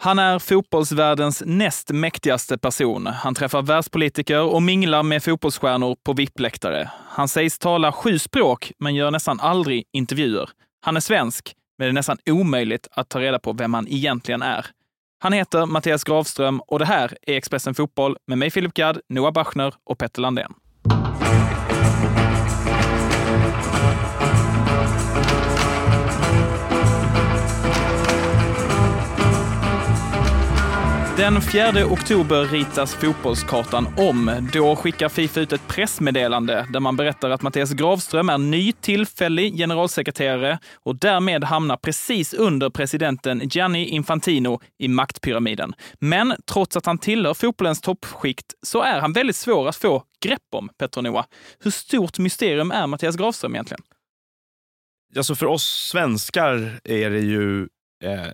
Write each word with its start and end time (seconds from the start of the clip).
Han 0.00 0.18
är 0.18 0.38
fotbollsvärldens 0.38 1.42
näst 1.46 1.90
mäktigaste 1.90 2.58
person. 2.58 3.06
Han 3.06 3.34
träffar 3.34 3.62
världspolitiker 3.62 4.42
och 4.42 4.62
minglar 4.62 5.02
med 5.02 5.22
fotbollsstjärnor 5.22 5.96
på 6.04 6.12
VIP-läktare. 6.12 6.90
Han 7.08 7.28
sägs 7.28 7.58
tala 7.58 7.92
sju 7.92 8.18
språk, 8.18 8.72
men 8.78 8.94
gör 8.94 9.10
nästan 9.10 9.40
aldrig 9.40 9.84
intervjuer. 9.92 10.50
Han 10.80 10.96
är 10.96 11.00
svensk, 11.00 11.54
men 11.78 11.86
det 11.86 11.90
är 11.90 11.92
nästan 11.92 12.18
omöjligt 12.30 12.88
att 12.90 13.08
ta 13.08 13.20
reda 13.20 13.38
på 13.38 13.52
vem 13.52 13.74
han 13.74 13.88
egentligen 13.88 14.42
är. 14.42 14.66
Han 15.20 15.32
heter 15.32 15.66
Mattias 15.66 16.04
Gravström 16.04 16.60
och 16.60 16.78
det 16.78 16.86
här 16.86 17.16
är 17.22 17.36
Expressen 17.36 17.74
Fotboll 17.74 18.16
med 18.26 18.38
mig 18.38 18.50
Filip 18.50 18.74
Gadd, 18.74 19.00
Noah 19.08 19.32
Bachner 19.32 19.74
och 19.84 19.98
Petter 19.98 20.22
Landén. 20.22 20.54
Den 31.18 31.42
4 31.42 31.86
oktober 31.86 32.44
ritas 32.44 32.94
fotbollskartan 32.94 33.86
om. 33.96 34.48
Då 34.52 34.76
skickar 34.76 35.08
Fifa 35.08 35.40
ut 35.40 35.52
ett 35.52 35.68
pressmeddelande 35.68 36.66
där 36.72 36.80
man 36.80 36.96
berättar 36.96 37.30
att 37.30 37.42
Mattias 37.42 37.72
Gravström 37.72 38.28
är 38.28 38.38
ny 38.38 38.72
tillfällig 38.72 39.56
generalsekreterare 39.56 40.58
och 40.74 40.96
därmed 40.96 41.44
hamnar 41.44 41.76
precis 41.76 42.34
under 42.34 42.70
presidenten 42.70 43.48
Gianni 43.48 43.84
Infantino 43.84 44.60
i 44.78 44.88
maktpyramiden. 44.88 45.74
Men 46.00 46.34
trots 46.46 46.76
att 46.76 46.86
han 46.86 46.98
tillhör 46.98 47.34
fotbollens 47.34 47.80
toppskikt 47.80 48.54
så 48.62 48.82
är 48.82 49.00
han 49.00 49.12
väldigt 49.12 49.36
svår 49.36 49.68
att 49.68 49.76
få 49.76 50.02
grepp 50.20 50.48
om, 50.52 50.68
Petro 50.78 51.00
Noah. 51.00 51.24
Hur 51.60 51.70
stort 51.70 52.18
mysterium 52.18 52.70
är 52.70 52.86
Mattias 52.86 53.16
Gravström 53.16 53.54
egentligen? 53.54 53.82
Alltså 55.16 55.34
för 55.34 55.46
oss 55.46 55.88
svenskar 55.92 56.80
är 56.84 57.10
det 57.10 57.20
ju 57.20 57.62
eh, 58.04 58.32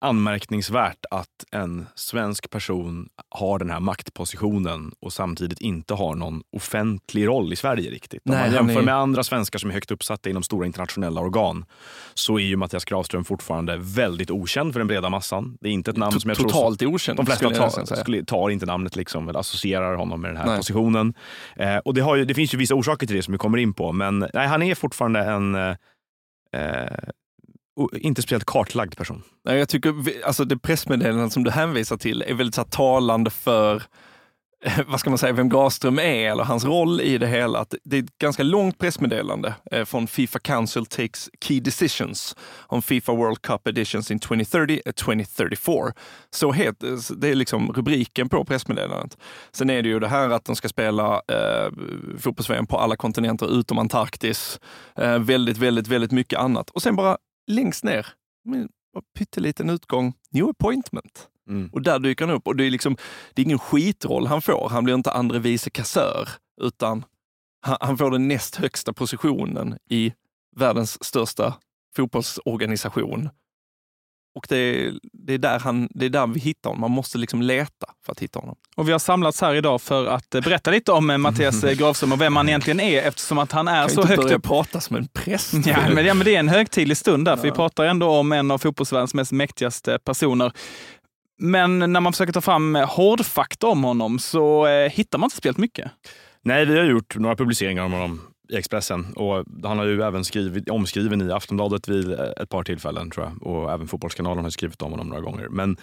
anmärkningsvärt 0.00 1.04
att 1.10 1.44
en 1.52 1.86
svensk 1.94 2.50
person 2.50 3.08
har 3.28 3.58
den 3.58 3.70
här 3.70 3.80
maktpositionen 3.80 4.92
och 5.00 5.12
samtidigt 5.12 5.60
inte 5.60 5.94
har 5.94 6.14
någon 6.14 6.42
offentlig 6.56 7.26
roll 7.26 7.52
i 7.52 7.56
Sverige 7.56 7.90
riktigt. 7.90 8.22
Om 8.24 8.32
Nej, 8.34 8.44
man 8.44 8.54
jämför 8.54 8.80
är- 8.80 8.84
med 8.84 8.94
andra 8.94 9.22
svenskar 9.24 9.58
som 9.58 9.70
är 9.70 9.74
högt 9.74 9.90
uppsatta 9.90 10.30
inom 10.30 10.42
stora 10.42 10.66
internationella 10.66 11.20
organ 11.20 11.64
så 12.14 12.38
är 12.38 12.42
ju 12.42 12.56
Mattias 12.56 12.84
Gravström 12.84 13.24
fortfarande 13.24 13.76
väldigt 13.76 14.30
okänd 14.30 14.72
för 14.72 14.80
den 14.80 14.86
breda 14.86 15.08
massan. 15.10 15.56
Det 15.60 15.68
är 15.68 15.72
inte 15.72 15.90
ett 15.90 15.96
namn 15.96 16.20
som 16.20 16.28
jag 16.30 16.38
tror 16.38 16.48
Totalt 16.48 16.82
okänt. 16.82 17.16
de 17.16 17.26
flesta 17.26 17.50
tar, 17.50 18.24
tar 18.24 18.50
inte 18.50 18.66
namnet 18.66 18.96
liksom, 18.96 19.28
eller 19.28 19.40
associerar 19.40 19.94
honom 19.96 20.20
med 20.20 20.30
den 20.30 20.36
här 20.36 20.46
Nej. 20.46 20.56
positionen. 20.56 21.14
Eh, 21.56 21.76
och 21.76 21.94
det, 21.94 22.00
ju, 22.00 22.24
det 22.24 22.34
finns 22.34 22.54
ju 22.54 22.58
vissa 22.58 22.74
orsaker 22.74 23.06
till 23.06 23.16
det 23.16 23.22
som 23.22 23.32
vi 23.32 23.38
kommer 23.38 23.58
in 23.58 23.74
på, 23.74 23.92
men 23.92 24.26
nej, 24.34 24.46
han 24.46 24.62
är 24.62 24.74
fortfarande 24.74 25.20
en 25.20 25.54
eh, 25.54 25.74
eh, 26.52 26.98
inte 27.92 28.22
speciellt 28.22 28.44
kartlagd 28.44 28.96
person. 28.96 29.22
Nej, 29.44 29.58
jag 29.58 29.68
tycker 29.68 29.94
alltså 30.26 30.44
det 30.44 30.58
pressmeddelandet 30.58 31.32
som 31.32 31.44
du 31.44 31.50
hänvisar 31.50 31.96
till 31.96 32.22
är 32.22 32.34
väldigt 32.34 32.54
så 32.54 32.60
här, 32.60 32.68
talande 32.68 33.30
för 33.30 33.82
eh, 34.64 34.80
vad 34.86 35.00
ska 35.00 35.10
man 35.10 35.18
säga, 35.18 35.32
vem 35.32 35.48
Granström 35.48 35.98
är 35.98 36.30
eller 36.30 36.44
hans 36.44 36.64
roll 36.64 37.00
i 37.00 37.18
det 37.18 37.26
hela. 37.26 37.58
Att 37.58 37.74
det 37.84 37.96
är 37.98 38.02
ett 38.02 38.18
ganska 38.18 38.42
långt 38.42 38.78
pressmeddelande 38.78 39.54
eh, 39.72 39.84
från 39.84 40.06
Fifa 40.06 40.38
Council 40.38 40.86
takes 40.86 41.30
key 41.40 41.60
decisions 41.60 42.36
on 42.68 42.82
Fifa 42.82 43.12
World 43.12 43.42
Cup 43.42 43.66
editions 43.66 44.10
in 44.10 44.18
2030 44.18 44.80
and 44.86 44.96
2034. 44.96 45.92
Så 46.30 46.52
het, 46.52 46.82
eh, 46.82 46.90
det 47.16 47.28
är 47.28 47.34
liksom 47.34 47.72
rubriken 47.72 48.28
på 48.28 48.44
pressmeddelandet. 48.44 49.18
Sen 49.52 49.70
är 49.70 49.82
det 49.82 49.88
ju 49.88 50.00
det 50.00 50.08
här 50.08 50.30
att 50.30 50.44
de 50.44 50.56
ska 50.56 50.68
spela 50.68 51.14
eh, 51.14 51.72
fotbolls 52.18 52.68
på 52.68 52.78
alla 52.78 52.96
kontinenter 52.96 53.58
utom 53.58 53.78
Antarktis. 53.78 54.60
Eh, 54.96 55.18
väldigt, 55.18 55.58
väldigt, 55.58 55.88
väldigt 55.88 56.12
mycket 56.12 56.38
annat. 56.38 56.70
Och 56.70 56.82
sen 56.82 56.96
bara 56.96 57.16
längst 57.48 57.84
ner, 57.84 58.06
med 58.44 58.60
en 58.60 58.68
pytteliten 59.18 59.70
utgång, 59.70 60.14
new 60.30 60.48
appointment. 60.48 61.28
Mm. 61.48 61.70
Och 61.72 61.82
där 61.82 61.98
dyker 61.98 62.26
han 62.26 62.34
upp 62.36 62.46
och 62.46 62.56
det 62.56 62.64
är, 62.64 62.70
liksom, 62.70 62.96
det 63.34 63.42
är 63.42 63.44
ingen 63.44 63.58
skitroll 63.58 64.26
han 64.26 64.42
får. 64.42 64.68
Han 64.68 64.84
blir 64.84 64.94
inte 64.94 65.10
andre 65.10 65.38
vice 65.38 65.70
kassör, 65.70 66.28
utan 66.60 67.04
han, 67.60 67.76
han 67.80 67.98
får 67.98 68.10
den 68.10 68.28
näst 68.28 68.56
högsta 68.56 68.92
positionen 68.92 69.78
i 69.90 70.12
världens 70.56 71.04
största 71.04 71.54
fotbollsorganisation. 71.96 73.28
Och 74.38 74.46
det 74.48 74.56
är, 74.56 74.92
det, 75.12 75.34
är 75.34 75.38
där 75.38 75.58
han, 75.58 75.88
det 75.90 76.04
är 76.06 76.10
där 76.10 76.26
vi 76.26 76.40
hittar 76.40 76.70
honom. 76.70 76.80
Man 76.80 76.90
måste 76.90 77.18
liksom 77.18 77.42
leta 77.42 77.86
för 78.06 78.12
att 78.12 78.20
hitta 78.20 78.38
honom. 78.38 78.56
Och 78.76 78.88
vi 78.88 78.92
har 78.92 78.98
samlats 78.98 79.40
här 79.40 79.54
idag 79.54 79.80
för 79.82 80.06
att 80.06 80.34
eh, 80.34 80.40
berätta 80.40 80.70
lite 80.70 80.92
om 80.92 81.10
eh, 81.10 81.18
Mattias 81.18 81.64
eh, 81.64 81.76
Gravström 81.76 82.12
och 82.12 82.20
vem 82.20 82.36
han 82.36 82.48
egentligen 82.48 82.80
är 82.80 83.02
eftersom 83.02 83.38
att 83.38 83.52
han 83.52 83.68
är 83.68 83.80
Kan 83.86 83.90
så 83.90 84.00
inte 84.00 84.14
högt 84.16 84.32
upp. 84.32 84.42
prata 84.42 84.80
som 84.80 84.96
en 84.96 85.06
präst. 85.06 85.52
Ja 85.66 85.76
men, 85.94 86.04
ja, 86.06 86.14
men 86.14 86.24
det 86.24 86.34
är 86.34 86.40
en 86.40 86.48
högtidlig 86.48 86.96
stund 86.96 87.24
där, 87.24 87.36
för 87.36 87.42
vi 87.42 87.48
Ja. 87.48 87.54
pratar 87.54 87.84
ändå 87.84 88.08
om 88.10 88.32
en 88.32 88.50
av 88.50 88.58
fotbollsvärldens 88.58 89.14
mest 89.14 89.32
mäktigaste 89.32 89.98
personer. 90.04 90.52
Men 91.40 91.78
när 91.78 92.00
man 92.00 92.12
försöker 92.12 92.32
ta 92.32 92.40
fram 92.40 92.74
hårdfakta 92.74 93.66
om 93.66 93.84
honom 93.84 94.18
så 94.18 94.66
eh, 94.66 94.90
hittar 94.90 95.18
man 95.18 95.26
inte 95.26 95.36
speciellt 95.36 95.58
mycket. 95.58 95.90
Nej, 96.44 96.64
vi 96.64 96.78
har 96.78 96.84
gjort 96.84 97.16
några 97.16 97.36
publiceringar 97.36 97.84
om 97.84 97.92
honom 97.92 98.20
i 98.48 98.56
Expressen 98.56 99.12
och 99.16 99.44
han 99.64 99.78
har 99.78 99.84
ju 99.84 100.02
även 100.02 100.24
skrivit, 100.24 100.70
omskriven 100.70 101.28
i 101.30 101.32
Aftonbladet 101.32 101.88
vid 101.88 102.12
eh, 102.12 102.26
ett 102.42 102.48
par 102.48 102.62
tillfällen 102.64 103.10
tror 103.10 103.26
jag 103.26 103.42
och 103.52 103.72
även 103.72 103.86
Fotbollskanalen 103.88 104.44
har 104.44 104.50
skrivit 104.50 104.82
om 104.82 104.90
honom 104.90 105.08
några 105.08 105.22
gånger. 105.22 105.48
Men 105.48 105.76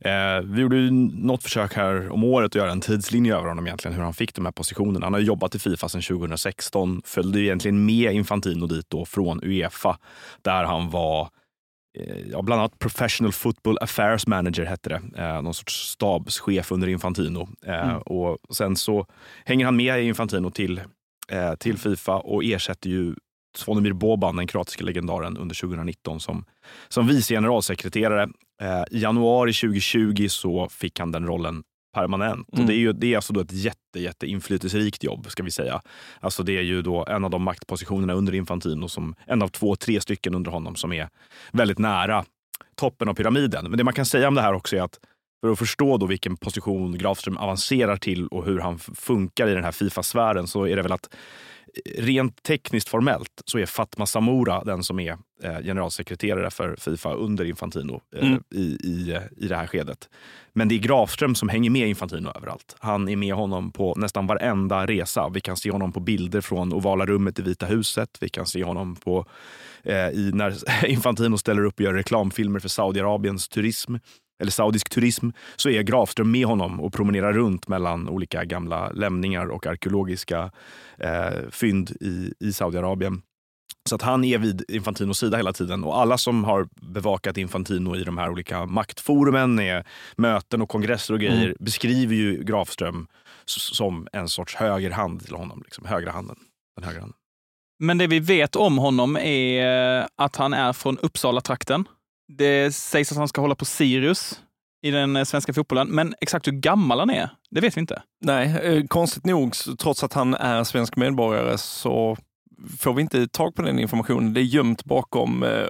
eh, 0.00 0.40
vi 0.44 0.60
gjorde 0.60 0.76
ju 0.76 0.90
något 0.90 1.42
försök 1.42 1.74
här 1.74 2.10
om 2.12 2.24
året 2.24 2.46
att 2.46 2.54
göra 2.54 2.70
en 2.72 2.80
tidslinje 2.80 3.36
över 3.36 3.48
honom 3.48 3.66
egentligen, 3.66 3.96
hur 3.96 4.02
han 4.04 4.14
fick 4.14 4.34
de 4.34 4.44
här 4.44 4.52
positionerna. 4.52 5.06
Han 5.06 5.12
har 5.12 5.20
jobbat 5.20 5.54
i 5.54 5.58
Fifa 5.58 5.88
sedan 5.88 6.02
2016, 6.02 7.02
följde 7.04 7.40
egentligen 7.40 7.86
med 7.86 8.12
Infantino 8.14 8.66
dit 8.66 8.86
då 8.90 9.04
från 9.04 9.40
Uefa 9.44 9.98
där 10.42 10.64
han 10.64 10.90
var 10.90 11.28
eh, 11.98 12.16
Ja, 12.30 12.42
bland 12.42 12.60
annat 12.60 12.78
Professional 12.78 13.32
Football 13.32 13.78
Affairs 13.80 14.26
Manager 14.26 14.64
hette 14.64 14.88
det. 14.88 15.00
Eh, 15.22 15.42
någon 15.42 15.54
sorts 15.54 15.74
stabschef 15.90 16.72
under 16.72 16.88
Infantino. 16.88 17.48
Eh, 17.66 17.88
Mm. 17.90 17.98
och 17.98 18.38
sen 18.56 18.76
så 18.76 19.06
hänger 19.44 19.64
han 19.64 19.76
med 19.76 20.02
i 20.02 20.06
Infantino 20.06 20.50
till, 20.50 20.80
eh, 21.30 21.54
till 21.54 21.78
Fifa 21.78 22.16
och 22.16 22.44
ersätter 22.44 22.90
ju 22.90 23.14
Zvonimir 23.56 23.92
Boban, 23.92 24.36
den 24.36 24.46
kroatiska 24.46 24.84
legendaren, 24.84 25.36
under 25.36 25.54
2019 25.54 26.20
som, 26.20 26.44
som 26.88 27.06
vice 27.06 27.34
generalsekreterare. 27.34 28.22
Eh, 28.62 28.84
I 28.90 29.00
januari 29.00 29.52
2020 29.52 30.26
så 30.28 30.68
fick 30.68 30.98
han 30.98 31.12
den 31.12 31.26
rollen 31.26 31.62
permanent. 31.94 32.48
Mm. 32.52 32.62
Och 32.62 32.68
det 32.68 32.74
är 32.74 32.78
ju 32.78 32.92
det 32.92 33.12
är 33.12 33.16
alltså 33.16 33.32
då 33.32 33.40
ett 33.40 33.52
jätte, 33.52 34.00
jätte 34.00 34.26
inflytelserikt 34.26 35.04
jobb, 35.04 35.30
ska 35.30 35.42
vi 35.42 35.50
säga. 35.50 35.82
Alltså 36.20 36.42
det 36.42 36.58
är 36.58 36.62
ju 36.62 36.82
då 36.82 37.06
en 37.08 37.24
av 37.24 37.30
de 37.30 37.42
maktpositionerna 37.42 38.12
under 38.12 38.34
Infantino, 38.34 38.88
som 38.88 39.14
en 39.26 39.42
av 39.42 39.48
två, 39.48 39.76
tre 39.76 40.00
stycken 40.00 40.34
under 40.34 40.50
honom 40.50 40.76
som 40.76 40.92
är 40.92 41.08
väldigt 41.52 41.78
nära 41.78 42.24
toppen 42.74 43.08
av 43.08 43.14
pyramiden. 43.14 43.64
Men 43.68 43.78
det 43.78 43.84
man 43.84 43.94
kan 43.94 44.06
säga 44.06 44.28
om 44.28 44.34
det 44.34 44.42
här 44.42 44.52
också 44.52 44.76
är 44.76 44.82
att 44.82 44.98
för 45.40 45.52
att 45.52 45.58
förstå 45.58 45.96
då 45.96 46.06
vilken 46.06 46.36
position 46.36 46.98
Grafström 46.98 47.36
avancerar 47.36 47.96
till 47.96 48.26
och 48.28 48.44
hur 48.44 48.58
han 48.58 48.78
funkar 48.78 49.48
i 49.48 49.54
den 49.54 49.64
här 49.64 49.72
Fifa-sfären 49.72 50.46
så 50.46 50.66
är 50.66 50.76
det 50.76 50.82
väl 50.82 50.92
att 50.92 51.14
eh, 51.84 52.02
rent 52.02 52.42
tekniskt 52.42 52.88
formellt 52.88 53.42
så 53.44 53.58
är 53.58 53.66
Fatma 53.66 54.06
Samora 54.06 54.64
den 54.64 54.82
som 54.84 55.00
är 55.00 55.12
eh, 55.42 55.58
generalsekreterare 55.62 56.50
för 56.50 56.76
Fifa 56.76 57.14
under 57.14 57.44
Infantino 57.44 58.00
eh, 58.16 58.28
Mm. 58.28 58.42
i, 58.54 58.60
i, 58.62 59.18
i 59.36 59.48
det 59.48 59.56
här 59.56 59.66
skedet. 59.66 60.08
Men 60.52 60.68
det 60.68 60.74
är 60.74 60.78
Grafström 60.78 61.34
som 61.34 61.48
hänger 61.48 61.70
med 61.70 61.88
Infantino 61.88 62.32
överallt. 62.36 62.76
Han 62.78 63.08
är 63.08 63.16
med 63.16 63.34
honom 63.34 63.72
på 63.72 63.94
nästan 63.94 64.26
varenda 64.26 64.86
resa. 64.86 65.28
Vi 65.28 65.40
kan 65.40 65.56
se 65.56 65.70
honom 65.70 65.92
på 65.92 66.00
bilder 66.00 66.40
från 66.40 66.72
ovala 66.72 67.06
rummet 67.06 67.38
i 67.38 67.42
Vita 67.42 67.66
huset. 67.66 68.18
Vi 68.20 68.28
kan 68.28 68.46
se 68.46 68.64
honom 68.64 68.96
på 68.96 69.26
eh, 69.82 70.08
i, 70.08 70.30
när 70.34 70.84
Infantino 70.86 71.38
ställer 71.38 71.64
upp 71.64 71.74
och 71.74 71.80
gör 71.80 71.94
reklamfilmer 71.94 72.60
för 72.60 72.68
Saudiarabiens 72.68 73.48
turism 73.48 73.94
eller 74.40 74.50
saudisk 74.50 74.88
turism, 74.88 75.30
så 75.56 75.68
är 75.68 75.82
Grafström 75.82 76.30
med 76.30 76.46
honom 76.46 76.80
och 76.80 76.92
promenerar 76.92 77.32
runt 77.32 77.68
mellan 77.68 78.08
olika 78.08 78.44
gamla 78.44 78.90
lämningar 78.90 79.46
och 79.46 79.66
arkeologiska 79.66 80.50
eh, 80.98 81.50
fynd 81.50 81.90
i, 81.90 82.34
i 82.40 82.52
Saudiarabien. 82.52 83.22
Så 83.88 83.94
att 83.94 84.02
han 84.02 84.24
är 84.24 84.38
vid 84.38 84.64
Infantinos 84.68 85.18
sida 85.18 85.36
hela 85.36 85.52
tiden 85.52 85.84
och 85.84 85.98
alla 85.98 86.18
som 86.18 86.44
har 86.44 86.68
bevakat 86.80 87.36
Infantino 87.36 87.96
i 87.96 88.04
de 88.04 88.18
här 88.18 88.30
olika 88.30 88.66
maktforumen, 88.66 89.54
med 89.54 89.86
möten 90.16 90.62
och 90.62 90.68
kongresser 90.68 91.14
och 91.14 91.20
grejer, 91.20 91.56
beskriver 91.60 92.14
ju 92.14 92.44
Grafström 92.44 93.06
som 93.46 94.08
en 94.12 94.28
sorts 94.28 94.54
högerhand 94.54 95.24
till 95.24 95.34
honom. 95.34 95.62
Liksom, 95.64 95.84
högra 95.84 96.10
handen. 96.10 96.36
Den 96.76 96.84
högra 96.84 97.00
handen. 97.00 97.16
Men 97.78 97.98
det 97.98 98.06
vi 98.06 98.20
vet 98.20 98.56
om 98.56 98.78
honom 98.78 99.16
är 99.16 99.98
eh, 100.00 100.06
att 100.16 100.36
han 100.36 100.52
är 100.52 100.72
från 100.72 100.98
Uppsala-trakten. 100.98 101.88
Det 102.38 102.74
sägs 102.74 103.12
att 103.12 103.18
han 103.18 103.28
ska 103.28 103.40
hålla 103.40 103.54
på 103.54 103.64
Sirius 103.64 104.40
i 104.82 104.90
den 104.90 105.16
eh, 105.16 105.24
svenska 105.24 105.52
fotbollen, 105.52 105.88
men 105.88 106.14
exakt 106.20 106.46
hur 106.46 106.52
gammal 106.52 106.98
han 106.98 107.10
är, 107.10 107.30
det 107.50 107.60
vet 107.60 107.76
vi 107.76 107.80
inte. 107.80 108.02
Nej, 108.24 108.56
eh, 108.62 108.86
konstigt 108.86 109.26
nog, 109.26 109.54
trots 109.78 110.04
att 110.04 110.12
han 110.12 110.34
är 110.34 110.64
svensk 110.64 110.96
medborgare 110.96 111.58
så 111.58 112.16
får 112.78 112.94
vi 112.94 113.02
inte 113.02 113.28
tag 113.28 113.54
på 113.54 113.62
den 113.62 113.78
informationen. 113.78 114.34
Det 114.34 114.40
är 114.40 114.42
gömt 114.42 114.84
bakom 114.84 115.42
eh, 115.42 115.68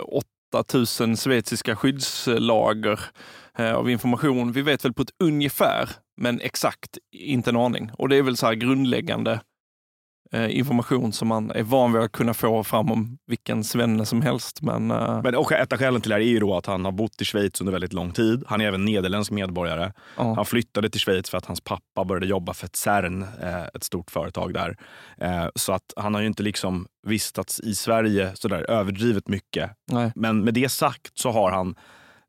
8000 0.53 1.17
schweiziska 1.17 1.77
skyddslager 1.77 3.01
av 3.59 3.91
information. 3.91 4.53
Vi 4.53 4.63
vet 4.63 4.85
väl 4.85 4.93
på 4.93 5.03
ett 5.03 5.11
ungefär, 5.25 5.91
men 6.21 6.41
exakt 6.41 6.99
inte 7.13 7.51
en 7.51 7.57
aning. 7.57 7.91
Och 7.99 8.09
det 8.09 8.17
är 8.17 8.23
väl 8.23 8.37
så 8.37 8.47
här 8.47 8.55
grundläggande 8.55 9.41
information 10.33 11.13
som 11.13 11.29
man 11.29 11.51
är 11.51 11.63
van 11.63 11.93
vid 11.93 12.03
att 12.03 12.13
kunna 12.13 12.35
få 12.35 12.65
fram 12.65 12.93
om 12.93 13.19
vilken 13.27 13.65
svenne 13.65 14.07
som 14.07 14.23
helst. 14.23 14.63
Men, 14.63 14.91
eh, 14.91 15.23
Men 15.23 15.35
och 15.35 15.53
ett 15.53 15.73
av 15.73 15.79
skälen 15.79 16.01
till 16.01 16.09
det 16.09 16.15
här 16.15 16.23
är 16.23 16.27
ju 16.27 16.41
då 16.41 16.57
att 16.57 16.67
han 16.67 16.85
har 16.85 16.93
bott 16.93 17.21
i 17.23 17.25
Schweiz 17.25 17.61
under 17.61 17.73
väldigt 17.73 17.93
lång 17.93 18.13
tid. 18.13 18.45
Han 18.47 18.61
är 18.61 18.65
även 18.67 18.85
nederländsk 18.85 19.31
medborgare. 19.33 19.93
ja. 20.17 20.35
Han 20.35 20.45
flyttade 20.47 20.91
till 20.91 21.01
Schweiz 21.01 21.31
för 21.31 21.39
att 21.39 21.47
hans 21.47 21.61
pappa 21.61 22.05
började 22.05 22.27
jobba 22.27 22.55
för 22.55 22.69
CERN, 22.73 23.23
eh, 23.43 23.63
ett 23.75 23.85
stort 23.85 24.11
företag 24.11 24.55
där. 24.55 24.77
Eh, 25.21 25.47
Så 25.55 25.73
att 25.73 25.93
han 25.97 26.15
har 26.15 26.21
ju 26.21 26.27
inte 26.27 26.43
liksom 26.43 26.87
vistats 27.07 27.61
i 27.61 27.75
Sverige 27.75 28.31
sådär 28.35 28.71
överdrivet 28.71 29.29
mycket. 29.29 29.71
Nej. 29.93 30.13
Men 30.15 30.45
med 30.45 30.55
det 30.55 30.69
sagt 30.69 31.19
så 31.19 31.31
har 31.31 31.51
han 31.51 31.75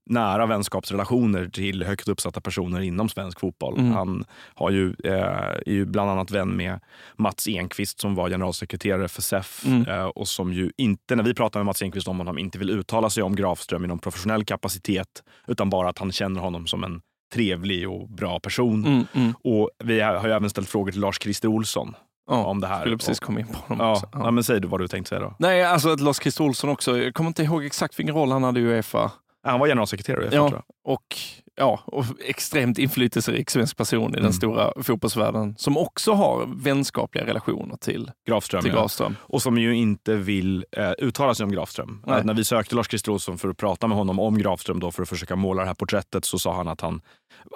nära 0.09 0.45
vänskapsrelationer 0.45 1.47
till 1.47 1.83
högt 1.83 2.07
uppsatta 2.07 2.41
personer 2.41 2.81
inom 2.81 3.09
svensk 3.09 3.39
fotboll. 3.39 3.79
Mm. 3.79 3.91
Han 3.91 4.25
har 4.55 4.69
ju, 4.71 4.93
eh, 5.03 5.13
är 5.15 5.63
ju 5.71 5.85
bland 5.85 6.09
annat 6.11 6.31
vän 6.31 6.49
med 6.57 6.79
Mats 7.17 7.47
Enqvist 7.47 7.99
som 7.99 8.15
var 8.15 8.29
generalsekreterare 8.29 9.07
för 9.07 9.21
SEF 9.21 9.65
Mm. 9.65 9.87
eh, 9.87 10.03
och 10.05 10.27
som 10.27 10.53
ju 10.53 10.71
inte, 10.77 11.15
när 11.15 11.23
vi 11.23 11.33
pratar 11.33 11.59
med 11.59 11.65
Mats 11.65 11.81
Enqvist 11.81 12.07
om 12.07 12.17
honom, 12.17 12.37
inte 12.37 12.59
vill 12.59 12.69
uttala 12.69 13.09
sig 13.09 13.23
om 13.23 13.35
Grafström 13.35 13.83
i 13.83 13.87
någon 13.87 13.99
professionell 13.99 14.45
kapacitet 14.45 15.07
utan 15.47 15.69
bara 15.69 15.89
att 15.89 15.99
han 15.99 16.11
känner 16.11 16.41
honom 16.41 16.67
som 16.67 16.83
en 16.83 17.01
trevlig 17.33 17.89
och 17.89 18.09
bra 18.09 18.39
person. 18.39 18.85
Mm, 18.85 19.05
mm. 19.13 19.33
Och 19.43 19.69
vi 19.83 19.99
har 20.01 20.27
ju 20.27 20.33
även 20.33 20.49
ställt 20.49 20.69
frågor 20.69 20.91
till 20.91 21.01
Lars-Christer 21.01 21.47
Olsson 21.47 21.95
Ja, 22.29 22.45
om 22.45 22.61
det 22.61 22.67
här. 22.67 22.79
skulle 22.79 22.97
precis 22.97 23.19
komma 23.19 23.39
in 23.39 23.47
på 23.47 23.53
honom 23.57 23.85
Ja, 23.87 23.91
också. 23.91 24.09
ja. 24.13 24.31
men 24.31 24.43
säg 24.43 24.59
du 24.61 24.67
vad 24.67 24.79
du 24.79 24.87
tänkte 24.87 25.09
säga 25.09 25.21
då. 25.21 25.35
Nej, 25.39 25.63
alltså 25.63 25.89
att 25.89 25.99
Lars-Christer 25.99 26.41
Olsson 26.43 26.69
också, 26.69 26.97
jag 26.97 27.13
kommer 27.13 27.27
inte 27.27 27.43
ihåg 27.43 27.65
exakt 27.65 27.99
vilken 27.99 28.15
roll 28.15 28.31
han 28.31 28.43
hade 28.43 28.59
i 28.59 28.63
Uefa. 28.63 29.11
Han 29.43 29.59
var 29.59 29.67
generalsekreterare 29.67 30.25
Ja. 30.25 30.29
tror 30.31 30.51
jag. 30.51 30.93
Och, 30.93 31.15
ja, 31.55 31.79
och 31.85 32.05
extremt 32.25 32.77
inflytelserik 32.77 33.49
svensk 33.49 33.77
person 33.77 34.09
i 34.09 34.13
den 34.13 34.19
Mm. 34.19 34.33
stora 34.33 34.73
fotbollsvärlden 34.83 35.55
som 35.57 35.77
också 35.77 36.13
har 36.13 36.45
vänskapliga 36.63 37.25
relationer 37.25 37.75
till, 37.77 38.11
Grafström. 38.27 38.61
till 38.61 38.71
ja. 38.71 38.79
Grafström. 38.79 39.15
och 39.21 39.41
som 39.41 39.57
ju 39.57 39.75
inte 39.75 40.15
vill 40.15 40.65
eh, 40.77 40.91
uttala 40.97 41.35
sig 41.35 41.43
om 41.43 41.51
Grafström. 41.51 42.03
Eh, 42.07 42.23
när 42.23 42.33
vi 42.33 42.43
sökte 42.43 42.75
Lars 42.75 42.87
Christer 42.89 43.11
Olsson 43.11 43.37
för 43.37 43.49
att 43.49 43.57
prata 43.57 43.87
med 43.87 43.97
honom 43.97 44.19
om 44.19 44.37
Grafström 44.37 44.79
då 44.79 44.91
för 44.91 45.03
att 45.03 45.09
försöka 45.09 45.35
måla 45.35 45.61
det 45.61 45.67
här 45.67 45.75
porträttet 45.75 46.25
så 46.25 46.39
sa 46.39 46.53
han 46.55 46.67
att 46.67 46.81
han, 46.81 47.01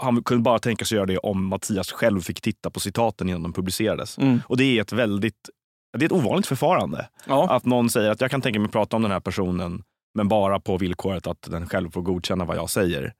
han 0.01 0.23
kunde 0.23 0.43
bara 0.43 0.59
tänka 0.59 0.85
sig 0.85 0.95
göra 0.95 1.05
det 1.05 1.17
om 1.17 1.45
Mattias 1.45 1.91
själv 1.91 2.21
fick 2.21 2.41
titta 2.41 2.69
på 2.69 2.79
citaten 2.79 3.29
innan 3.29 3.43
de 3.43 3.53
publicerades. 3.53 4.17
Mm. 4.17 4.41
Och 4.47 4.57
det 4.57 4.63
är 4.77 4.81
ett 4.81 4.91
väldigt 4.91 5.49
det 5.97 6.03
är 6.03 6.05
ett 6.05 6.11
ovanligt 6.11 6.47
förfarande. 6.47 7.09
Ja. 7.27 7.49
Att 7.49 7.65
någon 7.65 7.89
säger 7.89 8.11
att 8.11 8.21
jag 8.21 8.31
kan 8.31 8.41
tänka 8.41 8.59
mig 8.59 8.69
prata 8.71 8.95
om 8.95 9.01
den 9.01 9.11
här 9.11 9.19
personen 9.19 9.83
men 10.15 10.27
bara 10.27 10.59
på 10.59 10.77
villkoret 10.77 11.27
att 11.27 11.41
den 11.41 11.69
själv 11.69 11.91
får 11.91 12.01
godkänna 12.01 12.45
vad 12.45 12.57
jag 12.57 12.69
säger. 12.69 13.13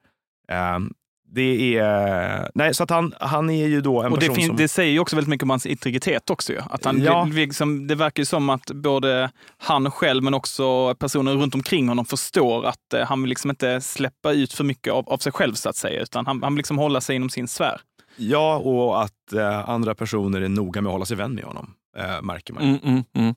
Eh, 0.52 0.80
det 1.28 1.78
är... 1.78 2.52
Nej, 2.56 2.74
så 2.74 2.84
att 2.84 2.90
han, 2.90 3.14
han 3.20 3.50
är 3.50 3.68
ju 3.68 3.82
då 3.82 4.02
en 4.04 4.12
Och 4.12 4.20
det, 4.20 4.28
person 4.28 4.44
som... 4.44 4.56
det 4.56 4.68
säger 4.68 4.92
ju 4.92 5.00
också 5.00 5.16
väldigt 5.16 5.30
mycket 5.30 5.44
om 5.44 5.50
hans 5.50 5.66
integritet 5.66 6.30
också. 6.30 6.54
Ju. 6.54 6.60
Att 6.70 6.86
han, 6.86 7.02
Ja. 7.02 7.28
det, 7.32 7.36
liksom, 7.36 7.88
det 7.88 7.96
verkar 7.96 8.22
ju 8.22 8.26
som 8.26 8.50
att 8.50 8.72
både 8.72 9.32
han 9.58 9.92
själv 9.92 10.24
men 10.24 10.34
också 10.34 10.96
personer 10.96 11.34
runt 11.34 11.56
omkring 11.56 11.88
honom 11.88 12.06
förstår 12.06 12.66
att 12.66 12.94
eh, 12.94 13.02
han 13.06 13.22
vill 13.22 13.30
liksom 13.30 13.50
inte 13.50 13.82
släppa 13.82 14.32
ut 14.32 14.54
för 14.54 14.64
mycket 14.64 14.94
av, 14.94 15.10
av 15.10 15.18
sig 15.18 15.32
själv 15.32 15.54
så 15.54 15.70
att 15.70 15.76
säga, 15.76 16.02
utan 16.02 16.26
han, 16.26 16.44
han 16.44 16.54
vill 16.54 16.58
liksom 16.58 16.78
hålla 16.78 17.02
sig 17.02 17.16
inom 17.16 17.30
sin 17.30 17.48
sfär. 17.48 17.82
Ja, 18.18 18.58
och 18.58 19.02
att 19.04 19.34
eh, 19.34 19.70
andra 19.70 19.96
personer 19.96 20.42
är 20.42 20.50
noga 20.50 20.82
med 20.82 20.90
att 20.90 20.94
hålla 20.94 21.06
sig 21.06 21.18
vän 21.18 21.36
med 21.36 21.44
honom, 21.44 21.74
eh, 21.98 22.22
märker 22.22 22.54
man. 22.54 22.64
ju. 22.64 22.70
Mm, 22.70 22.80
mm, 22.84 23.04
mm. 23.14 23.36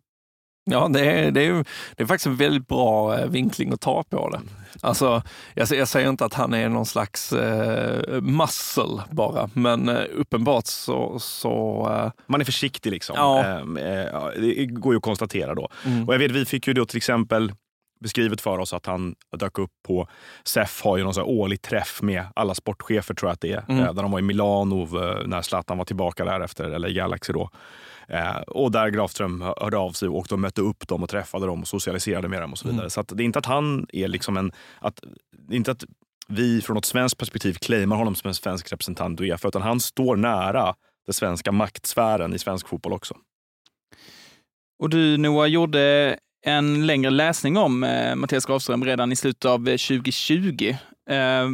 Ja, 0.70 0.88
det 0.88 1.00
är, 1.10 1.30
det, 1.30 1.46
är, 1.46 1.64
det 1.96 2.02
är 2.02 2.06
faktiskt 2.06 2.26
en 2.26 2.36
väldigt 2.36 2.68
bra 2.68 3.18
eh, 3.18 3.26
vinkling 3.28 3.72
att 3.72 3.80
ta 3.80 4.02
på 4.02 4.30
det. 4.30 4.40
Alltså, 4.80 5.22
jag, 5.54 5.68
jag 5.70 5.88
säger 5.88 6.08
inte 6.08 6.24
att 6.24 6.34
han 6.34 6.54
är 6.54 6.68
någon 6.68 6.86
slags 6.86 7.32
eh, 7.32 8.20
muscle 8.20 9.02
bara, 9.10 9.50
men 9.52 9.88
eh, 9.88 10.02
uppenbart 10.14 10.66
så... 10.66 11.18
så 11.18 11.86
eh, 11.92 12.22
Man 12.26 12.40
är 12.40 12.44
försiktig 12.44 12.90
liksom. 12.90 13.14
Ja. 13.18 13.44
Eh, 13.44 13.56
eh, 14.04 14.28
det 14.36 14.66
går 14.66 14.92
ju 14.92 14.96
att 14.96 15.02
konstatera 15.02 15.54
då. 15.54 15.68
mm. 15.84 16.08
Och 16.08 16.14
jag 16.14 16.18
vet, 16.18 16.30
vi 16.30 16.44
fick 16.44 16.66
ju 16.66 16.72
då 16.74 16.84
till 16.86 16.96
exempel 16.96 17.52
beskrivet 18.00 18.40
för 18.40 18.58
oss 18.58 18.72
att 18.72 18.86
han 18.86 19.14
dök 19.36 19.58
upp 19.58 19.70
på 19.86 20.08
SEF 20.44 20.82
har 20.84 20.96
ju 20.96 21.04
någon 21.04 21.22
årlig 21.22 21.62
träff 21.62 22.02
med 22.02 22.24
alla 22.36 22.54
sportchefer 22.54 23.14
tror 23.14 23.28
jag 23.28 23.34
att 23.34 23.40
det 23.40 23.52
är. 23.52 23.64
Mm. 23.68 23.84
Eh, 23.84 23.92
Där 23.94 24.02
de 24.02 24.10
var 24.12 24.18
i 24.18 24.22
Milano 24.22 24.88
när 25.26 25.42
Zlatan 25.42 25.78
var 25.78 25.84
tillbaka 25.84 26.24
där 26.24 26.40
efter 26.40 26.78
LA 26.78 26.88
Galaxy 26.88 27.32
då. 27.32 27.50
Eh, 28.08 28.36
och 28.36 28.72
där 28.72 28.88
Grafström 28.88 29.40
hör- 29.40 29.54
hörde 29.60 29.76
av 29.76 29.92
sig 29.92 30.08
och 30.08 30.26
de 30.28 30.40
mötte 30.40 30.60
upp 30.60 30.88
dem 30.88 31.02
och 31.02 31.08
träffade 31.08 31.46
dem 31.46 31.60
och 31.60 31.68
socialiserade 31.68 32.28
med 32.28 32.40
dem 32.42 32.52
och 32.52 32.58
så 32.58 32.68
vidare. 32.68 32.82
Mm. 32.82 32.90
Så 32.90 33.02
det 33.02 33.22
är 33.22 33.24
inte 33.24 33.38
att 33.38 33.46
han 33.46 33.86
är 33.92 34.08
liksom 34.08 34.36
en... 34.36 34.52
Att, 34.80 35.00
inte 35.50 35.70
att 35.70 35.84
vi 36.28 36.62
från 36.62 36.74
något 36.74 36.84
svenskt 36.84 37.18
perspektiv 37.18 37.54
claimar 37.54 37.96
honom 37.96 38.14
som 38.14 38.28
en 38.28 38.34
svensk 38.34 38.72
representant 38.72 39.20
i 39.20 39.24
Uefa 39.24 39.48
utan 39.48 39.62
han 39.62 39.80
står 39.80 40.16
nära 40.16 40.74
den 41.06 41.14
svenska 41.14 41.52
maktsfären 41.52 42.34
i 42.34 42.38
svensk 42.38 42.68
fotboll 42.68 42.92
också. 42.92 43.14
Och 44.78 44.90
du 44.90 45.16
Noah 45.16 45.46
gjorde 45.46 46.16
en 46.46 46.86
längre 46.86 47.10
läsning 47.10 47.56
om 47.56 47.84
eh, 47.84 48.14
Mattias 48.14 48.46
Grafström 48.46 48.84
redan 48.84 49.12
i 49.12 49.16
slutet 49.16 49.44
av 49.44 49.68
eh, 49.68 49.76
2020. 49.76 50.76
Eh, 51.10 51.48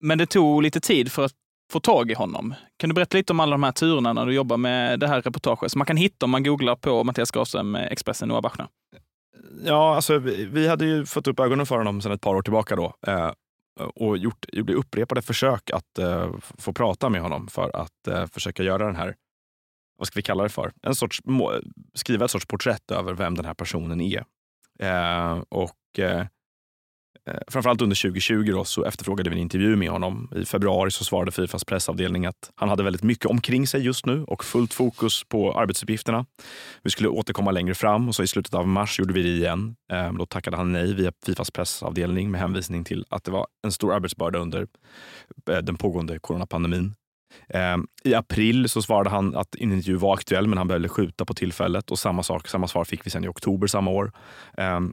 men 0.00 0.18
det 0.18 0.26
tog 0.26 0.62
lite 0.62 0.80
tid 0.80 1.12
för 1.12 1.24
att 1.24 1.32
få 1.72 1.80
tag 1.80 2.10
i 2.10 2.14
honom. 2.14 2.54
Kan 2.78 2.90
du 2.90 2.94
berätta 2.94 3.16
lite 3.16 3.32
om 3.32 3.40
alla 3.40 3.52
de 3.52 3.62
här 3.62 3.72
turerna 3.72 4.12
när 4.12 4.26
du 4.26 4.34
jobbar 4.34 4.56
med 4.56 5.00
det 5.00 5.08
här 5.08 5.22
reportaget 5.22 5.72
som 5.72 5.78
man 5.78 5.86
kan 5.86 5.96
hitta 5.96 6.26
om 6.26 6.30
man 6.30 6.42
googlar 6.42 6.76
på 6.76 7.04
Mattias 7.04 7.30
Grafström, 7.30 7.76
eh, 7.76 7.86
Expressen 7.86 8.28
Noah 8.28 8.40
Bachner? 8.40 8.68
Ja, 9.64 9.94
alltså, 9.94 10.18
vi, 10.18 10.68
hade 10.68 10.84
ju 10.86 11.06
fått 11.06 11.26
upp 11.26 11.40
ögonen 11.40 11.66
för 11.66 11.78
honom 11.78 12.00
sedan 12.00 12.12
ett 12.12 12.20
par 12.20 12.34
år 12.34 12.42
tillbaka 12.42 12.76
då. 12.76 12.94
Eh, 13.06 13.32
och 13.94 14.18
gjort, 14.18 14.46
gjorde 14.52 14.74
upprepade 14.74 15.22
försök 15.22 15.70
att 15.70 15.98
eh, 15.98 16.34
få 16.58 16.72
prata 16.72 17.08
med 17.08 17.20
honom 17.20 17.48
för 17.48 17.76
att 17.76 18.08
eh, 18.08 18.26
försöka 18.26 18.62
göra 18.62 18.86
den 18.86 18.96
här, 18.96 19.14
vad 19.98 20.06
ska 20.06 20.18
vi 20.18 20.22
kalla 20.22 20.42
det 20.42 20.48
för? 20.48 20.72
En 20.82 20.94
sorts, 20.94 21.20
skriva 21.94 22.24
ett 22.24 22.30
sorts 22.30 22.46
porträtt 22.46 22.90
över 22.90 23.14
vem 23.14 23.34
den 23.34 23.44
här 23.44 23.54
personen 23.54 24.00
är. 24.00 24.24
Eh, 24.78 25.42
och 25.48 25.98
eh, 25.98 26.26
Eh, 27.26 27.38
framförallt 27.48 27.82
under 27.82 27.96
2020 27.96 28.52
då, 28.52 28.64
så 28.64 28.84
efterfrågade 28.84 29.30
vi 29.30 29.36
en 29.36 29.42
intervju 29.42 29.76
med 29.76 29.90
honom. 29.90 30.30
I 30.36 30.44
februari 30.44 30.90
så 30.90 31.04
svarade 31.04 31.32
Fifas 31.32 31.64
pressavdelning 31.64 32.26
att 32.26 32.50
han 32.54 32.68
hade 32.68 32.82
väldigt 32.82 33.02
mycket 33.02 33.26
omkring 33.26 33.66
sig 33.66 33.82
just 33.82 34.06
nu 34.06 34.24
och 34.24 34.44
fullt 34.44 34.74
fokus 34.74 35.24
på 35.24 35.52
arbetsuppgifterna. 35.52 36.26
Vi 36.82 36.90
skulle 36.90 37.08
återkomma 37.08 37.50
längre 37.50 37.74
fram 37.74 38.08
och 38.08 38.14
så 38.14 38.22
i 38.22 38.26
slutet 38.26 38.54
av 38.54 38.68
mars 38.68 38.98
gjorde 38.98 39.14
vi 39.14 39.22
det 39.22 39.28
igen. 39.28 39.76
Eh, 39.92 40.12
då 40.12 40.26
tackade 40.26 40.56
han 40.56 40.72
nej 40.72 40.94
via 40.94 41.12
Fifas 41.26 41.50
pressavdelning 41.50 42.30
med 42.30 42.40
hänvisning 42.40 42.84
till 42.84 43.04
att 43.08 43.24
det 43.24 43.30
var 43.30 43.46
en 43.64 43.72
stor 43.72 43.94
arbetsbörda 43.94 44.38
under 44.38 44.66
eh, 45.50 45.58
den 45.58 45.76
pågående 45.76 46.18
coronapandemin. 46.18 46.94
Ehm, 47.48 47.86
I 48.04 48.14
april 48.14 48.68
så 48.68 48.82
svarade 48.82 49.10
han 49.10 49.36
att 49.36 49.54
en 49.54 49.72
intervju 49.72 49.96
var 49.96 50.14
aktuell 50.14 50.46
men 50.46 50.58
han 50.58 50.68
behövde 50.68 50.88
skjuta 50.88 51.24
på 51.24 51.34
tillfället 51.34 51.90
och 51.90 51.98
samma, 51.98 52.22
sak, 52.22 52.48
samma 52.48 52.68
svar 52.68 52.84
fick 52.84 53.06
vi 53.06 53.10
sen 53.10 53.24
i 53.24 53.28
oktober 53.28 53.66
samma 53.66 53.90
år. 53.90 54.12
Ehm, 54.56 54.92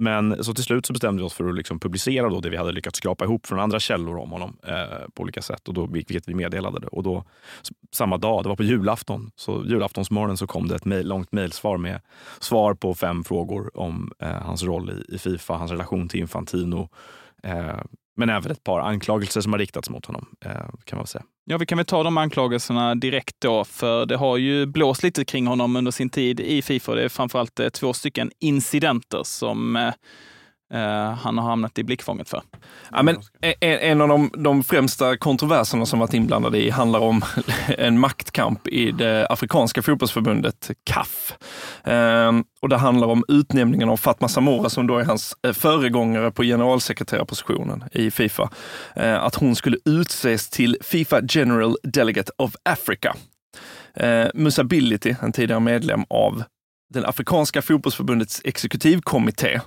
men 0.00 0.44
så 0.44 0.54
till 0.54 0.64
slut 0.64 0.86
så 0.86 0.92
bestämde 0.92 1.22
vi 1.22 1.26
oss 1.26 1.34
för 1.34 1.48
att 1.48 1.54
liksom 1.54 1.80
publicera 1.80 2.28
då 2.28 2.40
det 2.40 2.50
vi 2.50 2.56
hade 2.56 2.72
lyckats 2.72 2.98
skrapa 2.98 3.24
ihop 3.24 3.46
från 3.46 3.60
andra 3.60 3.80
källor 3.80 4.18
om 4.18 4.30
honom 4.30 4.56
eh, 4.66 5.08
på 5.14 5.22
olika 5.22 5.42
sätt. 5.42 5.68
Och 5.68 5.74
då, 5.74 5.86
vilket 5.86 6.28
vi 6.28 6.34
meddelade 6.34 6.80
det. 6.80 6.86
Och 6.86 7.02
då, 7.02 7.24
samma 7.92 8.18
dag, 8.18 8.44
det 8.44 8.48
var 8.48 8.56
på 8.56 8.62
julafton, 8.62 9.30
så 9.36 9.64
julaftonsmorgonen 9.66 10.36
så 10.36 10.46
kom 10.46 10.68
det 10.68 10.74
ett 10.74 10.84
mail, 10.84 11.08
långt 11.08 11.32
mejlsvar 11.32 11.76
med 11.76 12.00
svar 12.40 12.74
på 12.74 12.94
fem 12.94 13.24
frågor 13.24 13.78
om 13.78 14.12
eh, 14.18 14.28
hans 14.28 14.62
roll 14.62 14.90
i, 14.90 15.14
i 15.14 15.18
Fifa, 15.18 15.54
hans 15.54 15.70
relation 15.70 16.08
till 16.08 16.20
Infantino. 16.20 16.88
Eh, 17.42 17.80
men 18.16 18.30
även 18.30 18.52
ett 18.52 18.64
par 18.64 18.80
anklagelser 18.80 19.40
som 19.40 19.52
har 19.52 19.58
riktats 19.58 19.90
mot 19.90 20.06
honom, 20.06 20.26
eh, 20.40 20.52
kan 20.84 20.96
man 20.96 20.98
väl 20.98 21.06
säga. 21.06 21.24
Ja, 21.50 21.58
vi 21.58 21.66
kan 21.66 21.78
väl 21.78 21.86
ta 21.86 22.02
de 22.02 22.18
anklagelserna 22.18 22.94
direkt 22.94 23.36
då, 23.38 23.64
för 23.64 24.06
det 24.06 24.16
har 24.16 24.36
ju 24.36 24.66
blåst 24.66 25.02
lite 25.02 25.24
kring 25.24 25.46
honom 25.46 25.76
under 25.76 25.90
sin 25.90 26.10
tid 26.10 26.40
i 26.40 26.62
Fifa. 26.62 26.94
Det 26.94 27.02
är 27.02 27.08
framförallt 27.08 27.60
eh, 27.60 27.68
två 27.68 27.92
stycken 27.92 28.30
incidenter 28.38 29.22
som 29.24 29.76
eh, 29.76 29.92
Eh, 30.74 31.12
han 31.12 31.38
har 31.38 31.48
hamnat 31.48 31.78
i 31.78 31.84
blickfånget 31.84 32.28
för. 32.28 32.42
Ja, 32.92 33.02
men 33.02 33.16
en, 33.40 33.54
en 33.60 34.00
av 34.00 34.08
de, 34.08 34.30
de 34.36 34.64
främsta 34.64 35.16
kontroverserna 35.16 35.86
som 35.86 35.98
varit 35.98 36.14
inblandade 36.14 36.58
i 36.58 36.70
handlar 36.70 37.00
om 37.00 37.22
en 37.78 37.98
maktkamp 37.98 38.68
i 38.68 38.90
det 38.90 39.26
afrikanska 39.30 39.82
fotbollsförbundet 39.82 40.70
CAF. 40.84 41.34
Ehm, 41.84 42.44
och 42.60 42.68
det 42.68 42.76
handlar 42.76 43.08
om 43.08 43.24
utnämningen 43.28 43.88
av 43.88 43.96
Fatma 43.96 44.28
Samora 44.28 44.68
som 44.70 44.86
då 44.86 44.98
är 44.98 45.04
hans 45.04 45.36
eh, 45.42 45.52
föregångare 45.52 46.30
på 46.30 46.42
generalsekreterarpositionen 46.42 47.84
i 47.92 48.10
Fifa. 48.10 48.50
Eh, 48.96 49.24
att 49.24 49.34
hon 49.34 49.56
skulle 49.56 49.76
utses 49.84 50.50
till 50.50 50.76
Fifa 50.80 51.20
General 51.28 51.76
Delegate 51.82 52.32
of 52.36 52.54
Africa. 52.62 53.16
Eh, 53.94 54.26
Musa 54.34 54.64
Bility, 54.64 55.14
en 55.22 55.32
tidigare 55.32 55.60
medlem 55.60 56.04
av 56.10 56.42
den 56.94 57.04
afrikanska 57.04 57.62
fotbollsförbundets 57.62 58.40
exekutivkommitté, 58.44 59.60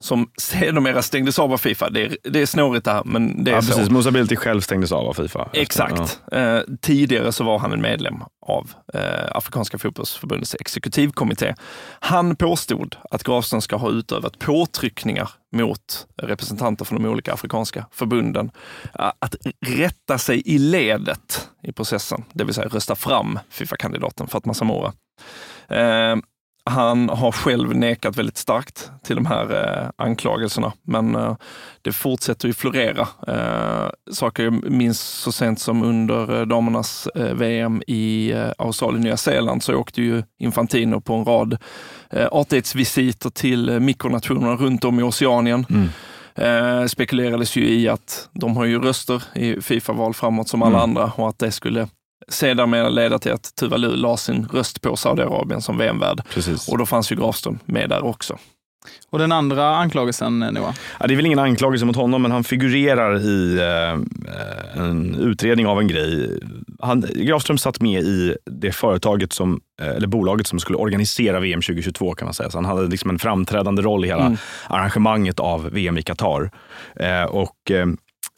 som 0.00 0.30
sedermera 0.38 1.02
stängdes 1.02 1.38
av 1.38 1.52
av 1.52 1.58
Fifa. 1.58 1.90
Det 1.90 2.02
är, 2.04 2.16
det 2.22 2.40
är 2.42 2.46
snårigt 2.46 2.84
det 2.84 2.90
här, 2.92 3.02
men 3.04 3.44
det 3.44 3.50
är 3.50 3.54
Ja, 3.54 3.62
så. 3.62 3.72
precis. 3.72 3.90
Musa 3.90 4.10
Bilti 4.10 4.36
själv 4.36 4.60
stängdes 4.60 4.92
av 4.92 5.06
av 5.08 5.14
Fifa. 5.14 5.48
Exakt. 5.52 6.20
Eh, 6.32 6.58
tidigare 6.80 7.32
så 7.32 7.44
var 7.44 7.58
han 7.58 7.72
en 7.72 7.80
medlem 7.80 8.14
av 8.46 8.70
eh, 8.94 9.00
Afrikanska 9.36 9.78
fotbollsförbundets 9.78 10.56
exekutivkommitté. 10.60 11.54
Han 12.00 12.36
påstod 12.36 12.96
att 13.10 13.22
Grafström 13.24 13.60
ska 13.60 13.76
ha 13.76 13.90
utövat 13.90 14.38
påtryckningar 14.38 15.30
mot 15.56 16.06
representanter 16.22 16.84
från 16.84 17.02
de 17.02 17.08
olika 17.08 17.32
afrikanska 17.32 17.86
förbunden 17.92 18.50
eh, 18.98 19.12
att 19.18 19.34
rätta 19.66 20.18
sig 20.18 20.42
i 20.44 20.58
ledet 20.58 21.48
i 21.62 21.72
processen, 21.72 22.24
det 22.32 22.44
vill 22.44 22.54
säga 22.54 22.68
rösta 22.68 22.96
fram 22.96 23.38
Fifa-kandidaten 23.50 24.26
Fatma 24.26 24.54
Samora. 24.54 24.92
Eh, 25.68 26.16
han 26.68 27.08
har 27.08 27.32
själv 27.32 27.76
nekat 27.76 28.16
väldigt 28.16 28.36
starkt 28.36 28.90
till 29.04 29.16
de 29.16 29.26
här 29.26 29.54
eh, 29.84 29.90
anklagelserna, 30.06 30.72
men 30.82 31.14
eh, 31.14 31.36
det 31.82 31.92
fortsätter 31.92 32.48
ju 32.48 32.54
florera. 32.54 33.08
Eh, 33.28 33.90
saker 34.12 34.42
jag 34.44 34.70
minns 34.70 35.00
så 35.00 35.32
sent 35.32 35.60
som 35.60 35.82
under 35.82 36.40
eh, 36.40 36.46
damernas 36.46 37.06
eh, 37.14 37.34
VM 37.34 37.82
i 37.86 38.32
eh, 38.32 38.50
Australien 38.58 39.00
och 39.00 39.04
Nya 39.04 39.16
Zeeland 39.16 39.62
så 39.62 39.74
åkte 39.74 40.02
ju 40.02 40.22
Infantino 40.38 41.00
på 41.00 41.14
en 41.14 41.24
rad 41.24 41.56
eh, 42.10 42.26
artighetsvisiter 42.32 43.30
till 43.30 43.80
mikronationerna 43.80 44.56
runt 44.56 44.84
om 44.84 45.00
i 45.00 45.02
Oceanien. 45.02 45.66
Mm. 45.70 45.88
Eh, 46.34 46.86
spekulerades 46.86 47.56
ju 47.56 47.68
i 47.68 47.88
att 47.88 48.28
de 48.32 48.56
har 48.56 48.64
ju 48.64 48.80
röster 48.80 49.22
i 49.34 49.60
Fifa-val 49.60 50.14
framåt 50.14 50.48
som 50.48 50.62
alla 50.62 50.78
Mm. 50.78 50.90
andra 50.90 51.12
och 51.16 51.28
att 51.28 51.38
det 51.38 51.50
skulle 51.52 51.88
sedermera 52.28 52.88
leda 52.88 53.18
till 53.18 53.32
att 53.32 53.54
Tuvalu 53.60 53.96
la 53.96 54.16
sin 54.16 54.48
röst 54.52 54.82
på 54.82 54.96
Saudiarabien 54.96 55.62
som 55.62 55.78
VM-värd. 55.78 56.22
Och 56.68 56.78
då 56.78 56.86
fanns 56.86 57.12
ju 57.12 57.16
Grafström 57.16 57.58
med 57.64 57.88
där 57.88 58.04
också. 58.04 58.38
Och 59.10 59.18
den 59.18 59.32
andra 59.32 59.76
anklagelsen, 59.76 60.42
eh, 60.42 60.52
Noah? 60.52 60.74
Ja, 61.00 61.06
det 61.06 61.14
är 61.14 61.16
väl 61.16 61.26
ingen 61.26 61.38
anklagelse 61.38 61.86
mot 61.86 61.96
honom, 61.96 62.22
men 62.22 62.30
han 62.30 62.44
figurerar 62.44 63.20
i 63.20 63.58
eh, 63.58 64.80
en 64.84 65.14
utredning 65.14 65.66
av 65.66 65.80
en 65.80 65.88
grej. 65.88 66.40
Han, 66.80 67.04
Grafström 67.14 67.58
satt 67.58 67.80
med 67.80 68.02
i 68.02 68.36
det 68.44 68.72
företaget 68.72 69.32
som, 69.32 69.60
eh, 69.80 69.88
eller 69.88 70.06
bolaget 70.06 70.46
som 70.46 70.58
skulle 70.60 70.78
organisera 70.78 71.40
VM 71.40 71.62
2022 71.62 72.14
kan 72.14 72.26
man 72.26 72.34
säga. 72.34 72.50
Så 72.50 72.58
han 72.58 72.64
hade 72.64 72.88
liksom 72.88 73.10
en 73.10 73.18
framträdande 73.18 73.82
roll 73.82 74.04
i 74.04 74.08
hela 74.08 74.26
Mm. 74.26 74.38
arrangemanget 74.68 75.40
av 75.40 75.70
VM 75.70 75.98
i 75.98 76.02
Qatar. 76.02 76.50
Eh, 76.96 77.22
och 77.24 77.70
eh, 77.70 77.88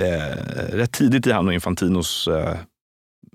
eh, 0.09 0.37
rätt 0.73 0.93
tidigt 0.93 1.27
i 1.27 1.33
han 1.33 1.47
och 1.49 1.55
Infantinos 1.55 2.29
eh, 2.29 2.55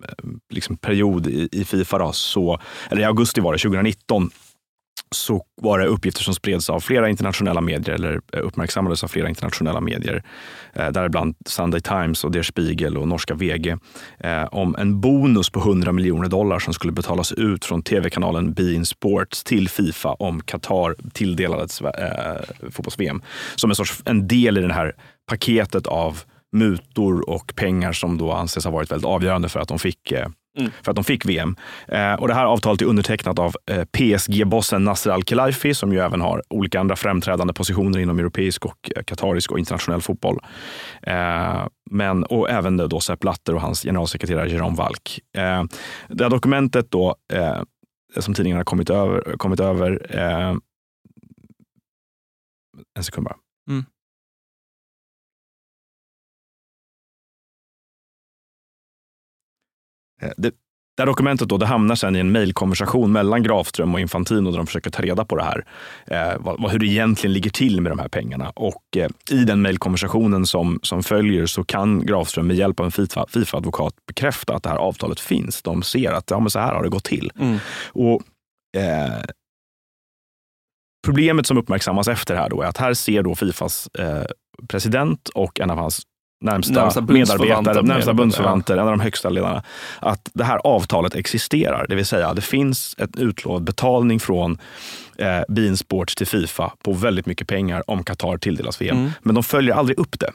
Eh, 0.09 0.29
liksom 0.50 0.77
period 0.77 1.27
i, 1.27 1.50
i 1.51 1.65
Fifa, 1.65 1.97
då, 1.97 2.12
så, 2.12 2.59
eller 2.89 3.01
i 3.01 3.05
augusti 3.05 3.41
var 3.41 3.53
det, 3.53 3.59
2019, 3.59 4.29
så 5.12 5.43
var 5.62 5.79
det 5.79 5.85
uppgifter 5.85 6.24
som 6.24 6.33
spreds 6.33 6.69
av 6.69 6.79
flera 6.79 7.09
internationella 7.09 7.62
medier, 7.62 7.95
eller 7.95 8.21
eh, 8.33 8.39
uppmärksammades 8.39 9.03
av 9.03 9.07
flera 9.07 9.29
internationella 9.29 9.81
medier, 9.81 10.24
eh, 10.74 10.88
däribland 10.88 11.35
Sunday 11.45 11.81
Times 11.81 12.24
och 12.24 12.31
Der 12.31 12.43
Spiegel 12.43 12.97
och 12.97 13.07
norska 13.07 13.33
VG, 13.33 13.77
om 14.51 14.75
en 14.75 15.01
bonus 15.01 15.50
på 15.50 15.59
100 15.59 15.91
miljoner 15.91 16.29
dollar 16.29 16.59
som 16.59 16.74
skulle 16.74 16.93
betalas 16.93 17.31
ut 17.31 17.65
från 17.65 17.81
tv-kanalen 17.81 18.53
Bein 18.53 18.85
Sports 18.85 19.43
till 19.43 19.69
Fifa 19.69 20.09
om 20.09 20.41
Qatar 20.41 20.95
tilldelades 21.13 21.81
eh, 21.81 22.69
fotbolls-VM. 22.71 23.21
Som 23.55 23.69
en 23.69 23.75
sorts 23.75 24.01
en 24.05 24.27
del 24.27 24.57
i 24.57 24.62
det 24.62 24.74
här 24.74 24.93
paketet 25.27 25.88
av 25.88 26.21
mutor 26.55 27.29
och 27.29 27.53
pengar 27.55 27.93
som 27.93 28.17
då 28.17 28.31
anses 28.31 28.65
ha 28.65 28.71
varit 28.71 28.91
väldigt 28.91 29.05
avgörande 29.05 29.50
för 29.50 29.59
att 29.59 29.67
de 29.67 29.79
fick 29.79 30.12
eh, 30.12 30.27
Mm. 30.57 30.71
för 30.83 30.91
att 30.91 30.95
de 30.95 31.03
fick 31.03 31.25
VM. 31.25 31.55
Eh, 31.88 32.13
och 32.13 32.27
det 32.27 32.33
här 32.33 32.45
avtalet 32.45 32.81
är 32.81 32.85
undertecknat 32.85 33.39
av 33.39 33.55
eh, 33.71 33.83
PSG-bossen 33.83 34.83
Nasser 34.83 35.12
Al-Khelaifi 35.12 35.74
som 35.74 35.93
ju 35.93 36.00
även 36.00 36.21
har 36.21 36.41
olika 36.50 36.79
andra 36.79 36.95
framträdande 36.95 37.53
positioner 37.53 38.00
inom 38.00 38.19
europeisk 38.19 38.65
och 38.65 38.91
eh, 38.95 39.03
qatarisk 39.03 39.51
och 39.51 39.59
internationell 39.59 40.01
fotboll. 40.01 40.39
Eh, 41.01 41.67
men, 41.91 42.24
och 42.24 42.50
även 42.50 42.77
då 42.77 43.00
Sepp 43.00 43.19
Blatter 43.19 43.55
och 43.55 43.62
hans 43.62 43.81
generalsekreterare 43.81 44.50
Jerome 44.50 44.75
Valk. 44.75 45.19
Eh, 45.38 45.63
det 46.07 46.24
här 46.24 46.29
dokumentet 46.29 46.91
då, 46.91 47.15
som 48.19 48.33
tidningarna 48.33 48.59
har 48.59 48.65
kommit 48.65 48.89
över, 48.89 49.38
kommit 49.38 49.59
över 49.59 50.15
en 52.97 53.03
sekund 53.03 53.25
bara. 53.25 53.35
Mm. 53.69 53.85
Det, 60.38 60.53
det 60.98 61.01
här 61.01 61.07
dokumentet 61.07 61.50
då, 61.50 61.57
det 61.57 61.65
hamnar 61.65 61.95
sen 61.95 62.15
i 62.15 62.19
en 62.19 62.31
mejlkonversation 62.31 63.12
mellan 63.12 63.43
Grafström 63.43 63.93
och 63.93 64.00
Infantino 64.00 64.51
där 64.51 64.57
de 64.57 64.67
försöker 64.67 64.89
ta 64.89 65.01
reda 65.01 65.25
på 65.25 65.36
det 65.36 65.43
här. 65.43 65.65
Eh, 66.07 66.39
vad, 66.39 66.72
hur 66.72 66.79
det 66.79 66.86
egentligen 66.86 67.34
ligger 67.34 67.50
till 67.50 67.81
med 67.81 67.91
de 67.91 68.00
här 68.00 68.07
pengarna. 68.07 68.50
Och 68.50 68.84
eh, 68.98 69.10
i 69.31 69.43
den 69.43 69.62
mejlkonversationen 69.62 70.45
som, 70.45 70.79
som 70.84 71.03
följer 71.03 71.45
så 71.45 71.63
kan 71.63 72.05
Grafström 72.05 72.48
med 72.48 72.55
hjälp 72.55 72.79
av 72.79 72.86
en 72.86 72.91
FIFA- 72.91 73.29
FIFA-advokat 73.29 73.93
bekräfta 74.07 74.55
att 74.55 74.63
det 74.63 74.69
här 74.69 74.77
avtalet 74.77 75.19
finns. 75.19 75.62
De 75.62 75.84
ser 75.84 76.12
att 76.12 76.31
ja, 76.31 76.39
men 76.39 76.50
så 76.50 76.60
här 76.60 76.74
har 76.74 76.84
det 76.84 76.89
gått 76.89 77.03
till. 77.03 77.31
Mm. 77.39 77.57
Och, 77.88 78.22
eh, 78.77 79.24
problemet 81.05 81.48
som 81.48 81.57
uppmärksammas 81.57 82.07
efter 82.07 82.34
det 82.34 82.39
här 82.39 82.50
då 82.50 82.62
är 82.62 82.67
att 82.67 82.77
här 82.77 82.93
ser 82.93 83.24
då 83.24 83.36
Fifas 83.36 83.88
eh, 83.88 84.24
president 84.67 85.29
och 85.29 85.60
en 85.60 85.72
av 85.72 85.77
hans 85.77 86.01
närmsta, 86.45 86.81
Närmsta 86.81 87.01
medarbetare, 87.01 87.81
närmsta 87.81 88.13
bundsförvanter, 88.13 88.73
en 88.73 88.79
av 88.79 88.97
de 88.97 88.99
högsta 88.99 89.29
ledarna, 89.29 89.63
att 89.99 90.29
det 90.33 90.43
här 90.43 90.57
avtalet 90.63 91.15
existerar. 91.15 91.85
Det 91.89 91.95
vill 91.95 92.05
säga, 92.05 92.33
det 92.33 92.41
finns 92.41 92.95
ett 92.97 93.15
utlovad 93.15 93.63
betalning 93.63 94.19
från 94.19 94.57
eh, 95.17 95.73
Sports 95.75 96.15
till 96.15 96.27
Fifa 96.27 96.71
på 96.83 96.93
väldigt 96.93 97.25
mycket 97.25 97.47
pengar 97.47 97.83
om 97.87 98.03
Qatar 98.03 98.37
tilldelas 98.37 98.81
VM. 98.81 98.97
Mm. 98.97 99.11
Men 99.21 99.35
de 99.35 99.43
följer 99.43 99.75
aldrig 99.75 99.99
upp 99.99 100.19
det. 100.19 100.31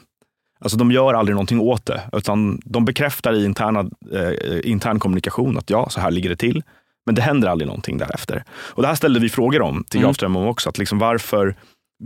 Alltså 0.59 0.77
de 0.77 0.91
gör 0.91 1.13
aldrig 1.13 1.35
någonting 1.35 1.59
åt 1.59 1.85
det, 1.85 2.01
utan 2.13 2.61
de 2.65 2.85
bekräftar 2.85 3.33
i 3.33 3.45
interna, 3.45 3.79
eh, 4.13 4.59
intern 4.63 4.99
kommunikation 4.99 5.57
att 5.57 5.69
ja, 5.69 5.89
så 5.89 5.99
här 6.01 6.11
ligger 6.11 6.29
det 6.29 6.35
till. 6.35 6.63
Men 7.05 7.15
det 7.15 7.21
händer 7.21 7.47
aldrig 7.47 7.67
någonting 7.67 7.97
därefter. 7.97 8.43
Och 8.49 8.81
det 8.81 8.87
här 8.87 8.95
ställde 8.95 9.19
vi 9.19 9.29
frågor 9.29 9.61
om 9.61 9.83
till 9.83 9.99
Mm. 9.99 10.07
Grafström 10.07 10.35
om 10.35 10.47
också. 10.47 10.69
Att 10.69 10.77
liksom 10.77 10.99
varför, 10.99 11.55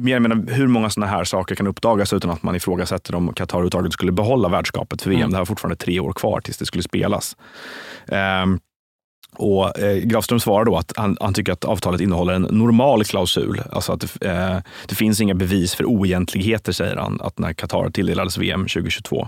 jag 0.04 0.22
menar, 0.22 0.54
hur 0.54 0.68
många 0.68 0.90
sådana 0.90 1.12
här 1.12 1.24
saker 1.24 1.56
kan 1.56 1.68
uppdagas 1.68 2.14
utan 2.14 2.32
att 2.32 2.44
man 2.44 2.56
ifrågasätter 2.56 3.16
om 3.16 3.34
Qatar 3.34 3.58
överhuvudtaget 3.58 3.94
skulle 3.94 4.12
behålla 4.12 4.50
värdskapet 4.50 5.02
för 5.02 5.10
VM. 5.10 5.22
Mm. 5.22 5.32
Det 5.32 5.38
har 5.38 5.46
fortfarande 5.46 5.76
tre 5.76 6.00
år 6.00 6.14
kvar 6.14 6.42
tills 6.42 6.58
det 6.58 6.66
skulle 6.66 6.84
spelas. 6.84 7.38
Ehm, 8.08 8.60
och 9.38 9.80
eh, 9.80 9.98
Grafström 9.98 10.40
svarar 10.40 10.66
då 10.66 10.78
att 10.78 10.94
han, 10.96 11.18
han 11.22 11.34
tycker 11.34 11.52
att 11.52 11.66
avtalet 11.66 12.02
innehåller 12.02 12.34
en 12.34 12.42
normal 12.42 13.04
klausul. 13.04 13.62
Alltså 13.72 13.94
att 13.94 14.20
det, 14.20 14.28
eh, 14.28 14.58
det 14.88 14.96
finns 14.96 15.22
inga 15.22 15.34
bevis 15.34 15.76
för 15.76 15.86
oegentligheter, 15.86 16.72
säger 16.72 16.96
han, 16.96 17.22
att 17.22 17.40
när 17.40 17.54
Qatar 17.54 17.90
tilldelades 17.90 18.38
VM 18.38 18.62
2022. 18.62 19.28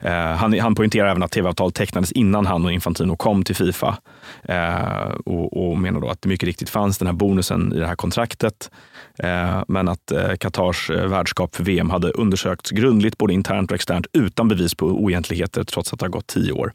Eh, 0.00 0.12
han, 0.12 0.60
han 0.60 0.74
poängterar 0.74 1.10
även 1.10 1.22
att 1.22 1.30
tv-avtalet 1.30 1.74
tecknades 1.74 2.12
innan 2.12 2.46
han 2.46 2.64
och 2.64 2.72
Infantino 2.72 3.16
kom 3.16 3.44
till 3.44 3.56
Fifa. 3.56 3.98
Eh, 4.42 5.14
och, 5.24 5.68
och 5.68 5.78
menar 5.78 6.00
då 6.00 6.08
att 6.08 6.22
det 6.22 6.28
mycket 6.28 6.46
riktigt 6.46 6.70
fanns 6.70 6.98
den 6.98 7.06
här 7.06 7.14
bonusen 7.14 7.72
i 7.72 7.78
det 7.78 7.86
här 7.86 7.96
kontraktet. 7.96 8.70
Eh, 9.18 9.62
men 9.68 9.88
att 9.88 10.12
eh, 10.12 10.34
Qatars 10.34 10.90
eh, 10.90 11.06
värdskap 11.06 11.56
för 11.56 11.64
VM 11.64 11.90
hade 11.90 12.10
undersökts 12.10 12.70
grundligt, 12.70 13.18
både 13.18 13.32
internt 13.34 13.70
och 13.70 13.74
externt, 13.74 14.06
utan 14.12 14.48
bevis 14.48 14.74
på 14.74 14.86
oegentligheter, 14.86 15.64
trots 15.64 15.92
att 15.92 15.98
det 15.98 16.04
har 16.04 16.10
gått 16.10 16.26
tio 16.26 16.52
år. 16.52 16.72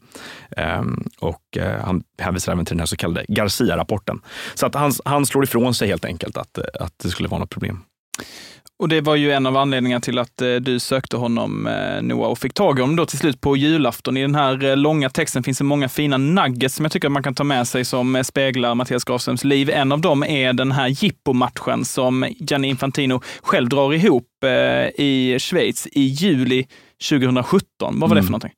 Eh, 0.56 0.82
och 1.20 1.56
eh, 1.56 1.84
han 1.84 2.02
hänvisar 2.18 2.52
även 2.52 2.64
till 2.64 2.74
den 2.76 2.80
här 2.80 2.86
så 2.86 2.96
kallade 2.96 3.24
Garcia-rapporten. 3.28 4.20
Så 4.54 4.66
att 4.66 4.74
han, 4.74 4.92
han 5.04 5.26
slår 5.26 5.44
ifrån 5.44 5.74
sig 5.74 5.88
helt 5.88 6.04
enkelt 6.04 6.36
att, 6.36 6.58
att 6.58 6.98
det 7.02 7.08
skulle 7.08 7.28
vara 7.28 7.40
något 7.40 7.50
problem. 7.50 7.84
Och 8.80 8.88
det 8.88 9.00
var 9.00 9.16
ju 9.16 9.32
en 9.32 9.46
av 9.46 9.56
anledningarna 9.56 10.00
till 10.00 10.18
att 10.18 10.42
eh, 10.42 10.54
du 10.54 10.78
sökte 10.78 11.16
honom, 11.16 11.66
eh, 11.66 12.02
Noah, 12.02 12.30
och 12.30 12.38
fick 12.38 12.54
tag 12.54 12.78
i 12.78 12.80
honom 12.80 12.96
då 12.96 13.06
till 13.06 13.18
slut 13.18 13.40
på 13.40 13.56
julafton. 13.56 14.16
I 14.16 14.22
den 14.22 14.34
här 14.34 14.64
eh, 14.64 14.76
långa 14.76 15.10
texten 15.10 15.42
finns 15.42 15.58
det 15.58 15.64
många 15.64 15.88
fina 15.88 16.16
nuggets 16.16 16.74
som 16.74 16.84
jag 16.84 16.92
tycker 16.92 17.08
att 17.08 17.12
man 17.12 17.22
kan 17.22 17.34
ta 17.34 17.44
med 17.44 17.68
sig 17.68 17.84
som 17.84 18.22
speglar 18.24 18.74
Mattias 18.74 19.04
Grafströms 19.04 19.44
liv. 19.44 19.70
En 19.70 19.92
av 19.92 20.00
dem 20.00 20.22
är 20.22 20.52
den 20.52 20.72
här 20.72 20.88
jippomatchen 20.88 21.84
som 21.84 22.26
Gianni 22.38 22.68
Infantino 22.68 23.22
själv 23.42 23.68
drar 23.68 23.94
ihop 23.94 24.26
i 24.94 25.38
Schweiz 25.38 25.86
i 25.92 26.02
juli 26.02 26.66
2017. 27.10 27.64
Vad 27.78 28.00
var 28.00 28.08
det 28.08 28.12
Mm. 28.12 28.24
för 28.24 28.30
någonting? 28.30 28.52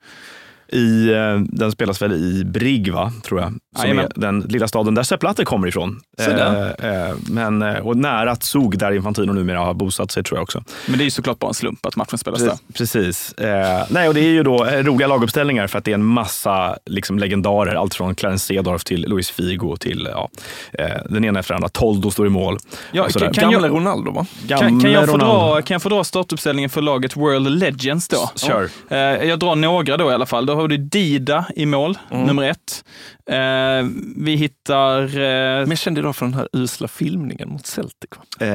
I, 0.73 1.13
eh, 1.13 1.41
den 1.41 1.73
spelas 1.73 2.03
väl 2.03 2.13
i 2.13 2.45
Brigg, 2.45 2.93
va? 2.93 3.13
tror 3.25 3.41
jag. 3.41 3.49
Som 3.49 3.61
Jajamän. 3.83 4.05
är 4.05 4.21
den 4.21 4.41
lilla 4.41 4.69
staden 4.69 4.95
där 4.95 5.03
Sepp 5.03 5.21
Blatter 5.21 5.45
kommer 5.45 5.69
ifrån. 5.69 6.01
Eh, 6.21 6.27
eh, 6.29 7.15
men, 7.29 7.63
eh, 7.63 7.75
och 7.87 7.97
nära 7.97 8.37
Zug, 8.37 8.79
där 8.79 8.93
Infantino 8.93 9.33
numera 9.33 9.59
har 9.59 9.75
bosatt 9.75 10.11
sig, 10.11 10.23
tror 10.25 10.39
jag 10.39 10.43
också. 10.43 10.65
Men 10.87 10.99
det 10.99 11.03
är 11.03 11.05
ju 11.05 11.11
såklart 11.11 11.39
bara 11.39 11.49
en 11.49 11.55
slump 11.55 11.87
att 11.87 11.97
matchen 11.97 12.19
spelas 12.19 12.41
där. 12.43 12.59
Precis. 12.75 13.33
Eh, 13.33 13.85
nej, 13.91 14.09
och 14.09 14.15
det 14.15 14.21
är 14.21 14.29
ju 14.31 14.43
då 14.43 14.65
roliga 14.65 15.09
laguppställningar 15.09 15.67
för 15.67 15.79
att 15.79 15.85
det 15.85 15.91
är 15.91 15.95
en 15.95 16.05
massa 16.05 16.77
liksom, 16.87 17.19
legendarer. 17.19 17.75
Allt 17.75 17.95
från 17.95 18.15
Clarence 18.15 18.47
Seedorf 18.47 18.85
till 18.85 19.01
Luis 19.09 19.31
Figo 19.31 19.77
till 19.77 20.09
ja, 20.13 20.29
eh, 20.73 20.87
den 21.11 21.25
ena 21.25 21.39
efter 21.39 21.55
den 21.55 21.57
andra. 21.59 21.69
Toldo 21.69 22.11
står 22.11 22.27
i 22.27 22.31
mål. 22.31 22.59
Ja, 22.93 23.09
kan, 23.09 23.33
kan, 23.33 23.51
Gamle 23.51 23.69
jag, 23.69 23.77
Ronaldo 23.77 24.11
va? 24.11 24.27
kan, 24.49 24.59
kan, 24.59 24.69
Gamle 24.69 24.91
jag 24.93 25.07
få 25.09 25.13
Ronaldo. 25.17 25.55
dra, 25.55 25.63
kan 25.63 25.75
jag 25.75 25.83
få 25.83 25.89
dra 25.89 26.05
startuppställningen 26.05 26.71
för 26.71 26.83
laget 26.83 27.17
World 27.17 27.49
Legends 27.51 28.09
då? 28.09 28.31
Kör. 28.37 28.69
Eh, 28.89 28.99
Jag 28.99 29.39
drar 29.39 29.55
några 29.57 29.97
då 29.97 30.11
i 30.11 30.15
alla 30.15 30.27
fall. 30.27 30.47
Då 30.47 30.55
har 30.63 30.69
du 30.69 30.77
Dida 30.77 31.45
i 31.57 31.67
mål, 31.67 31.99
Mm. 32.11 32.27
nummer 32.27 32.43
ett. 32.43 32.85
Eh, 33.31 33.89
Vi 34.17 34.35
hittar... 34.37 35.03
eh, 35.03 35.61
Men 35.61 35.69
jag 35.69 35.79
kände 35.79 36.01
idag 36.01 36.17
för 36.17 36.27
den 36.27 36.35
här 36.35 36.49
usla 36.53 36.89
filmningen 36.89 37.49
mot 37.49 37.67
Celtic. 37.67 38.11
Va? 38.17 38.47
Eh, 38.47 38.53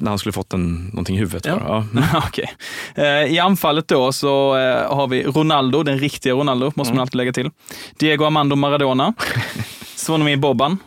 när 0.00 0.08
han 0.08 0.18
skulle 0.18 0.32
fått 0.32 0.52
en, 0.52 0.84
någonting 0.86 1.16
i 1.16 1.18
huvudet. 1.18 1.44
Ja. 1.46 1.56
bara. 1.58 1.86
Ja. 2.12 2.22
Okej. 2.28 2.50
Eh, 2.94 3.04
I 3.34 3.38
anfallet 3.38 3.88
då 3.88 4.12
så 4.12 4.56
eh, 4.56 4.94
har 4.96 5.06
vi 5.08 5.22
Ronaldo, 5.24 5.82
den 5.82 5.98
riktiga 5.98 6.32
Ronaldo, 6.32 6.66
måste 6.74 6.90
man 6.92 6.96
Mm. 6.96 7.02
alltid 7.02 7.14
lägga 7.16 7.32
till. 7.32 7.50
Diego 7.98 8.24
Armando 8.24 8.56
Maradona, 8.56 9.14
Svonimir 9.96 10.36
Boban, 10.36 10.78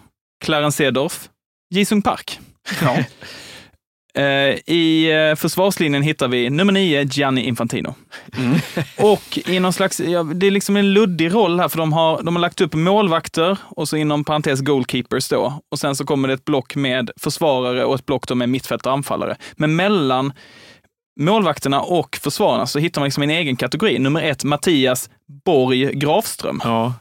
Clarence 0.46 0.77
Seedorf, 0.77 1.30
Jisung 1.75 2.01
Park. 2.01 2.39
Ja. 2.82 2.98
Eh, 4.17 4.74
I 4.74 5.12
eh, 5.12 5.36
försvarslinjen 5.36 6.01
hittar 6.01 6.27
vi 6.27 6.50
nummer 6.50 6.74
nio, 6.74 7.03
Gianni 7.03 7.41
Infantino. 7.41 7.96
och 8.98 9.39
i 9.46 9.60
någon 9.60 9.74
slags, 9.74 10.00
ja, 10.00 10.24
det 10.24 10.48
är 10.48 10.51
liksom 10.51 10.77
en 10.77 10.93
luddig 10.93 11.34
roll 11.34 11.60
här, 11.60 11.70
för 11.70 11.77
de 11.77 11.93
har, 11.93 12.24
de 12.24 12.36
har 12.36 12.41
lagt 12.41 12.62
upp 12.62 12.74
målvakter 12.74 13.58
och 13.63 13.89
så 13.89 13.98
inom 13.98 14.24
parentes 14.24 14.62
goalkeepers 14.62 15.29
då. 15.29 15.60
Och 15.72 15.79
sen 15.79 15.96
så 15.96 16.05
kommer 16.05 16.27
det 16.27 16.34
ett 16.34 16.46
block 16.46 16.75
med 16.75 17.12
försvarare 17.20 17.86
och 17.86 17.96
ett 17.96 18.05
block 18.05 18.27
då 18.27 18.36
med 18.36 18.50
mittfältare 18.50 18.91
och 18.91 18.98
anfallare. 18.98 19.36
Men 19.55 19.75
mellan 19.75 20.34
målvakterna 21.20 21.82
och 21.82 22.20
försvararna 22.22 22.67
så 22.67 22.79
hittar 22.79 23.01
man 23.01 23.05
liksom 23.05 23.24
en 23.24 23.29
egen 23.29 23.55
kategori. 23.55 24.00
Nummer 24.00 24.22
ett, 24.22 24.43
Mattias 24.43 25.10
Borg 25.46 25.93
Grafström. 25.93 26.62
Ja. 26.63 26.93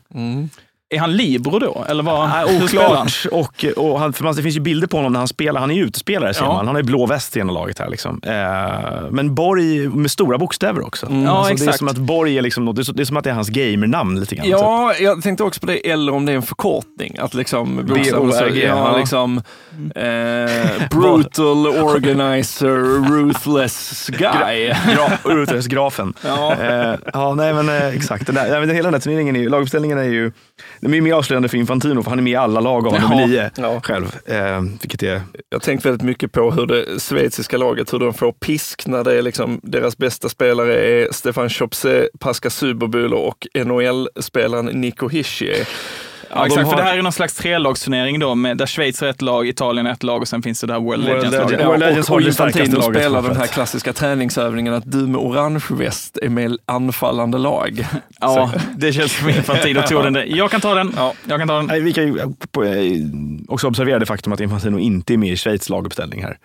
Är 0.93 0.99
han 0.99 1.17
libero 1.17 1.59
då? 1.59 1.85
Eller 1.89 2.03
vad, 2.03 2.29
han? 2.29 2.63
oklart. 2.63 3.27
Och, 3.33 3.65
och 3.77 4.01
han, 4.01 4.13
för 4.13 4.25
man, 4.25 4.35
det 4.35 4.43
finns 4.43 4.57
ju 4.57 4.61
bilder 4.61 4.87
på 4.87 4.97
honom 4.97 5.13
när 5.13 5.19
han 5.21 5.29
spelar. 5.29 5.61
Han 5.61 5.71
är 5.71 5.75
ju 5.75 5.85
utespelare 5.85 6.35
ser 6.35 6.43
Ja. 6.43 6.49
man. 6.49 6.57
Han 6.67 6.75
har 6.75 6.83
ju 6.83 6.87
blå 6.87 7.07
väst 7.07 7.37
i 7.37 7.41
ena 7.41 7.53
laget 7.53 7.79
här. 7.79 7.89
Liksom. 7.89 8.21
Eh, 8.23 9.11
men 9.11 9.35
Borg 9.35 9.89
med 9.89 10.11
stora 10.11 10.39
bokstäver 10.39 10.87
också. 10.87 11.07
Ja, 11.11 11.31
alltså, 11.49 11.65
det 11.65 11.71
är 11.73 11.77
som 11.77 11.89
att 11.89 11.97
Borg 11.97 12.39
är 12.39 12.43
liksom, 12.43 12.65
det 12.75 12.89
är, 12.89 12.93
det 12.93 13.03
är 13.03 13.05
som 13.05 13.17
att 13.17 13.25
det 13.25 13.31
är 13.31 13.35
hans 13.35 13.49
gamernamn 13.49 14.21
lite 14.21 14.35
grann. 14.35 14.45
typ. 14.45 14.53
Ja, 14.53 14.95
jag 15.01 15.23
tänkte 15.23 15.45
också 15.45 15.61
på 15.61 15.67
det, 15.67 15.91
eller 15.91 16.13
om 16.15 16.27
det 16.27 16.33
är 16.33 16.37
en 16.37 16.43
förkortning. 16.43 17.17
Att 17.19 17.35
liksom 17.35 17.77
B-O-R-G, 17.77 18.67
ja, 18.67 18.97
liksom 18.97 19.43
eh, 19.95 20.89
brutal 20.91 21.67
organizer, 21.67 22.69
ruthless 23.11 24.09
guy. 24.09 24.67
Gra, 24.95 25.11
Urutesgrafen. 25.25 26.13
Ja. 26.27 26.53
Eh, 26.55 26.95
ja, 27.13 27.35
nej 27.35 27.55
men 27.55 27.69
eh, 27.69 27.87
exakt. 27.87 28.27
Den 28.27 28.35
där, 28.35 28.61
men 28.61 28.71
hela 28.71 28.83
den 28.87 28.95
här 28.95 29.01
turneringen, 29.01 29.37
är, 29.37 29.41
ju- 29.41 29.49
laguppställningen 29.49 29.99
är 29.99 30.03
ju 30.03 30.33
den 30.83 30.95
är 30.95 31.01
mer 31.01 31.12
avslöjande 31.15 31.49
för 31.49 31.57
Infantino, 31.59 32.03
för 32.03 32.11
han 32.11 32.19
är 32.19 32.23
med 32.23 32.33
i 32.33 32.37
alla 32.37 32.61
lag 32.61 32.87
av 32.87 32.93
nummer 33.01 33.27
nio 33.27 33.51
Ja. 33.57 33.81
själv. 33.81 34.17
Eh, 34.27 34.61
vilket 34.81 35.03
är, 35.03 35.09
Jag 35.49 35.59
har 35.59 35.61
tänkt 35.61 35.87
väldigt 35.87 36.03
mycket 36.03 36.33
på 36.33 36.51
hur 36.51 36.67
det 36.67 37.03
schweiziska 37.03 37.57
laget, 37.57 37.93
hur 37.93 37.99
de 37.99 38.15
får 38.15 38.33
pisk 38.33 38.87
när 38.87 39.05
det 39.05 39.19
är 39.19 39.23
liksom 39.23 39.61
deras 39.62 39.99
bästa 39.99 40.29
spelare 40.29 40.75
är 40.75 41.09
Stefan 41.12 41.51
Chopse, 41.51 42.09
Pascal 42.21 42.51
Superbuller 42.51 43.17
och 43.17 43.47
NHL-spelaren 43.55 44.67
Nico 44.67 45.09
Hischier. 45.09 45.69
Ja, 46.35 46.39
de 46.41 46.47
exakt, 46.47 46.65
har- 46.65 46.71
för 46.71 46.77
det 46.77 46.83
här 46.89 46.99
är 46.99 47.03
någon 47.03 47.12
slags 47.12 47.35
trelagsturnering 47.35 48.19
då, 48.19 48.35
med, 48.35 48.57
där 48.57 48.67
Schweiz 48.67 49.03
är 49.03 49.07
ett 49.07 49.23
lag, 49.23 49.49
Italien 49.49 49.87
är 49.87 49.93
ett 49.93 50.03
lag 50.03 50.21
och 50.23 50.29
sen 50.29 50.43
finns 50.43 50.61
det 50.61 50.67
det 50.67 50.73
här 50.73 50.81
World, 50.81 51.03
World 51.09 51.15
Legends-laget. 51.23 51.51
Legends. 51.51 51.62
Ja, 51.62 51.69
World 51.69 51.81
Legends 51.81 52.09
och, 52.11 52.15
har 52.15 52.21
och 52.23 52.29
Infantino 52.29 52.83
spelar 52.83 53.23
den 53.23 53.37
här 53.37 53.47
klassiska 53.47 53.93
träningsövningen 53.93 54.75
att 54.75 54.93
du 54.93 54.99
med 54.99 55.17
orange 55.21 55.62
väst 55.71 56.19
är 56.23 56.29
med 56.29 56.57
anfallande 56.67 57.39
lag. 57.39 57.87
Ja, 58.21 58.53
det 58.77 58.93
känns 58.93 59.12
som 59.19 59.29
Infantino 59.29 59.83
tog 59.83 60.03
den. 60.05 60.12
där. 60.12 60.25
Jag 60.29 60.51
kan 60.51 60.61
ta 60.61 60.75
den. 60.75 60.93
Ja. 60.97 61.12
Jag 61.29 61.39
kan 61.39 61.49
ta 61.49 61.57
den. 61.57 61.67
nej, 61.67 61.81
vi 61.81 61.93
kan 61.93 62.05
ju 62.05 62.19
också 63.49 63.67
observera 63.69 63.99
det 63.99 64.07
faktum 64.07 64.33
att 64.33 64.41
Infantino 64.41 64.79
inte 64.79 65.12
är 65.15 65.17
med 65.19 65.33
i 65.33 65.37
Schweiz 65.37 65.69
laguppställning 65.69 66.23
här. 66.23 66.37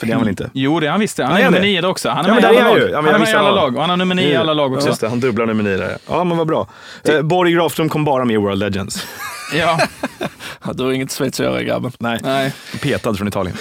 För 0.00 0.06
det 0.06 0.12
är 0.12 0.14
han 0.14 0.22
väl 0.22 0.28
inte? 0.28 0.50
Jo, 0.52 0.80
det 0.80 0.86
är 0.86 0.90
han 0.90 1.00
visst 1.00 1.16
det. 1.16 1.24
Han 1.24 1.36
är 1.36 1.40
är 1.40 1.44
nummer 1.44 1.60
nio 1.60 1.86
också. 1.86 2.08
Han 2.08 2.24
är 2.24 2.28
Ja, 2.28 2.34
med 2.34 2.42
i 2.42 2.46
alla 2.46 2.60
lag. 2.60 2.70
han 2.70 2.76
ju. 2.80 2.88
Ja, 2.88 2.94
Han 2.96 3.04
men 3.04 3.08
är 3.08 3.12
jag 3.12 3.20
med 3.20 3.20
i 3.20 3.20
visste 3.22 3.38
alla 3.38 3.48
det. 3.48 3.54
lag 3.56 3.74
och 3.74 3.80
han 3.80 3.90
har 3.90 3.96
nummer 3.96 4.14
nio 4.14 4.28
i 4.32 4.36
alla 4.36 4.54
lag 4.54 4.72
också. 4.74 4.88
Just 4.88 5.00
det, 5.00 5.08
han 5.08 5.20
dubblar 5.20 5.46
nummer 5.46 5.62
nio 5.64 5.76
där. 5.76 5.98
Ja, 6.08 6.24
men 6.24 6.38
vad 6.38 6.46
bra. 6.46 6.68
Eh, 7.04 7.22
Borg 7.22 7.52
Grafström 7.52 7.88
kom 7.88 8.04
bara 8.04 8.24
med 8.24 8.34
i 8.34 8.36
World 8.36 8.58
Legends. 8.58 9.06
Ja, 9.54 9.78
Ja, 10.64 10.72
Du 10.72 10.84
har 10.84 10.92
inget 10.92 11.12
Schweiz 11.12 11.40
att 11.40 11.46
göra 11.46 11.62
grabben. 11.62 11.92
Nej, 11.98 12.18
nej. 12.22 12.52
petad 12.82 13.14
från 13.14 13.28
Italien. 13.28 13.56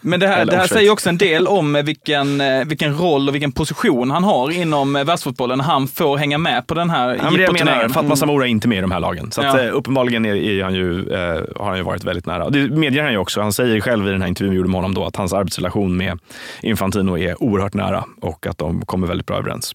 Men 0.00 0.20
det 0.20 0.26
här, 0.28 0.44
det 0.44 0.56
här 0.56 0.66
säger 0.66 0.90
också 0.90 1.08
en 1.08 1.18
del 1.18 1.46
om 1.46 1.82
vilken, 1.84 2.40
eh, 2.40 2.64
vilken 2.64 2.94
roll 2.98 3.28
och 3.28 3.34
vilken 3.34 3.52
position 3.52 4.10
han 4.10 4.24
har 4.24 4.50
inom 4.50 4.96
eh, 4.96 5.04
världsfotbollen 5.04 5.60
han 5.60 5.88
får 5.88 6.16
hänga 6.16 6.38
med 6.38 6.66
på 6.66 6.74
den 6.74 6.90
här 6.90 7.08
Ja, 7.22 7.38
jag 7.38 7.52
menar. 7.52 7.88
Fatma 7.88 8.16
Samora 8.16 8.44
är 8.46 8.50
inte 8.50 8.68
med 8.68 8.78
i 8.78 8.80
de 8.80 8.90
här 8.90 9.00
lagen. 9.00 9.32
Så 9.32 9.40
att, 9.40 9.46
Ja. 9.56 9.62
eh, 9.62 9.76
uppenbarligen 9.76 10.26
är, 10.26 10.34
är 10.34 10.64
han 10.64 10.74
ju, 10.74 11.12
eh, 11.12 11.42
har 11.56 11.66
han 11.68 11.76
ju 11.76 11.82
varit 11.82 12.04
väldigt 12.04 12.26
nära. 12.26 12.50
Det 12.50 12.70
medger 12.70 13.02
han 13.02 13.12
ju 13.12 13.18
också. 13.18 13.40
Han 13.40 13.52
säger 13.52 13.80
själv 13.80 14.08
i 14.08 14.10
den 14.10 14.20
här 14.22 14.28
intervjun 14.28 14.50
vi 14.50 14.56
gjorde 14.56 14.68
med 14.68 14.78
honom 14.78 14.94
då 14.94 15.04
att 15.04 15.16
hans 15.16 15.32
arbetsrelation 15.32 15.96
med 15.96 16.18
Infantino 16.62 17.18
är 17.18 17.42
oerhört 17.42 17.74
nära 17.74 18.04
och 18.20 18.46
att 18.46 18.58
de 18.58 18.86
kommer 18.86 19.06
väldigt 19.06 19.26
bra 19.26 19.38
överens. 19.38 19.74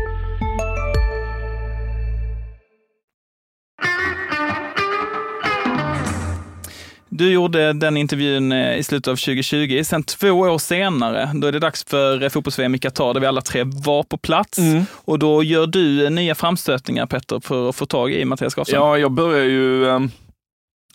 Du 7.21 7.31
gjorde 7.31 7.73
den 7.73 7.97
intervjun 7.97 8.51
eh, 8.51 8.77
i 8.77 8.83
slutet 8.83 9.07
av 9.11 9.15
2020. 9.15 9.81
Sen 9.83 10.03
två 10.03 10.31
år 10.31 10.57
senare, 10.57 11.31
då 11.33 11.47
är 11.47 11.51
det 11.51 11.59
dags 11.59 11.83
för 11.83 12.23
eh, 12.23 12.29
fotbolls-VM 12.29 12.75
i 12.75 12.79
Qatar, 12.79 13.13
där 13.13 13.21
vi 13.21 13.27
alla 13.27 13.41
tre 13.41 13.63
var 13.63 14.03
på 14.03 14.17
plats. 14.17 14.57
Mm. 14.57 14.85
Och 15.05 15.19
då 15.19 15.43
gör 15.43 15.67
du 15.67 16.05
eh, 16.05 16.11
nya 16.11 16.35
framstötningar, 16.35 17.05
Petter, 17.05 17.39
för 17.39 17.69
att 17.69 17.75
få 17.75 17.85
tag 17.85 18.11
i 18.11 18.25
Mattias 18.25 18.55
Grafström. 18.55 18.81
Ja, 18.81 18.97
jag 18.97 19.11
börjar 19.11 19.45
ju 19.45 19.87
eh, 19.87 19.99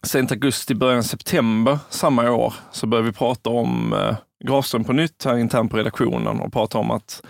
sent 0.03 0.33
augusti, 0.33 0.75
början 0.75 1.05
september 1.05 1.79
samma 1.91 2.31
år 2.31 2.55
så 2.73 2.87
började 2.87 3.09
vi 3.09 3.13
prata 3.13 3.51
om 3.51 3.93
eh, 3.93 4.17
Grafström 4.45 4.85
på 4.85 4.93
nytt 4.93 5.25
här 5.25 5.39
internt 5.39 5.71
på 5.71 5.77
redaktionen 5.77 6.41
och 6.41 6.53
prata 6.53 6.79
om 6.79 6.91
att 6.91 7.23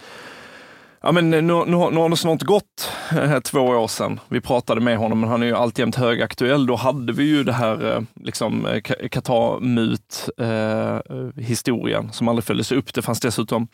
Ja, 1.06 1.12
men 1.12 1.30
nu, 1.30 1.40
nu, 1.40 1.52
har- 1.52 1.66
nu 1.90 2.00
har 2.00 2.08
det 2.08 2.16
snart 2.16 2.42
gått 2.42 2.90
eh, 3.12 3.38
två 3.40 3.60
år 3.60 3.88
sedan 3.88 4.20
vi 4.28 4.40
pratade 4.40 4.80
med 4.80 4.98
honom, 4.98 5.20
men 5.20 5.30
han 5.30 5.42
är 5.42 5.46
ju 5.46 5.56
alltjämt 5.56 5.96
högaktuell. 5.96 6.66
Då 6.66 6.76
hade 6.76 7.12
vi 7.12 7.24
ju 7.24 7.44
det 7.44 7.52
här 7.52 7.96
eh, 7.96 8.02
liksom, 8.14 8.66
eh, 8.66 8.80
Qatar-mut-historien 9.08 12.00
eh, 12.04 12.06
eh, 12.06 12.10
som 12.12 12.28
aldrig 12.28 12.44
följdes 12.44 12.72
upp. 12.72 12.94
Det 12.94 13.02
fanns 13.02 13.20
dessutom 13.20 13.68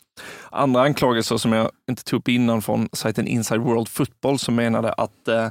andra 0.51 0.81
anklagelser 0.81 1.37
som 1.37 1.53
jag 1.53 1.69
inte 1.89 2.03
tog 2.03 2.19
upp 2.19 2.27
innan 2.27 2.61
från 2.61 2.89
sajten 2.93 3.27
Inside 3.27 3.61
World 3.61 3.87
Football 3.87 4.39
som 4.39 4.55
menade 4.55 4.93
att 4.93 5.27
eh, 5.27 5.47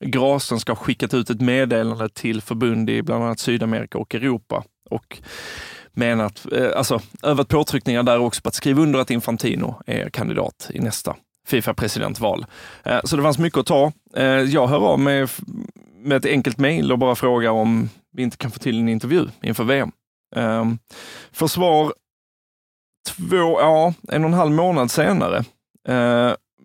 Grasen 0.00 0.60
ska 0.60 0.72
ha 0.72 0.76
skickat 0.76 1.14
ut 1.14 1.30
ett 1.30 1.40
meddelande 1.40 2.08
till 2.08 2.42
förbund 2.42 2.90
i 2.90 3.02
bland 3.02 3.24
annat 3.24 3.38
Sydamerika 3.38 3.98
och 3.98 4.14
Europa 4.14 4.64
och 4.90 5.18
menat, 5.98 6.46
eh, 6.52 6.70
alltså 6.76 7.00
övat 7.22 7.48
påtryckningar 7.48 8.02
där 8.02 8.18
också 8.18 8.42
på 8.42 8.48
att 8.48 8.54
skriva 8.54 8.82
under 8.82 8.98
att 8.98 9.10
Infantino 9.10 9.82
är 9.86 10.10
kandidat 10.10 10.70
i 10.74 10.80
nästa 10.80 11.16
Fifa-presidentval. 11.46 12.46
Eh, 12.84 13.00
så 13.04 13.16
det 13.16 13.22
fanns 13.22 13.38
mycket 13.38 13.58
att 13.58 13.66
ta. 13.66 13.92
Eh, 14.16 14.24
jag 14.24 14.66
hör 14.66 14.86
av 14.86 15.00
mig 15.00 15.26
med 15.96 16.16
ett 16.16 16.32
enkelt 16.32 16.58
mejl 16.58 16.92
och 16.92 16.98
bara 16.98 17.14
frågar 17.14 17.50
om 17.50 17.88
vi 18.12 18.22
inte 18.22 18.36
kan 18.36 18.50
få 18.50 18.58
till 18.58 18.78
en 18.78 18.88
intervju 18.88 19.26
inför 19.42 19.64
VM. 19.64 19.92
Eh, 20.36 20.64
försvar 21.32 21.92
två, 23.08 23.60
ja, 23.60 23.94
en 24.08 24.24
och 24.24 24.30
en 24.30 24.34
halv 24.34 24.52
månad 24.52 24.90
senare 24.90 25.44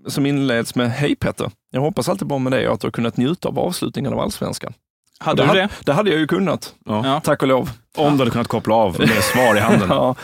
som 0.08 0.26
inleds 0.26 0.76
med 0.76 0.92
Hej 0.92 1.16
Petter, 1.16 1.52
jag 1.72 1.82
hoppas 1.82 2.10
allt 2.10 2.22
är 2.22 2.26
bra 2.26 2.40
med 2.40 2.52
dig 2.52 2.68
och 2.68 2.74
att 2.74 2.82
du 2.82 2.88
har 2.88 2.92
kunnat 2.92 3.18
njuta 3.18 3.48
av 3.48 3.60
avslutningen 3.60 4.14
av 4.14 4.20
allsvenskan. 4.20 4.74
Hade 5.24 5.42
det 5.42 5.44
du 5.44 5.48
hade, 5.48 5.60
det? 5.62 5.70
Det 5.86 5.94
hade 5.94 6.10
jag 6.10 6.20
ju 6.20 6.28
kunnat, 6.28 6.74
Ja. 6.86 7.22
Tack 7.24 7.42
och 7.42 7.48
lov. 7.48 7.70
Om 7.96 8.14
du 8.14 8.20
hade 8.22 8.32
kunnat 8.32 8.48
koppla 8.48 8.76
av 8.76 9.00
med 9.00 9.10
svar 9.24 9.56
i 9.56 9.60
handen. 9.60 9.90
Ja. 9.90 10.16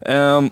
Ehm, 0.00 0.50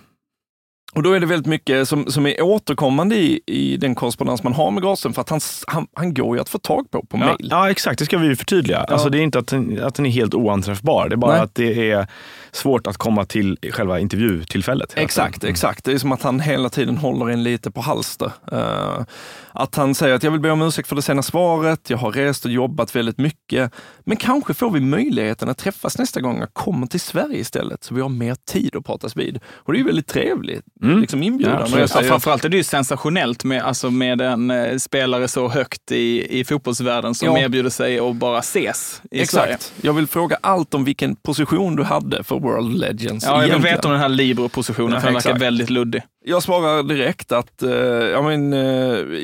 och 0.95 1.03
då 1.03 1.13
är 1.13 1.21
det 1.21 1.27
väldigt 1.27 1.47
mycket 1.47 1.89
som, 1.89 2.07
som 2.07 2.27
är 2.27 2.43
återkommande 2.43 3.17
i, 3.17 3.41
i 3.47 3.77
den 3.77 3.95
korrespondens 3.95 4.43
man 4.43 4.53
har 4.53 4.71
med 4.71 4.83
Grasen, 4.83 5.13
för 5.13 5.21
att 5.21 5.29
han, 5.31 5.41
han, 5.67 5.87
han 5.95 6.15
går 6.15 6.37
ju 6.37 6.41
att 6.43 6.49
få 6.49 6.59
tag 6.59 6.91
på 6.91 7.01
på 7.05 7.19
Ja, 7.19 7.27
mail. 7.27 7.49
ja, 7.51 7.71
exakt. 7.71 7.99
Det 7.99 8.05
ska 8.05 8.19
vi 8.19 8.27
ju 8.27 8.37
förtydliga. 8.37 8.79
Alltså, 8.79 9.09
det 9.09 9.19
är 9.19 9.23
inte 9.23 9.39
att 9.39 9.47
den, 9.47 9.83
att 9.85 9.95
den 9.95 10.07
är 10.07 10.11
helt 10.11 10.35
oanträffbar. 10.35 11.09
Det 11.09 11.15
är 11.15 11.17
bara 11.17 11.33
Nej. 11.33 11.41
att 11.41 11.55
det 11.55 11.91
är 11.91 12.07
svårt 12.53 12.87
att 12.87 12.97
komma 12.97 13.25
till 13.25 13.59
själva 13.73 14.01
intervjutillfället. 14.01 14.93
Exakt, 14.97 15.35
tiden. 15.41 15.51
exakt. 15.51 15.85
Det 15.85 15.93
är 15.93 15.99
som 15.99 16.13
att 16.13 16.23
han 16.23 16.41
hela 16.41 16.69
tiden 16.69 16.97
håller 16.97 17.29
en 17.31 17.43
lite 17.43 17.71
på 17.71 17.81
halster. 17.81 18.33
Eh, 18.53 19.05
att 19.53 19.75
han 19.75 19.95
säger 19.95 20.15
att 20.15 20.23
jag 20.23 20.31
vill 20.31 20.41
be 20.41 20.51
om 20.51 20.63
ursäkt 20.63 20.89
för 20.89 20.97
det 20.97 21.03
sena 21.03 21.23
svaret, 21.23 21.91
jag 21.91 21.99
har 21.99 22.13
rest 22.13 22.45
och 22.45 22.51
jobbat 22.51 22.97
väldigt 22.97 23.19
mycket, 23.19 23.73
men 24.05 24.17
kanske 24.17 24.55
får 24.55 24.71
vi 24.71 24.81
möjligheten 24.81 25.49
att 25.49 25.59
träffas 25.59 25.99
nästa 25.99 26.21
gång 26.21 26.39
jag 26.41 26.55
kommer 26.55 26.87
till 26.87 27.01
Sverige 27.01 27.39
istället, 27.39 27.85
så 27.85 27.95
vi 27.95 28.01
har 28.01 28.09
mer 28.09 28.37
tid 28.53 28.77
att 28.77 28.85
pratas 28.87 29.17
vid. 29.17 29.39
Och 29.47 29.73
det 29.73 29.77
är 29.77 29.81
ju 29.81 29.87
väldigt 29.87 30.07
trevligt, 30.07 30.65
Mm. 30.85 31.01
liksom 31.01 31.23
inbjudan. 31.23 31.69
Ja, 31.73 31.79
jag 31.79 31.89
Ja, 31.95 32.03
framförallt 32.03 32.45
är 32.45 32.49
det 32.49 32.57
ju 32.57 32.65
sensationellt 32.65 33.45
med, 33.45 33.63
alltså 33.63 33.91
med 33.91 34.21
en 34.21 34.51
eh, 34.51 34.77
spelare 34.77 35.29
så 35.29 35.49
högt 35.49 35.93
i, 35.93 36.39
i 36.41 36.45
fotbollsvärlden 36.45 37.15
som 37.15 37.29
Ja. 37.29 37.39
erbjuder 37.39 37.71
sig 37.71 37.99
att 37.99 38.17
bara 38.17 38.39
ses 38.39 39.03
i 39.11 39.27
Sverige. 39.27 39.53
Exakt. 39.55 39.73
Jag 39.83 39.93
vill 39.93 40.07
fråga 40.07 40.39
allt 40.41 40.75
om 40.75 40.85
vilken 40.85 41.17
position 41.17 41.77
du 41.77 41.83
hade 41.83 42.25
för 42.25 42.39
World 42.41 42.77
Legends. 42.79 43.25
Ja, 43.25 43.31
jag 43.33 43.41
vill 43.41 43.49
egentligen. 43.51 43.77
veta 43.77 43.89
om 43.89 43.93
den 43.93 44.01
här 44.01 44.09
libero-positionen, 44.09 44.93
Ja, 44.95 45.01
för 45.01 45.07
den 45.07 45.15
verkar 45.15 45.39
väldigt 45.39 45.71
luddig. 45.71 46.03
Jag 46.25 46.43
svarar 46.43 46.83
direkt 46.83 47.33
att 47.33 47.63
eh, 47.63 47.71
ja, 47.73 48.23
men, 48.23 48.53
eh, 48.53 48.59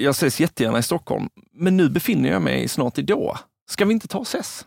jag 0.04 0.10
ses 0.10 0.40
jättegärna 0.40 0.78
i 0.78 0.82
Stockholm, 0.82 1.28
men 1.54 1.76
nu 1.76 1.88
befinner 1.88 2.30
jag 2.30 2.42
mig 2.42 2.68
snart 2.68 2.98
i 2.98 3.02
Doha. 3.02 3.38
Ska 3.70 3.84
vi 3.84 3.92
inte 3.92 4.08
ta 4.08 4.18
och 4.18 4.26
ses? 4.26 4.64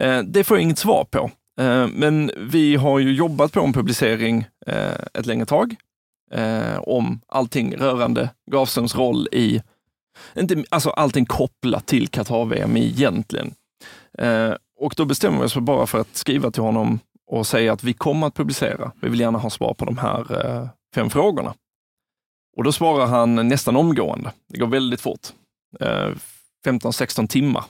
Eh, 0.00 0.18
det 0.18 0.44
får 0.44 0.56
jag 0.56 0.62
inget 0.62 0.78
svar 0.78 1.04
på. 1.10 1.30
Eh, 1.58 1.86
men 1.86 2.30
vi 2.36 2.76
har 2.76 2.98
ju 2.98 3.12
jobbat 3.12 3.52
på 3.52 3.60
en 3.60 3.72
publicering 3.72 4.44
eh, 4.66 4.98
ett 5.14 5.26
längre 5.26 5.46
tag. 5.46 5.76
Eh, 6.32 6.78
om 6.78 7.20
allting 7.28 7.76
rörande 7.76 8.30
Grafströms 8.50 8.94
roll 8.94 9.28
i, 9.32 9.62
inte, 10.36 10.64
alltså 10.68 10.90
allting 10.90 11.26
kopplat 11.26 11.86
till 11.86 12.08
Qatar-VM 12.08 12.76
egentligen. 12.76 13.54
Och 14.78 14.94
då 14.96 15.04
bestämmer 15.04 15.38
vi 15.38 15.44
oss 15.44 15.56
bara 15.56 15.86
för 15.86 16.00
att 16.00 16.16
skriva 16.16 16.50
till 16.50 16.62
honom 16.62 17.00
och 17.26 17.46
säga 17.46 17.72
att 17.72 17.84
vi 17.84 17.92
kommer 17.92 18.26
att 18.26 18.34
publicera. 18.34 18.92
Vi 19.00 19.08
vill 19.08 19.20
gärna 19.20 19.38
ha 19.38 19.50
svar 19.50 19.74
på 19.74 19.84
de 19.84 19.98
här 19.98 20.68
fem 20.94 21.10
frågorna. 21.10 21.54
Och 22.56 22.64
då 22.64 22.72
svarar 22.72 23.06
han 23.06 23.48
nästan 23.48 23.76
omgående. 23.76 24.32
Det 24.48 24.58
går 24.58 24.66
väldigt 24.66 25.00
fort. 25.00 25.28
15-16 26.66 27.26
timmar. 27.26 27.64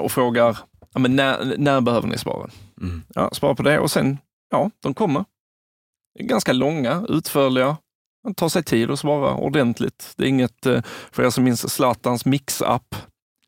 Och 0.00 0.12
frågar, 0.12 0.58
ja, 0.92 1.00
men 1.00 1.16
när, 1.16 1.54
när 1.58 1.80
behöver 1.80 2.08
ni 2.08 2.18
svaren? 2.18 2.50
Mm. 2.80 3.02
Ja, 3.14 3.30
svara 3.32 3.54
på 3.54 3.62
det 3.62 3.78
och 3.78 3.90
sen, 3.90 4.18
ja, 4.50 4.70
de 4.82 4.94
kommer. 4.94 5.24
Ganska 6.20 6.52
långa, 6.52 7.04
utförliga. 7.08 7.76
Man 8.24 8.34
tar 8.34 8.48
sig 8.48 8.62
tid 8.62 8.90
att 8.90 8.98
svara 8.98 9.34
ordentligt. 9.34 10.12
Det 10.16 10.24
är 10.24 10.28
inget, 10.28 10.66
eh, 10.66 10.82
för 11.12 11.22
er 11.26 11.30
som 11.30 11.44
minns 11.44 11.70
Zlatans 11.74 12.24
mix-app, 12.24 12.94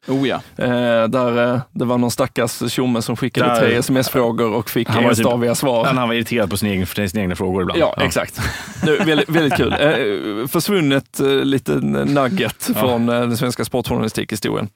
Oh 0.09 0.29
ja. 0.29 0.37
eh, 0.57 1.09
där 1.09 1.55
eh, 1.55 1.61
det 1.73 1.85
var 1.85 1.99
någon 1.99 2.11
stackars 2.11 2.73
tjomme 2.73 3.03
som 3.03 3.17
skickade 3.17 3.47
Där- 3.49 3.61
tre 3.61 3.75
sms-frågor 3.77 4.53
och 4.55 4.71
fick 4.71 4.89
var 4.89 4.95
typ- 4.97 5.07
enstaviga 5.09 5.55
svar. 5.55 5.85
Han 5.85 6.09
var 6.09 6.15
irriterad 6.15 6.51
på 6.51 6.57
sin 6.57 6.69
egen, 6.69 6.87
för 6.87 7.07
sina 7.07 7.23
egna 7.23 7.37
frågor 7.37 7.63
ibland. 7.63 7.81
Ja, 7.81 7.95
exakt. 8.01 8.41
Det 8.85 9.05
väldigt, 9.05 9.29
väldigt 9.29 9.57
kul. 9.57 9.73
Eh, 9.73 10.47
försvunnet 10.47 11.21
eh, 11.21 11.27
liten 11.29 11.93
nugget 11.93 12.63
från 12.63 13.09
eh, 13.09 13.21
den 13.21 13.37
svenska 13.37 13.65
sportjournalistikhistorien. 13.65 14.69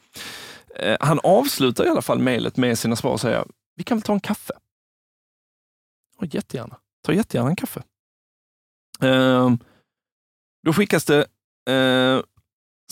Han 1.01 1.21
avslutar 1.23 1.87
i 1.87 1.89
alla 1.89 2.03
fall 2.03 2.19
mejlet 2.19 2.57
med 2.57 2.79
sina 2.79 2.97
svar 2.97 3.11
och 3.13 3.21
säger, 3.21 3.45
vi 3.77 3.85
kan 3.85 3.97
väl 3.99 4.03
ta 4.03 4.13
en 4.13 4.21
kaffe? 4.21 4.53
Ja, 6.19 6.27
jättegärna. 6.31 6.77
Ta 7.03 7.13
jättegärna 7.13 7.51
en 7.51 7.57
kaffe. 7.57 7.83
Eh, 9.03 9.51
då 10.63 10.73
skickas 10.73 11.05
det 11.05 11.27
eh, 11.71 12.23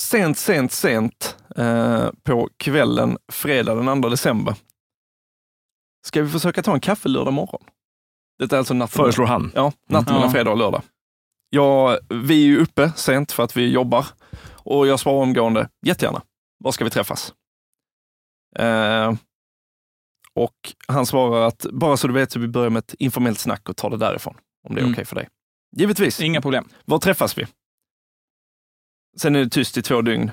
sent, 0.01 0.39
sent, 0.39 0.73
sent 0.73 1.37
eh, 1.57 2.11
på 2.23 2.49
kvällen 2.57 3.19
fredag 3.33 3.75
den 3.75 4.03
2 4.03 4.09
december. 4.09 4.55
Ska 6.07 6.23
vi 6.23 6.29
försöka 6.29 6.63
ta 6.63 6.75
en 6.75 6.81
kaffe 6.81 7.09
lördag 7.09 7.33
morgon? 7.33 7.65
Detta 8.39 8.57
är 8.57 8.59
alltså 8.59 8.75
natten 8.75 8.97
Föreslår 8.97 9.27
han. 9.27 9.53
Ja, 9.55 9.73
natten 9.89 10.15
mellan 10.15 10.33
fredag 10.33 10.51
och 10.51 10.59
lördag. 10.59 10.83
Ja, 11.51 11.99
vi 12.09 12.43
är 12.43 12.47
ju 12.47 12.59
uppe 12.59 12.93
sent 12.97 13.33
för 13.33 13.43
att 13.43 13.57
vi 13.57 13.73
jobbar 13.73 14.07
och 14.51 14.87
jag 14.87 15.01
svarar 15.01 15.23
omgående, 15.23 15.69
jättegärna. 15.87 16.23
Var 16.59 16.73
ska 16.73 16.85
vi 16.85 16.91
träffas? 16.91 17.35
Eh, 18.57 19.15
och 20.35 20.75
han 20.89 21.07
svarar 21.07 21.47
att 21.47 21.67
bara 21.73 21.97
så 21.97 22.07
du 22.07 22.15
vet 22.15 22.33
så 22.33 22.39
vi 22.39 22.49
börjar 22.49 22.71
med 22.71 22.79
ett 22.81 22.95
informellt 22.99 23.39
snack 23.39 23.69
och 23.69 23.77
tar 23.77 23.91
det 23.91 23.97
därifrån, 23.97 24.35
om 24.69 24.75
det 24.75 24.81
är 24.81 24.83
Mm. 24.83 24.93
okej 24.95 25.05
för 25.05 25.17
dig. 25.17 25.29
Givetvis. 25.77 26.21
Inga 26.21 26.41
problem. 26.41 26.69
Var 26.85 26.99
träffas 26.99 27.39
vi? 27.39 27.47
Sen 29.19 29.37
är 29.37 29.45
det 29.45 29.51
tyst 29.51 29.77
i 29.77 29.83
två 29.83 30.03
dygn. 30.03 30.31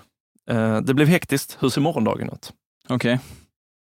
Eh, 0.50 0.82
det 0.82 0.94
blev 0.94 1.08
hektiskt. 1.08 1.58
Hur 1.60 1.70
ser 1.70 1.82
morgondagen 1.82 2.30
ut? 2.30 2.54
Okej. 2.90 3.20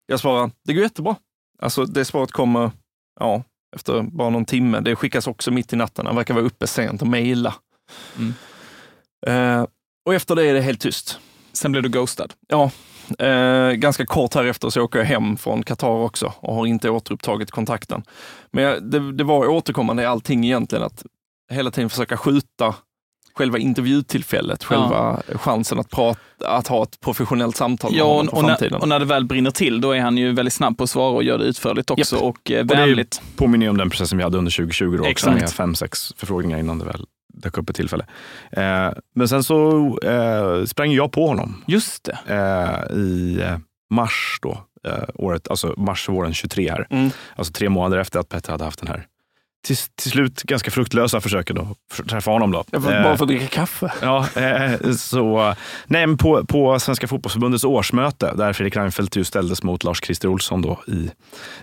Jag 0.06 0.20
svarar, 0.20 0.52
det 0.64 0.74
går 0.74 0.84
jättebra. 0.84 1.16
Alltså 1.60 1.86
det 1.86 2.06
svaret 2.06 2.32
kommer, 2.32 2.72
ja, 3.20 3.44
efter 3.76 4.02
bara 4.02 4.30
någon 4.30 4.46
timme. 4.46 4.80
Det 4.80 4.96
skickas 4.96 5.28
också 5.28 5.52
mitt 5.52 5.74
i 5.74 5.76
natten. 5.76 6.06
Han 6.06 6.16
verkar 6.16 6.34
vara 6.34 6.46
uppe 6.46 6.68
sent 6.68 7.02
och 7.02 7.08
mejla. 7.08 7.56
Mm. 8.18 8.34
Eh, 9.28 9.68
och 10.06 10.14
efter 10.14 10.36
det 10.36 10.44
är 10.46 10.54
det 10.54 10.62
helt 10.62 10.82
tyst. 10.82 11.20
Sen 11.54 11.72
blev 11.72 11.84
du 11.84 11.90
ghostad. 11.90 12.34
Ja, 12.48 12.72
eh, 13.20 13.72
ganska 13.72 14.06
kort 14.06 14.36
härefter 14.36 14.70
så 14.70 14.82
åker 14.82 15.00
jag 15.00 15.06
hem 15.06 15.38
från 15.38 15.64
Qatar 15.64 15.88
också 15.90 16.34
och 16.40 16.56
har 16.56 16.66
inte 16.66 16.90
återupptagit 16.90 17.52
kontakten. 17.52 18.04
Men 18.52 18.64
jag, 18.64 18.84
det, 18.84 19.12
det 19.12 19.24
var 19.24 19.48
återkommande 19.48 20.04
i 20.04 20.06
allting 20.06 20.46
egentligen 20.46 20.84
att 20.84 21.04
hela 21.52 21.72
tiden 21.72 21.90
försöka 21.90 22.18
skjuta 22.18 22.76
själva 23.36 23.58
intervjutillfället, 23.58 24.64
själva 24.64 25.22
chansen 25.36 25.80
att, 25.80 25.90
prata, 25.90 26.20
att 26.46 26.68
ha 26.68 26.84
ett 26.84 27.00
professionellt 27.00 27.56
samtal 27.56 27.92
med 27.92 28.00
Ja, 28.00 28.06
honom 28.06 28.28
och, 28.28 28.30
för 28.30 28.38
och, 28.38 28.50
framtiden. 28.50 28.72
när, 28.72 28.82
och 28.82 28.88
när 28.88 29.00
det 29.00 29.06
väl 29.06 29.26
brinner 29.26 29.52
till, 29.52 29.82
då 29.82 29.92
är 29.92 30.00
han 30.02 30.18
ju 30.18 30.32
väldigt 30.34 30.54
snabb 30.54 30.78
på 30.78 30.84
att 30.84 30.90
svara 30.90 31.12
och 31.16 31.24
gör 31.24 31.38
det 31.38 31.44
utförligt 31.46 31.92
också 31.92 32.16
Japp. 32.16 32.24
och 32.24 32.52
eh, 32.52 32.66
det 32.66 32.76
vänligt. 32.76 33.22
Påminner 33.36 33.66
ju 33.66 33.70
om 33.70 33.78
den 33.78 33.90
processen 33.90 34.18
vi 34.18 34.24
hade 34.24 34.38
under 34.38 34.52
2020 34.52 34.86
då 34.92 34.98
också 35.00 35.10
Exakt. 35.12 35.40
med 35.42 35.50
fem, 35.50 35.76
sex 35.76 36.14
förfrågningar 36.18 36.60
innan 36.60 36.80
det 36.80 36.86
väl 36.86 37.06
dök 37.34 37.58
upp 37.58 37.70
ett 37.70 37.76
tillfälle. 37.76 38.06
Eh, 38.52 38.90
men 39.16 39.28
sen 39.28 39.44
så 39.44 39.88
eh, 40.00 40.66
sprang 40.66 40.92
jag 40.92 41.12
på 41.12 41.28
honom 41.28 41.64
Just 41.68 42.04
det. 42.04 42.18
eh, 42.28 42.98
i 42.98 43.42
eh, 43.42 43.58
mars 43.90 44.40
då, 44.42 44.58
eh, 44.88 45.04
året, 45.16 45.48
alltså 45.48 45.74
mars 45.78 46.10
våren 46.10 46.34
23 46.34 46.72
här. 46.72 46.88
Mm. 46.90 47.10
Alltså 47.36 47.54
tre 47.54 47.70
månader 47.70 47.98
efter 47.98 48.20
att 48.20 48.30
Petter 48.30 48.52
hade 48.52 48.64
haft 48.64 48.80
den 48.80 48.88
här 48.88 49.08
till, 49.66 49.78
till 49.78 50.12
slut 50.12 50.44
ganska 50.44 50.72
fruktlösa 50.72 51.22
försöken 51.22 51.58
att 51.58 52.08
träffa 52.08 52.32
honom. 52.32 52.52
Då. 52.52 52.64
Jag 52.72 52.84
får, 52.84 52.92
Eh, 52.94 53.04
bara 53.04 53.18
för 53.18 53.24
att 53.24 53.28
dricka 53.30 53.48
kaffe. 53.48 53.94
Ja, 54.02 54.28
eh, 54.36 54.92
så, 54.92 55.56
nej, 55.88 56.18
på, 56.18 56.46
på 56.46 56.80
Svenska 56.80 57.08
fotbollsförbundets 57.08 57.64
årsmöte 57.64 58.34
där 58.36 58.54
Fredrik 58.54 58.76
Reinfeldt 58.76 59.16
ju 59.16 59.24
ställdes 59.24 59.64
mot 59.64 59.84
Lars-Christer 59.84 60.28
Olsson 60.28 60.62
då, 60.62 60.80
i 60.88 61.12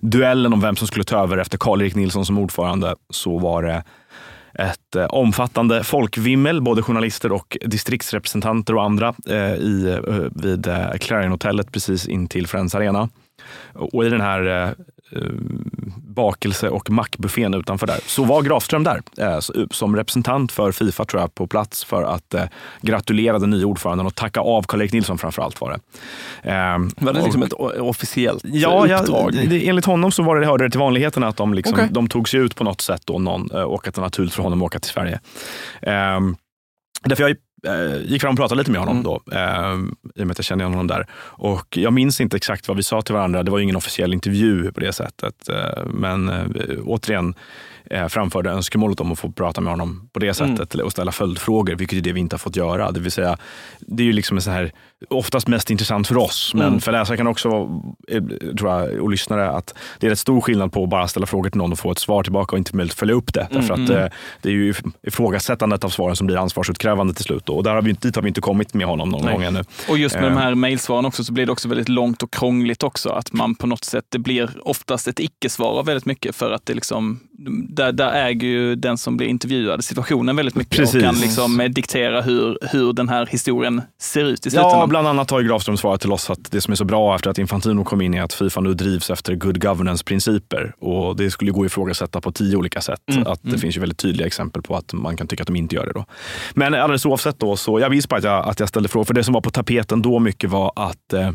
duellen 0.01 0.53
om 0.53 0.61
vem 0.61 0.77
som 0.77 0.87
skulle 0.87 1.05
ta 1.05 1.23
över 1.23 1.39
efter 1.39 1.59
Karl-Erik 1.59 1.95
Nilsson 1.95 2.27
som 2.27 2.39
ordförande 2.39 2.95
så 3.11 3.39
var 3.39 3.63
det 3.63 3.85
ett 4.55 4.97
eh, 4.97 5.05
omfattande 5.05 5.85
folkvimmel, 5.85 6.63
både 6.63 6.83
journalister 6.83 7.33
och 7.33 7.59
distriktsrepresentanter 7.61 8.75
och 8.75 8.85
andra 8.85 9.15
eh, 9.29 9.55
i, 9.55 9.99
eh, 10.09 10.15
vid 10.31 10.69
Clarion-hotellet 11.01 11.73
precis 11.73 12.09
intill 12.09 12.47
Friends 12.47 12.75
Arena. 12.75 13.09
Och 13.73 14.05
i 14.05 14.09
den 14.09 14.21
här 14.21 14.75
bakelse 15.97 16.69
och 16.69 16.91
mackbuffén 16.91 17.55
utanför 17.55 17.87
där 17.87 17.99
så 18.07 18.25
var 18.25 18.43
Grafström 18.43 18.85
där 18.85 19.01
eh, 19.19 19.39
som 19.71 19.97
representant 19.97 20.53
för 20.53 20.73
Fifa 20.73 21.05
tror 21.05 21.23
jag 21.23 21.35
på 21.35 21.47
plats 21.47 21.85
för 21.85 22.03
att 22.03 22.35
eh, 22.35 22.45
gratulera 22.83 23.39
den 23.39 23.51
nya 23.51 23.67
ordföranden 23.67 24.07
och 24.07 24.15
tacka 24.15 24.41
av 24.41 24.63
Karl-Erik 24.63 24.93
Nilsson 24.93 25.19
framför 25.19 25.43
allt 25.43 25.61
var 25.61 25.71
det. 25.71 25.81
Ehm, 26.51 26.91
Var 26.97 27.13
det 27.13 27.23
liksom 27.23 27.43
ett 27.43 27.53
officiellt 27.81 28.43
Ja, 28.45 28.87
ja 28.87 28.99
uppdrag? 29.01 29.33
det- 29.33 29.69
enligt 29.69 29.85
honom 29.85 30.13
så 30.13 30.23
var 30.23 30.37
det, 30.41 30.47
hörde 30.47 30.65
det 30.65 30.71
till 30.71 30.81
vanligheterna 30.81 31.29
att 31.29 31.37
de, 31.37 31.55
liksom, 31.55 31.75
Okej. 31.75 31.89
de 31.91 32.09
tog 32.09 32.29
sig 32.29 32.41
ut 32.41 32.57
på 32.57 32.65
något 32.65 32.81
sätt 32.81 33.03
då, 33.05 33.19
någon, 33.19 33.51
eh, 33.55 33.63
och 33.63 33.89
att 33.89 33.95
det 33.95 34.01
var 34.01 34.07
naturligt 34.07 34.35
för 34.35 34.43
honom 34.43 34.63
att 34.63 34.67
åka 34.67 34.79
till 34.81 34.91
Sverige. 34.91 35.21
Um, 36.17 36.37
därför 37.05 37.23
jag 37.23 37.31
eh, 37.31 37.37
gick 38.05 38.23
fram 38.23 38.31
och 38.31 38.37
pratade 38.39 38.59
lite 38.59 38.71
med 38.71 38.81
honom 38.81 38.97
Mm. 38.97 39.05
då, 39.05 39.23
ehm, 39.37 39.95
i 40.15 40.23
och 40.23 40.27
med 40.27 40.31
att 40.31 40.39
jag 40.39 40.45
kände 40.45 40.65
honom 40.65 40.87
där. 40.87 41.07
Och 41.23 41.77
jag 41.77 41.93
minns 41.93 42.21
inte 42.21 42.37
exakt 42.37 42.69
vad 42.69 42.77
vi 42.77 42.83
sa 42.83 43.03
till 43.03 43.15
varandra. 43.15 43.43
Det 43.43 43.51
var 43.51 43.59
ju 43.59 43.65
ingen 43.65 43.77
officiell 43.77 44.13
intervju 44.13 44.73
på 44.73 44.81
det 44.81 44.93
sättet. 44.93 45.49
eh, 45.49 45.85
men 45.87 46.29
eh, 46.29 46.45
återigen 46.85 47.35
eh, 47.91 48.09
framförde 48.09 48.51
önskemålet 48.51 49.01
om 49.01 49.13
att 49.13 49.19
få 49.19 49.33
prata 49.33 49.61
med 49.61 49.73
honom 49.73 50.09
på 50.13 50.21
det 50.21 50.41
Mm. 50.41 50.57
sättet 50.57 50.81
och 50.81 50.93
ställa 50.93 51.13
följdfrågor, 51.13 51.75
vilket 51.75 51.99
är 51.99 52.03
det 52.03 52.13
vi 52.13 52.21
inte 52.21 52.35
har 52.35 52.39
fått 52.39 52.57
göra. 52.57 52.91
Det 52.91 53.01
vill 53.01 53.13
säga, 53.13 53.37
det 53.81 54.03
är 54.03 54.05
ju 54.07 54.13
liksom 54.13 54.37
en 54.37 54.43
sån 54.43 54.53
här, 54.53 54.73
oftast 55.09 55.49
mest 55.49 55.71
intressant 55.71 56.09
för 56.09 56.17
oss, 56.17 56.53
men 56.55 56.67
Mm. 56.67 56.81
för 56.81 56.93
läsare 56.93 57.17
kan 57.17 57.27
också 57.27 57.49
eh, 58.09 58.23
tror 58.59 58.71
jag, 58.71 59.03
och 59.03 59.11
lyssnare, 59.11 59.51
att 59.51 59.75
det 59.99 60.07
är 60.07 60.11
rätt 60.11 60.19
stor 60.19 60.41
skillnad 60.41 60.73
på 60.73 60.83
att 60.85 60.89
bara 60.91 61.09
ställa 61.09 61.27
frågor 61.27 61.51
till 61.51 61.59
någon 61.59 61.73
och 61.73 61.79
få 61.79 61.91
ett 61.93 61.99
svar 61.99 62.23
tillbaka 62.23 62.53
och 62.53 62.59
inte 62.59 62.77
möjligt 62.77 62.93
att 62.93 62.99
följa 62.99 63.15
upp 63.15 63.35
det. 63.35 63.49
Därför 63.51 63.75
Mm, 63.75 63.85
att 63.85 63.91
mm. 63.91 64.03
eh, 64.05 64.11
det 64.43 64.49
är 64.49 64.53
ju 64.53 64.75
ifrågasättandet 65.07 65.85
av 65.85 65.89
svaren 65.89 66.17
som 66.17 66.27
blir 66.27 66.37
ansvarsutkrävande 66.37 67.15
till 67.15 67.25
slut. 67.25 67.47
Då. 67.47 67.53
Och 67.53 67.63
där 67.65 67.75
har 67.75 67.83
vi, 67.83 67.93
dit 67.93 68.17
har 68.17 68.23
vi 68.23 68.29
inte 68.29 68.41
kommit 68.41 68.75
med 68.75 68.87
honom 68.87 69.09
någon 69.09 69.25
Nej. 69.25 69.35
gång 69.35 69.43
ännu. 69.43 69.65
Och 69.89 69.99
just 69.99 70.15
med 70.15 70.25
Eh. 70.25 70.31
de 70.31 70.37
här 70.37 70.55
mejlsvaren 70.55 71.05
också 71.07 71.25
så 71.25 71.33
blir 71.33 71.47
det 71.47 71.53
också 71.53 71.69
väldigt 71.69 71.89
långt 71.89 72.23
och 72.23 72.33
krångligt 72.33 72.83
också. 72.83 73.09
Att 73.11 73.33
man 73.33 73.55
på 73.55 73.67
något 73.67 73.85
sätt, 73.85 74.05
det 74.09 74.19
blir 74.19 74.51
oftast 74.63 75.09
ett 75.09 75.21
icke-svar 75.21 75.79
av 75.79 75.87
väldigt 75.87 76.07
mycket 76.07 76.37
för 76.37 76.51
att 76.53 76.67
det 76.67 76.75
liksom, 76.75 77.21
där, 77.69 77.93
där 77.93 78.13
äger 78.13 78.49
ju 78.49 78.75
den 78.75 78.99
som 78.99 79.17
blir 79.17 79.27
intervjuad 79.29 79.85
situationen 79.85 80.37
väldigt 80.37 80.55
mycket 80.55 80.77
Precis. 80.77 80.95
och 80.95 81.01
kan 81.03 81.15
liksom 81.15 81.61
eh, 81.61 81.69
diktera 81.69 82.23
hur, 82.23 82.59
hur 82.71 82.93
den 82.93 83.09
här 83.09 83.27
historien 83.27 83.83
ser 84.01 84.25
ut 84.25 84.47
i 84.47 84.49
Ja, 84.49 84.51
slutändan. 84.51 84.90
Bland 84.91 85.09
annat 85.09 85.31
har 85.31 85.41
ju 85.41 85.49
Grafström 85.49 85.77
svarat 85.77 86.01
till 86.01 86.13
oss 86.13 86.31
att 86.31 86.51
det 86.51 86.61
som 86.61 86.73
är 86.73 86.77
så 86.77 86.85
bra 86.85 87.15
efter 87.15 87.31
att 87.31 87.39
Infantino 87.39 87.85
kom 87.85 88.01
in 88.01 88.15
är 88.15 88.23
att 88.23 88.33
Fifa 88.33 88.61
nu 88.61 88.75
drivs 88.75 89.11
efter 89.11 89.35
good 89.35 89.63
governance-principer. 89.63 90.75
Och 90.79 91.17
det 91.17 91.31
skulle 91.31 91.51
gå 91.51 91.61
att 91.61 91.67
ifrågasätta 91.67 92.21
på 92.21 92.33
tio 92.33 92.57
olika 92.57 92.81
sätt. 92.81 93.01
Mm, 93.11 93.27
Att 93.27 93.43
det 93.43 93.49
mm. 93.49 93.61
finns 93.61 93.77
ju 93.77 93.81
väldigt 93.81 93.99
tydliga 93.99 94.27
exempel 94.27 94.63
på 94.63 94.77
att 94.77 94.93
man 94.93 95.17
kan 95.17 95.27
tycka 95.27 95.43
att 95.43 95.47
de 95.47 95.57
inte 95.57 95.75
gör 95.77 95.87
det. 95.87 95.93
Då. 95.93 96.05
Men 96.55 96.75
alldeles 96.75 97.07
oavsett 97.07 97.39
då, 97.39 97.57
så 97.57 97.81
jag 97.81 97.91
minns 97.91 98.09
bara 98.09 98.17
att 98.17 98.25
jag, 98.25 98.49
att 98.49 98.61
jag 98.61 98.69
ställde 98.69 98.89
frågor. 98.89 99.05
För 99.05 99.15
det 99.15 99.25
som 99.25 99.35
var 99.35 99.41
på 99.41 99.51
tapeten 99.51 100.03
då 100.03 100.19
mycket 100.19 100.51
var 100.51 100.73
att 100.77 101.13
eh, 101.13 101.21
Eh, 101.23 101.33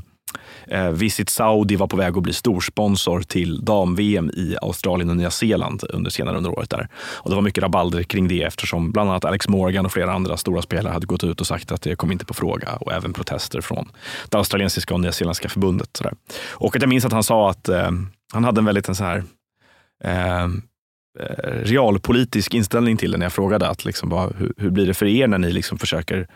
Eh, 0.67 0.89
Visit 0.89 1.30
Saudi 1.30 1.76
var 1.76 1.88
på 1.88 1.98
väg 1.98 2.17
att 2.17 2.24
bli 2.24 2.34
storsponsor 2.34 3.21
till 3.21 3.65
dam-VM 3.65 4.30
i 4.30 4.56
Australien 4.62 5.10
och 5.10 5.17
Nya 5.17 5.32
Zeeland 5.32 5.84
under 5.89 6.12
senare 6.12 6.38
under 6.38 6.50
året. 6.50 6.69
där. 6.69 6.88
Och 6.95 7.30
det 7.30 7.36
var 7.36 7.43
mycket 7.43 7.63
rabalder 7.63 8.04
kring 8.04 8.28
det 8.28 8.43
eftersom 8.43 8.91
bland 8.91 9.10
annat 9.10 9.26
Alex 9.26 9.48
Morgan 9.48 9.86
och 9.86 9.91
flera 9.91 10.13
andra 10.13 10.38
stora 10.38 10.62
spelare 10.62 10.93
hade 10.93 11.06
gått 11.06 11.24
ut 11.24 11.41
och 11.41 11.48
sagt 11.48 11.71
att 11.71 11.82
det 11.82 11.95
kom 11.95 12.12
inte 12.12 12.26
på 12.26 12.34
fråga 12.34 12.76
och 12.76 12.93
även 12.93 13.13
protester 13.13 13.62
från 13.62 13.91
det 14.30 14.38
australiensiska 14.38 14.93
och 14.93 15.00
nyzeeländska 15.00 15.50
förbundet. 15.50 15.89
Sådär. 15.98 16.13
Och 16.52 16.76
att 16.76 16.82
jag 16.82 16.89
minns 16.89 17.06
att 17.06 17.12
han 17.12 17.24
sa 17.24 17.50
att 17.50 17.69
eh, 17.69 17.91
han 18.34 18.43
hade 18.43 18.60
en 18.60 18.65
väldigt 18.65 18.89
en 18.89 18.95
så 18.95 19.04
här 19.04 19.24
eh, 20.04 20.43
eh, 20.43 20.50
realpolitisk 21.63 22.54
inställning 22.54 22.98
till 22.98 23.12
det 23.12 23.17
när 23.17 23.26
jag 23.26 23.34
frågade 23.34 23.67
att 23.67 23.86
liksom, 23.86 24.10
vad, 24.10 24.36
hur, 24.36 24.54
hur 24.58 24.69
blir 24.69 24.88
det 24.88 24.93
för 24.93 25.06
er 25.06 25.28
när 25.28 25.38
ni 25.38 25.52
liksom 25.52 25.78
försöker 25.78 26.28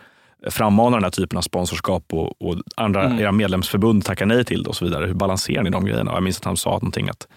frammana 0.47 0.95
den 0.95 1.03
här 1.03 1.11
typen 1.11 1.37
av 1.37 1.41
sponsorskap 1.41 2.03
och, 2.13 2.41
och 2.41 2.55
andra 2.75 3.05
Mm. 3.05 3.19
era 3.19 3.31
medlemsförbund 3.31 4.05
tackar 4.05 4.25
nej 4.25 4.45
till 4.45 4.63
det 4.63 4.69
och 4.69 4.75
så 4.75 4.85
vidare. 4.85 5.05
Hur 5.05 5.13
balanserar 5.13 5.63
ni 5.63 5.69
de 5.69 5.85
grejerna? 5.85 6.11
Jag 6.13 6.23
minns 6.23 6.37
att 6.37 6.45
han 6.45 6.57
sa 6.57 6.69
någonting 6.69 7.09
att 7.09 7.27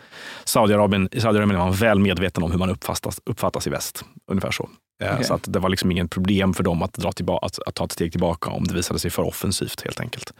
Saudiarabien, 0.44 1.08
i 1.12 1.20
Saudiarabien 1.20 1.60
är 1.60 1.64
man 1.64 1.72
väl 1.72 1.98
medveten 1.98 2.42
om 2.42 2.50
hur 2.50 2.58
man 2.58 2.70
uppfattas, 2.70 3.20
uppfattas 3.24 3.66
i 3.66 3.70
väst. 3.70 4.04
Ungefär 4.30 4.50
så. 4.50 4.68
Eh, 5.02 5.12
Okej. 5.12 5.24
Så 5.24 5.34
att 5.34 5.52
det 5.52 5.58
var 5.58 5.68
liksom 5.68 5.90
ingen 5.90 6.08
problem 6.08 6.54
för 6.54 6.62
dem 6.64 6.82
att, 6.82 6.92
dra 6.92 7.12
tillbaka, 7.12 7.46
att, 7.46 7.58
att 7.66 7.74
ta 7.74 7.84
ett 7.84 7.92
steg 7.92 8.12
tillbaka 8.12 8.50
om 8.50 8.64
det 8.64 8.74
visade 8.74 9.00
sig 9.00 9.10
för 9.10 9.22
offensivt 9.22 9.80
helt 9.84 10.00
enkelt. 10.00 10.32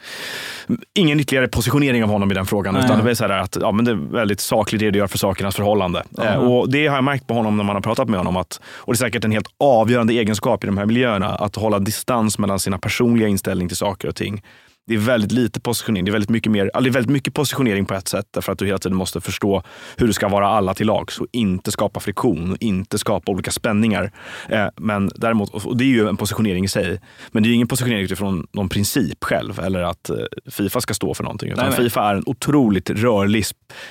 Ingen 0.95 1.21
ytterligare 1.21 1.49
positionering 1.49 2.05
av 2.05 2.11
honom 2.11 2.31
i 2.31 2.35
den 2.35 2.47
frågan, 2.47 2.77
utan 2.77 2.99
det 2.99 3.05
var 3.05 3.15
så 3.15 3.25
här 3.25 3.39
att 3.39 3.57
ja, 3.61 3.73
men 3.73 3.85
det 3.85 3.91
är 3.91 3.95
väldigt 3.95 4.41
sakligt 4.41 4.83
redogör 4.83 5.07
för 5.07 5.19
sakernas 5.19 5.57
förhållande. 5.57 6.05
Eh, 6.23 6.35
och 6.35 6.71
det 6.71 6.87
har 6.87 6.95
jag 6.95 7.05
märkt 7.05 7.27
på 7.27 7.35
honom 7.35 7.57
när 7.57 7.65
man 7.65 7.77
har 7.77 7.83
pratat 7.83 8.09
med 8.09 8.21
honom. 8.21 8.37
Att, 8.37 8.61
och 8.65 8.93
det 8.93 8.97
är 8.97 8.99
säkert 8.99 9.25
en 9.25 9.33
helt 9.33 9.49
avgörande 9.59 10.13
egenskap 10.13 10.65
i 10.65 10.67
de 10.67 10.79
här 10.79 10.87
miljöerna, 10.87 11.29
att 11.29 11.57
hålla 11.57 11.79
distans 11.79 12.39
mellan 12.39 12.59
sina 12.59 12.79
personliga 12.79 13.29
inställning 13.29 13.69
till 13.69 13.77
saker 13.77 14.09
och 14.09 14.17
ting. 14.17 14.43
Det 14.87 14.95
är 14.95 14.99
väldigt 14.99 15.33
lite 15.33 15.61
positionering. 15.61 16.05
Det 16.05 16.11
är 16.11 16.13
väldigt 16.13 16.31
mycket, 16.31 16.53
mer, 16.53 16.65
det 16.65 16.89
är 16.89 16.91
väldigt 16.91 17.11
mycket 17.11 17.35
positionering 17.35 17.85
på 17.85 17.95
ett 17.95 18.09
sätt, 18.09 18.27
därför 18.31 18.53
att 18.53 18.59
du 18.59 18.67
hela 18.67 18.79
tiden 18.79 18.97
måste 18.97 19.21
förstå 19.21 19.63
hur 19.97 20.07
du 20.07 20.13
ska 20.13 20.29
vara 20.29 20.49
alla 20.49 20.75
till 20.75 20.87
lags 20.87 21.19
och 21.19 21.27
inte 21.33 21.73
skapa 21.73 22.01
friktion 22.01 22.53
och 22.53 22.57
inte 22.61 22.99
skapa 22.99 23.33
olika 23.33 23.51
spänningar. 23.51 24.13
Eh, 24.49 24.67
men 24.77 25.11
däremot, 25.15 25.51
och 25.51 25.77
det 25.77 25.85
är 25.85 25.89
ju 25.89 26.09
en 26.09 26.17
positionering 26.17 26.65
i 26.65 26.69
sig, 26.69 27.01
men 27.33 27.43
det 27.43 27.49
är 27.49 27.53
ingen 27.53 27.69
positionering 27.69 28.05
utifrån 28.05 28.47
någon 28.53 28.69
princip 28.69 29.25
själv 29.25 29.61
eller 29.61 29.83
att 29.83 30.11
eh, 30.11 30.17
Fifa 30.51 30.81
ska 30.81 30.95
stå 30.95 31.15
för 31.15 31.25
någonting. 31.25 31.53
Utan 31.53 31.65
Nej, 31.65 31.75
nej. 31.79 31.85
Fifa 31.85 32.11
är 32.11 32.15
en 32.15 32.23
otroligt 32.27 32.91
rörlig, 32.91 33.45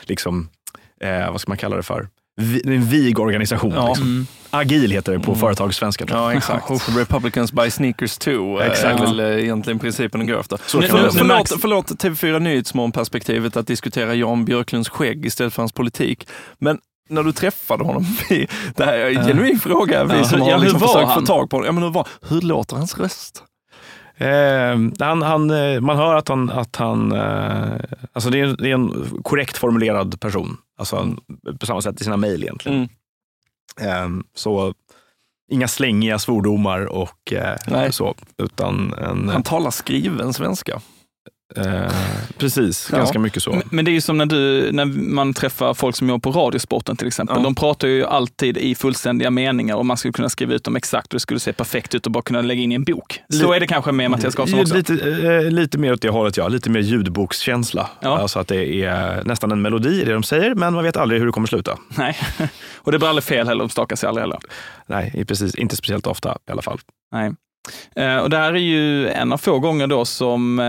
liksom, 0.03 0.49
eh, 1.03 1.31
vad 1.31 1.41
ska 1.41 1.49
man 1.49 1.57
kalla 1.57 1.75
det 1.75 1.83
för? 1.83 2.07
Vi- 2.35 2.75
En 2.75 2.83
vig 2.85 3.19
organisation. 3.19 3.71
Ja. 3.75 3.87
Liksom. 3.87 4.05
Mm. 4.07 4.27
Agil 4.49 4.91
heter 4.91 5.11
det 5.13 5.19
på 5.19 5.35
företagssvenska. 5.35 6.05
tror 6.05 6.19
jag. 6.19 6.33
Ja, 6.33 6.37
exakt. 6.37 6.97
Republicans 6.97 7.51
buy 7.53 7.69
sneakers 7.71 8.17
too 8.17 8.59
eh, 8.61 8.67
Exakt. 8.67 8.99
är 8.99 9.05
väl 9.05 9.19
eh, 9.19 9.43
egentligen 9.43 9.79
principen 9.79 10.21
att 10.21 10.27
gå 10.27 10.39
efter. 10.39 10.59
Så 10.65 10.79
Nu- 10.79 10.87
nu- 10.93 11.09
förlåt, 11.11 11.51
förlåt 11.61 11.87
TV4 11.91 12.39
Nyhetsmorgon-perspektivet 12.39 13.57
att 13.57 13.67
diskutera 13.67 14.15
Jan 14.15 14.45
Björklunds 14.45 14.89
skägg 14.89 15.25
istället 15.25 15.53
för 15.53 15.61
hans 15.61 15.71
politik. 15.71 16.27
Men 16.59 16.77
när 17.09 17.23
du 17.23 17.31
träffade 17.31 17.83
honom, 17.83 18.05
vi, 18.29 18.47
det 18.75 18.85
här 18.85 18.93
är 18.93 19.09
en 19.19 19.25
genuin 19.27 19.59
fråga, 19.59 20.03
vi 20.03 20.13
Ja, 20.17 20.23
som 20.23 20.41
har 20.41 20.49
ja, 20.49 20.57
liksom 20.57 20.79
försökt 20.79 21.07
han? 21.07 21.19
få 21.19 21.25
tag 21.25 21.49
på 21.49 21.55
honom. 21.57 21.65
Ja, 21.65 21.71
men 21.71 21.83
hur, 21.83 21.89
var, 21.89 22.07
hur 22.29 22.41
låter 22.41 22.75
hans 22.75 22.97
röst? 22.97 23.43
Eh, 24.21 24.77
han, 24.99 25.21
han, 25.21 25.51
eh, 25.51 25.81
man 25.81 25.97
hör 25.97 26.15
att 26.15 26.27
han, 26.27 26.49
att 26.49 26.75
han 26.75 27.11
eh, 27.11 27.79
alltså 28.13 28.29
det 28.29 28.39
är, 28.39 28.55
det 28.57 28.69
är 28.69 28.73
en 28.73 29.19
korrekt 29.23 29.57
formulerad 29.57 30.19
person. 30.19 30.57
Alltså 30.77 31.15
på 31.59 31.65
samma 31.65 31.81
sätt 31.81 32.01
i 32.01 32.03
sina 32.03 32.17
mejl 32.17 32.43
egentligen. 32.43 32.89
Mm. 33.79 34.17
Eh, 34.19 34.23
så 34.35 34.73
inga 35.51 35.67
slängiga 35.67 36.19
svordomar 36.19 36.85
och 36.85 37.33
eh, 37.33 37.89
så, 37.89 38.15
utan 38.37 38.93
en, 38.93 39.29
Han 39.29 39.43
talar 39.43 39.71
skriven 39.71 40.33
svenska. 40.33 40.81
Eh, 41.55 41.91
precis, 42.37 42.89
Ja. 42.91 42.97
ganska 42.97 43.19
mycket 43.19 43.43
så. 43.43 43.51
Men- 43.51 43.61
Men 43.69 43.85
det 43.85 43.91
är 43.91 43.93
ju 43.93 44.01
som 44.01 44.17
när, 44.17 44.25
du, 44.25 44.69
när 44.71 44.85
man 44.85 45.33
träffar 45.33 45.73
folk 45.73 45.95
som 45.95 46.09
jobbar 46.09 46.31
på 46.31 46.39
Radiosporten 46.39 46.95
till 46.97 47.07
exempel. 47.07 47.37
Ja. 47.37 47.43
De 47.43 47.55
pratar 47.55 47.87
ju 47.87 48.05
alltid 48.05 48.57
i 48.57 48.75
fullständiga 48.75 49.29
meningar 49.31 49.75
och 49.75 49.85
man 49.85 49.97
skulle 49.97 50.11
kunna 50.11 50.29
skriva 50.29 50.53
ut 50.53 50.63
dem 50.63 50.75
exakt 50.75 51.07
och 51.07 51.15
det 51.15 51.19
skulle 51.19 51.39
se 51.39 51.53
perfekt 51.53 51.95
ut 51.95 52.05
och 52.05 52.11
bara 52.11 52.23
kunna 52.23 52.41
lägga 52.41 52.61
in 52.61 52.71
i 52.71 52.75
en 52.75 52.83
bok. 52.83 53.19
Så 53.29 53.49
Li- 53.51 53.55
är 53.55 53.59
det 53.59 53.67
kanske 53.67 53.91
med 53.91 54.11
Mattias 54.11 54.35
Karlsson 54.35 54.59
också. 54.59 54.75
Lite, 54.75 54.93
eh, 54.93 55.51
lite 55.51 55.77
mer 55.77 55.93
åt 55.93 56.01
det 56.01 56.09
hållet, 56.09 56.37
ja. 56.37 56.47
Lite 56.47 56.69
mer 56.69 56.79
ljudbokskänsla. 56.79 57.89
Ja. 58.01 58.17
Alltså 58.19 58.39
att 58.39 58.47
det 58.47 58.83
är 58.83 59.23
nästan 59.23 59.51
en 59.51 59.61
melodi 59.61 60.01
i 60.01 60.05
det 60.05 60.13
de 60.13 60.23
säger, 60.23 60.55
men 60.55 60.73
man 60.73 60.83
vet 60.83 60.97
aldrig 60.97 61.19
hur 61.19 61.25
det 61.27 61.33
kommer 61.33 61.47
sluta. 61.47 61.77
Nej. 61.97 62.17
Och 62.83 62.91
det 62.91 62.97
blir 62.99 63.09
aldrig 63.09 63.23
fel 63.23 63.47
heller, 63.47 63.59
de 63.63 63.69
stakar 63.69 63.95
sig 63.95 64.07
aldrig 64.09 64.21
heller. 64.23 64.39
Nej, 64.85 65.25
precis, 65.27 65.55
inte 65.55 65.75
speciellt 65.75 66.07
ofta 66.07 66.37
i 66.49 66.51
alla 66.51 66.61
fall. 66.61 66.79
Nej. 67.11 67.31
Eh, 67.95 68.17
Och 68.17 68.29
det 68.29 68.37
här 68.37 68.53
är 68.53 68.57
ju 68.57 69.09
en 69.09 69.33
av 69.33 69.37
få 69.37 69.59
gånger 69.59 69.87
då 69.87 70.05
som 70.05 70.59
eh, 70.59 70.65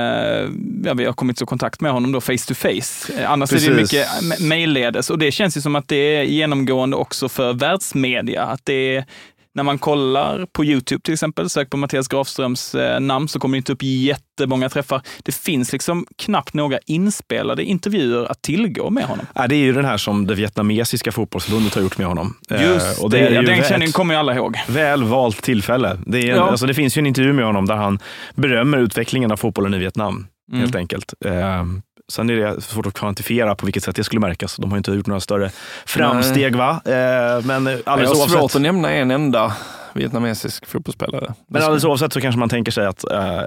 ja, 0.89 0.95
vi 0.95 1.05
har 1.05 1.13
kommit 1.13 1.43
i 1.43 1.45
kontakt 1.45 1.81
med 1.81 1.93
honom 1.93 2.13
då 2.13 2.21
face 2.21 2.47
to 2.49 2.55
face. 2.55 3.13
Eh, 3.23 3.31
Annars 3.31 3.53
är 3.53 3.57
det 3.71 3.77
Precis. 3.77 3.93
mycket 3.93 4.41
mejlledes 4.49 5.11
och 5.11 5.19
det 5.19 5.33
känns 5.33 5.57
ju 5.57 5.61
som 5.61 5.77
att 5.77 5.89
det 5.89 5.97
är 6.17 6.23
genomgående 6.23 6.97
också 6.97 7.29
för 7.29 7.53
världsmedia. 7.53 8.43
Att 8.43 8.61
det 8.65 8.97
är, 8.97 9.05
när 9.55 9.63
man 9.63 9.79
kollar 9.79 10.47
på 10.53 10.65
Youtube 10.65 11.03
till 11.03 11.13
exempel, 11.15 11.51
sök 11.51 11.71
på 11.71 11.77
Mattias 11.77 12.09
Grafströms 12.09 12.75
eh, 12.75 13.01
namn 13.01 13.29
så 13.29 13.39
kommer 13.39 13.55
det 13.55 13.59
inte 13.59 13.73
upp 13.73 13.83
jättemånga 13.83 14.69
träffar. 14.69 15.03
Det 15.23 15.35
finns 15.35 15.73
liksom 15.73 16.07
knappt 16.19 16.55
några 16.55 16.79
inspelade 16.87 17.65
intervjuer 17.65 18.25
att 18.31 18.43
tillgå 18.43 18.91
med 18.91 19.05
honom. 19.05 19.27
Ja, 19.35 19.47
det 19.47 19.55
är 19.55 19.59
ju 19.65 19.73
den 19.73 19.85
här 19.85 19.97
som 19.97 20.27
det 20.27 20.35
vietnamesiska 20.35 21.13
fotbollsförbundet 21.13 21.75
har 21.75 21.83
gjort 21.83 21.99
med 21.99 22.07
honom. 22.07 22.37
Eh, 22.51 22.63
Just 22.63 23.03
och 23.03 23.11
det, 23.11 23.19
är 23.19 23.31
ja, 23.33 23.41
ju 23.41 23.47
den 23.47 23.63
känningen 23.65 23.93
kommer 23.93 24.15
ju 24.15 24.21
alla 24.21 24.35
ihåg. 24.35 24.57
Väl 24.69 25.05
valt 25.05 25.43
tillfälle. 25.43 25.99
Det, 26.07 26.19
är, 26.31 26.37
Ja. 26.37 26.51
alltså, 26.51 26.67
det 26.67 26.75
finns 26.75 26.97
ju 26.97 27.01
en 27.01 27.07
intervju 27.07 27.33
med 27.33 27.45
honom 27.45 27.67
där 27.67 27.77
han 27.77 27.99
berömmer 28.35 28.79
utvecklingen 28.79 29.33
av 29.33 29.37
fotbollen 29.37 29.75
i 29.75 29.79
Vietnam. 29.79 30.27
Mm. 30.49 30.61
Helt 30.61 30.75
enkelt. 30.75 31.15
Eh, 31.25 31.65
sen 32.13 32.31
är 32.31 32.35
det 32.35 32.61
svårt 32.61 32.87
att 32.87 32.95
kvantifiera 32.95 33.55
på 33.55 33.67
vilket 33.67 33.85
sätt 33.85 33.97
det 33.97 34.05
skulle 34.05 34.21
märkas. 34.21 34.57
De 34.57 34.71
har 34.71 34.79
inte 34.79 34.91
gjort 34.91 35.07
några 35.07 35.21
större 35.21 35.51
framsteg. 35.87 36.57
va? 36.57 36.71
Eh, 36.85 36.93
men 37.45 37.67
Jag 37.67 37.81
alldeles 37.85 38.21
har 38.21 38.29
svårt 38.29 38.55
att 38.55 38.61
nämna 38.61 38.93
en 38.93 39.11
enda 39.11 39.57
vietnamesisk 39.93 40.67
fotbollsspelare. 40.67 41.35
men 41.49 41.63
alldeles 41.63 41.85
oavsett 41.85 42.13
så 42.13 42.21
kanske 42.21 42.39
man 42.39 42.49
tänker 42.49 42.73
sig 42.73 42.87
att 42.87 43.11
eh, 43.11 43.41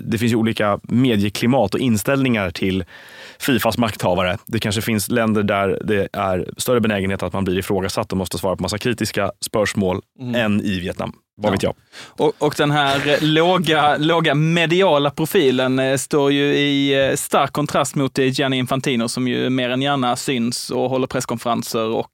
det 0.00 0.18
finns 0.18 0.34
olika 0.34 0.80
medieklimat 0.82 1.74
och 1.74 1.80
inställningar 1.80 2.50
till 2.50 2.84
Fifas 3.38 3.78
makthavare. 3.78 4.38
Det 4.46 4.58
kanske 4.58 4.82
finns 4.82 5.10
länder 5.10 5.42
där 5.42 5.78
det 5.84 6.08
är 6.12 6.48
större 6.56 6.80
benägenhet 6.80 7.22
att 7.22 7.32
man 7.32 7.44
blir 7.44 7.58
ifrågasatt 7.58 8.12
och 8.12 8.18
måste 8.18 8.38
svara 8.38 8.56
på 8.56 8.62
massa 8.62 8.78
kritiska 8.78 9.32
spörsmål 9.40 10.00
än 10.34 10.60
i 10.60 10.80
Vietnam. 10.80 11.12
Vad 11.36 11.48
Ja. 11.48 11.52
vet 11.52 11.62
jag? 11.62 11.74
Och, 12.08 12.32
och 12.38 12.54
den 12.58 12.70
här 12.70 13.08
eh, 13.08 13.16
låga, 13.22 13.96
låga 13.96 14.34
mediala 14.34 15.10
profilen 15.10 15.78
eh, 15.78 15.96
står 15.96 16.32
ju 16.32 16.44
i 16.44 17.08
eh, 17.10 17.16
stark 17.16 17.52
kontrast 17.52 17.94
mot 17.94 18.18
Gianni 18.18 18.56
Infantino 18.58 19.08
som 19.08 19.28
ju 19.28 19.50
mer 19.50 19.70
än 19.70 19.82
gärna 19.82 20.16
syns 20.16 20.70
och 20.70 20.90
håller 20.90 21.06
presskonferenser 21.06 21.84
och 21.84 22.10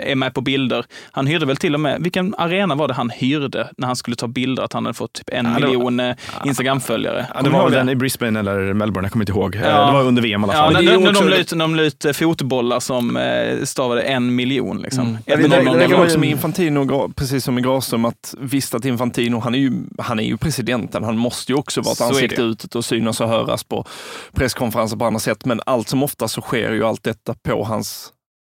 är 0.00 0.14
med 0.14 0.34
på 0.34 0.40
bilder. 0.40 0.84
Han 1.10 1.26
hyrde 1.26 1.46
väl 1.46 1.56
till 1.56 1.74
och 1.74 1.80
med, 1.80 2.02
vilken 2.02 2.34
arena 2.38 2.74
var 2.74 2.88
det 2.88 2.94
han 2.94 3.10
hyrde 3.10 3.68
när 3.76 3.86
han 3.86 3.96
skulle 3.96 4.16
ta 4.16 4.26
bilder, 4.28 4.62
att 4.62 4.72
han 4.72 4.86
hade 4.86 4.94
fått 4.94 5.12
typ 5.12 5.30
en 5.32 5.46
Ja, 5.46 5.52
det 5.60 5.66
miljon 5.66 6.00
Instagramföljare? 6.44 7.26
Ja, 7.34 7.42
det 7.42 7.50
var 7.50 7.64
väl 7.64 7.72
den 7.72 7.88
i 7.88 7.94
Brisbane 7.96 8.40
eller 8.40 8.72
Melbourne, 8.74 9.06
jag 9.06 9.12
kommer 9.12 9.22
inte 9.22 9.32
ihåg. 9.32 9.54
Ja. 9.54 9.86
Det 9.86 9.92
var 9.92 10.02
under 10.04 10.22
VM 10.22 10.40
i 10.40 10.44
alla 10.44 10.54
Ja, 10.54 10.58
fall. 10.62 10.72
när, 10.72 10.82
det 10.82 10.84
ju 10.92 10.98
när, 10.98 11.10
också- 11.10 11.54
de 11.56 11.74
la 11.74 11.82
ut, 11.82 12.00
de 12.00 12.14
fotbollar 12.14 12.80
som 12.80 13.18
stavade 13.64 14.02
en 14.02 14.34
miljon. 14.34 14.78
Liksom. 14.82 15.08
Mm. 15.08 15.18
Det, 15.24 15.36
det, 15.36 15.48
det, 15.48 16.06
det 16.08 16.18
med 16.18 16.28
Infantino, 16.30 17.12
precis 17.16 17.44
som 17.44 17.54
med 17.54 17.64
Granström, 17.64 18.04
att 18.04 18.34
visst 18.48 18.74
att 18.74 18.84
Infantino, 18.84 19.38
han 19.40 19.54
är 19.54 19.58
ju, 19.58 19.72
han 19.98 20.18
är 20.20 20.24
ju 20.24 20.36
presidenten, 20.36 21.04
han 21.04 21.16
måste 21.18 21.52
ju 21.52 21.58
också 21.58 21.80
vara 21.80 21.92
ett 21.92 22.00
ansikte 22.00 22.42
utåt 22.42 22.74
och 22.74 22.84
synas 22.84 23.20
och 23.20 23.28
höras 23.28 23.64
på 23.64 23.84
presskonferenser 24.32 24.96
på 24.96 25.04
andra 25.04 25.20
sätt, 25.20 25.44
men 25.44 25.60
allt 25.66 25.88
som 25.88 26.02
ofta 26.02 26.28
så 26.28 26.40
sker 26.40 26.72
ju 26.72 26.84
allt 26.84 27.02
detta 27.02 27.34
på 27.34 27.64
hans, 27.64 28.12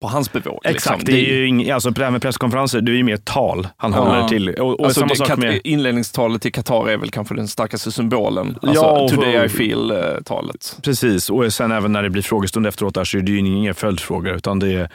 på 0.03 0.09
hans 0.09 0.33
bevåg. 0.33 0.61
Exakt, 0.65 0.99
liksom. 0.99 1.15
det 1.15 1.31
är 1.31 1.37
ju 1.37 1.47
ing, 1.49 1.71
alltså 1.71 1.91
det 1.91 2.05
här 2.05 2.11
med 2.11 2.23
presskonferenser, 2.23 2.81
det 2.81 2.93
är 2.93 2.97
ju 2.97 3.03
mer 3.03 3.17
tal 3.17 3.69
han 3.77 3.93
Ja. 3.93 3.99
håller 3.99 4.29
till. 4.29 4.49
Och, 4.55 4.81
och 4.81 4.85
Alltså 4.87 5.01
samma 5.01 5.09
det, 5.09 5.17
sak 5.17 5.37
med... 5.39 5.61
Inledningstalet 5.65 6.43
till 6.43 6.53
Qatar 6.53 6.89
är 6.89 6.97
väl 6.97 7.11
kanske 7.11 7.35
den 7.35 7.49
starkaste 7.49 7.93
symbolen. 7.93 8.59
Alltså, 8.63 8.83
Ja, 8.85 9.01
och- 9.01 9.11
Today 9.11 9.45
I 9.45 9.49
feel-talet. 9.49 10.79
Precis, 10.83 11.31
och 11.31 11.53
sen 11.53 11.73
även 11.73 11.93
när 11.93 12.03
det 12.03 12.11
blir 12.11 12.23
frågestund 12.23 12.67
efteråt 12.67 12.95
där 12.95 13.05
så 13.05 13.19
är 13.19 13.23
det 13.23 13.33
ju 13.33 13.39
inga 13.39 13.75
följdfrågor 13.75 14.35
utan 14.37 14.59
det 14.59 14.73
är 14.73 14.91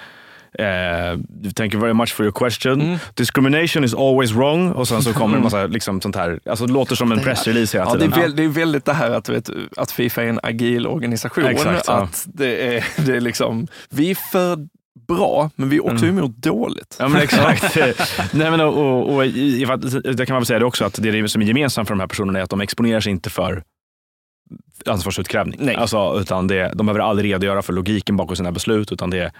Eh, 0.59 1.19
thank 1.55 1.73
you 1.73 1.81
very 1.81 1.93
much 1.93 2.13
for 2.13 2.25
your 2.25 2.33
question. 2.33 2.81
Mm. 2.81 2.97
Discrimination 3.13 3.83
is 3.83 3.93
always 3.93 4.31
wrong. 4.31 4.71
Och 4.71 4.87
sen 4.87 5.01
så 5.03 5.13
kommer 5.13 5.37
en 5.37 5.43
massa 5.43 5.65
liksom, 5.67 6.01
sånt 6.01 6.15
här. 6.15 6.39
Alltså, 6.45 6.65
det 6.65 6.73
låter 6.73 6.95
som 6.95 7.11
en 7.11 7.19
pressrelease 7.19 7.77
hela 7.77 7.89
Ja, 7.91 7.97
det, 7.97 8.05
är 8.05 8.11
tiden. 8.11 8.35
det 8.35 8.43
är 8.43 8.47
väldigt 8.47 8.85
det 8.85 8.93
här 8.93 9.11
att, 9.11 9.29
vet, 9.29 9.49
att 9.77 9.91
Fifa 9.91 10.23
är 10.23 10.27
en 10.27 10.39
agil 10.43 10.87
organisation. 10.87 11.45
Exakt, 11.45 11.83
ja. 11.87 11.93
att 11.93 12.25
det 12.33 12.75
är, 12.75 12.85
det 13.05 13.15
är 13.15 13.21
liksom, 13.21 13.67
vi 13.89 14.11
är 14.11 14.15
för 14.15 14.67
bra, 15.07 15.49
men 15.55 15.69
vi 15.69 15.75
är 15.77 15.85
också 15.85 16.05
Mm. 16.05 16.17
emot 16.17 16.37
dåligt. 16.37 16.95
Ja 16.99 17.07
men 17.07 17.21
exakt. 17.21 17.75
Nej, 18.33 18.51
men, 18.51 18.61
och, 18.61 18.77
och, 18.77 19.15
och, 19.15 19.23
det 20.15 20.25
kan 20.25 20.33
man 20.33 20.41
väl 20.41 20.45
säga 20.45 20.59
det 20.59 20.65
också 20.65 20.85
att 20.85 20.99
det 21.01 21.11
det 21.11 21.29
som 21.29 21.41
är 21.41 21.45
gemensamt 21.45 21.87
för 21.87 21.95
de 21.95 21.99
här 21.99 22.07
personerna 22.07 22.39
är 22.39 22.43
att 22.43 22.49
de 22.49 22.61
exponerar 22.61 22.99
sig 22.99 23.11
inte 23.11 23.29
för 23.29 23.63
ansvarsutkrävning. 24.85 25.59
Nej. 25.63 25.75
Alltså, 25.75 26.19
utan 26.19 26.47
det, 26.47 26.71
de 26.75 26.85
behöver 26.85 26.99
aldrig 26.99 27.33
redogöra 27.33 27.61
för 27.61 27.73
logiken 27.73 28.17
bakom 28.17 28.35
sina 28.35 28.51
beslut 28.51 28.91
utan 28.91 29.09
det 29.09 29.19
är 29.19 29.31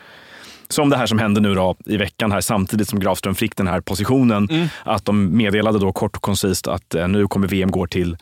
som 0.73 0.89
det 0.89 0.97
här 0.97 1.05
som 1.05 1.19
hände 1.19 1.41
nu 1.41 1.55
då 1.55 1.75
i 1.85 1.97
veckan 1.97 2.31
här 2.31 2.41
samtidigt 2.41 2.89
som 2.89 2.99
Grafström 2.99 3.35
fick 3.35 3.55
den 3.55 3.67
här 3.67 3.81
positionen. 3.81 4.47
Mm. 4.51 4.67
Att 4.83 5.05
de 5.05 5.37
meddelade 5.37 5.79
då 5.79 5.91
kort 5.91 6.15
och 6.15 6.21
koncist 6.21 6.67
att 6.67 6.95
eh, 6.95 7.07
nu 7.07 7.27
kommer 7.27 7.47
VM 7.47 7.71
gå 7.71 7.87
till 7.87 8.17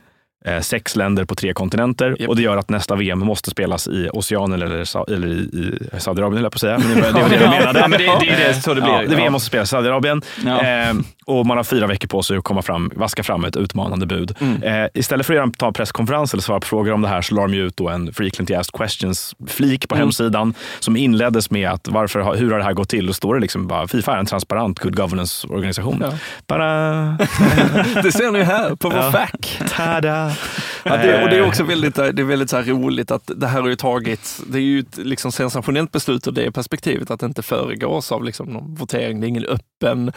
sex 0.62 0.96
länder 0.96 1.26
på 1.26 1.36
tre 1.36 1.54
kontinenter 1.54 2.16
Japp. 2.20 2.30
och 2.30 2.36
det 2.36 2.42
gör 2.42 2.58
att 2.58 2.70
nästa 2.70 2.96
VM 2.96 3.20
måste 3.20 3.50
spelas 3.50 3.88
i 3.88 4.10
Oceanen 4.14 4.62
eller, 4.62 5.12
eller 5.14 5.28
i, 5.28 5.32
i 5.32 6.00
Saudiarabien, 6.00 6.38
höll 6.38 6.44
jag 6.44 6.52
på 6.52 6.56
att 6.56 6.62
säga. 6.62 6.78
Men 6.78 6.96
det 6.96 7.02
var 7.02 7.08
det, 7.12 7.22
var 7.22 7.30
det 7.30 7.36
jag 7.36 7.50
menade. 7.50 7.80
Ja, 7.80 7.88
men 7.88 8.00
det, 8.00 8.06
det 8.20 8.30
är 8.30 8.48
det, 8.48 8.54
så 8.62 8.74
det 8.74 8.82
blir. 8.82 8.92
Ja, 8.94 9.02
det 9.08 9.16
VM 9.16 9.34
måste 9.34 9.48
spelas 9.48 9.70
i 9.70 9.70
Saudiarabien. 9.70 10.22
Ja. 10.46 10.62
Eh, 10.62 10.94
och 11.26 11.46
man 11.46 11.58
har 11.58 11.64
fyra 11.64 11.88
veckor 11.88 12.08
på 12.08 12.24
sig 12.24 12.38
att 12.38 12.44
komma 12.44 12.62
fram, 12.62 12.92
vaska 12.96 13.24
fram 13.24 13.46
ett 13.46 13.56
utmanande 13.58 14.06
bud. 14.06 14.36
Mm. 14.40 14.64
Eh, 14.84 14.90
istället 14.94 15.26
för 15.26 15.34
att 15.34 15.38
göra- 15.38 15.52
ta 15.58 15.68
en 15.68 15.74
presskonferens 15.74 16.34
eller 16.34 16.42
svara 16.44 16.60
på 16.60 16.68
frågor 16.68 16.92
om 16.94 17.02
det 17.02 17.08
här 17.08 17.22
så 17.22 17.36
la 17.36 17.42
de 17.48 17.54
ut 17.54 17.78
då 17.78 17.90
en 17.90 18.14
frequently 18.14 18.56
asked 18.56 18.74
questions-flik 18.80 19.88
på 19.90 19.96
Mm. 19.96 20.06
hemsidan 20.06 20.54
som 20.80 20.98
inleddes 20.98 21.52
med 21.52 21.70
att 21.70 21.88
varför, 21.88 22.36
hur 22.36 22.52
har 22.52 22.58
det 22.58 22.64
här 22.64 22.74
gått 22.74 22.90
till? 22.90 23.10
Och 23.10 23.16
står 23.16 23.36
det 23.36 23.42
liksom 23.42 23.68
bara 23.68 23.88
Fifa 23.88 24.14
är 24.16 24.18
en 24.18 24.26
transparent 24.26 24.80
good 24.80 24.96
governance-organisation. 24.96 25.98
Ja. 26.02 26.12
Bara, 26.48 26.92
Det 28.04 28.12
ser 28.12 28.32
ni 28.32 28.44
här 28.44 28.76
på 28.76 28.90
vår 28.90 28.98
Ja. 29.00 29.12
fack. 29.12 29.62
tada! 29.78 30.31
Ja, 30.84 30.98
det, 30.98 31.24
och 31.24 31.30
det 31.30 31.38
är 31.38 31.48
också 31.48 31.64
väldigt, 31.64 31.96
det 31.96 32.04
är 32.04 32.24
väldigt 32.24 32.50
så 32.50 32.62
roligt 32.62 33.12
att 33.12 33.32
det 33.36 33.48
här 33.48 33.62
har 33.62 33.70
ju 33.70 33.76
tagits, 33.76 34.42
det 34.48 34.58
är 34.58 34.62
ju 34.62 34.80
ett 34.80 34.98
liksom 34.98 35.32
sensationellt 35.32 35.92
beslut 35.92 36.28
ur 36.28 36.32
det 36.32 36.52
perspektivet 36.52 37.12
att 37.12 37.20
det 37.20 37.26
inte 37.26 37.42
föregås 37.42 38.12
av 38.12 38.24
liksom 38.24 38.48
någon 38.48 38.76
votering. 38.76 39.22
Det 39.22 39.26
är 39.26 39.30
ingen 39.30 39.46
öppen... 39.46 40.08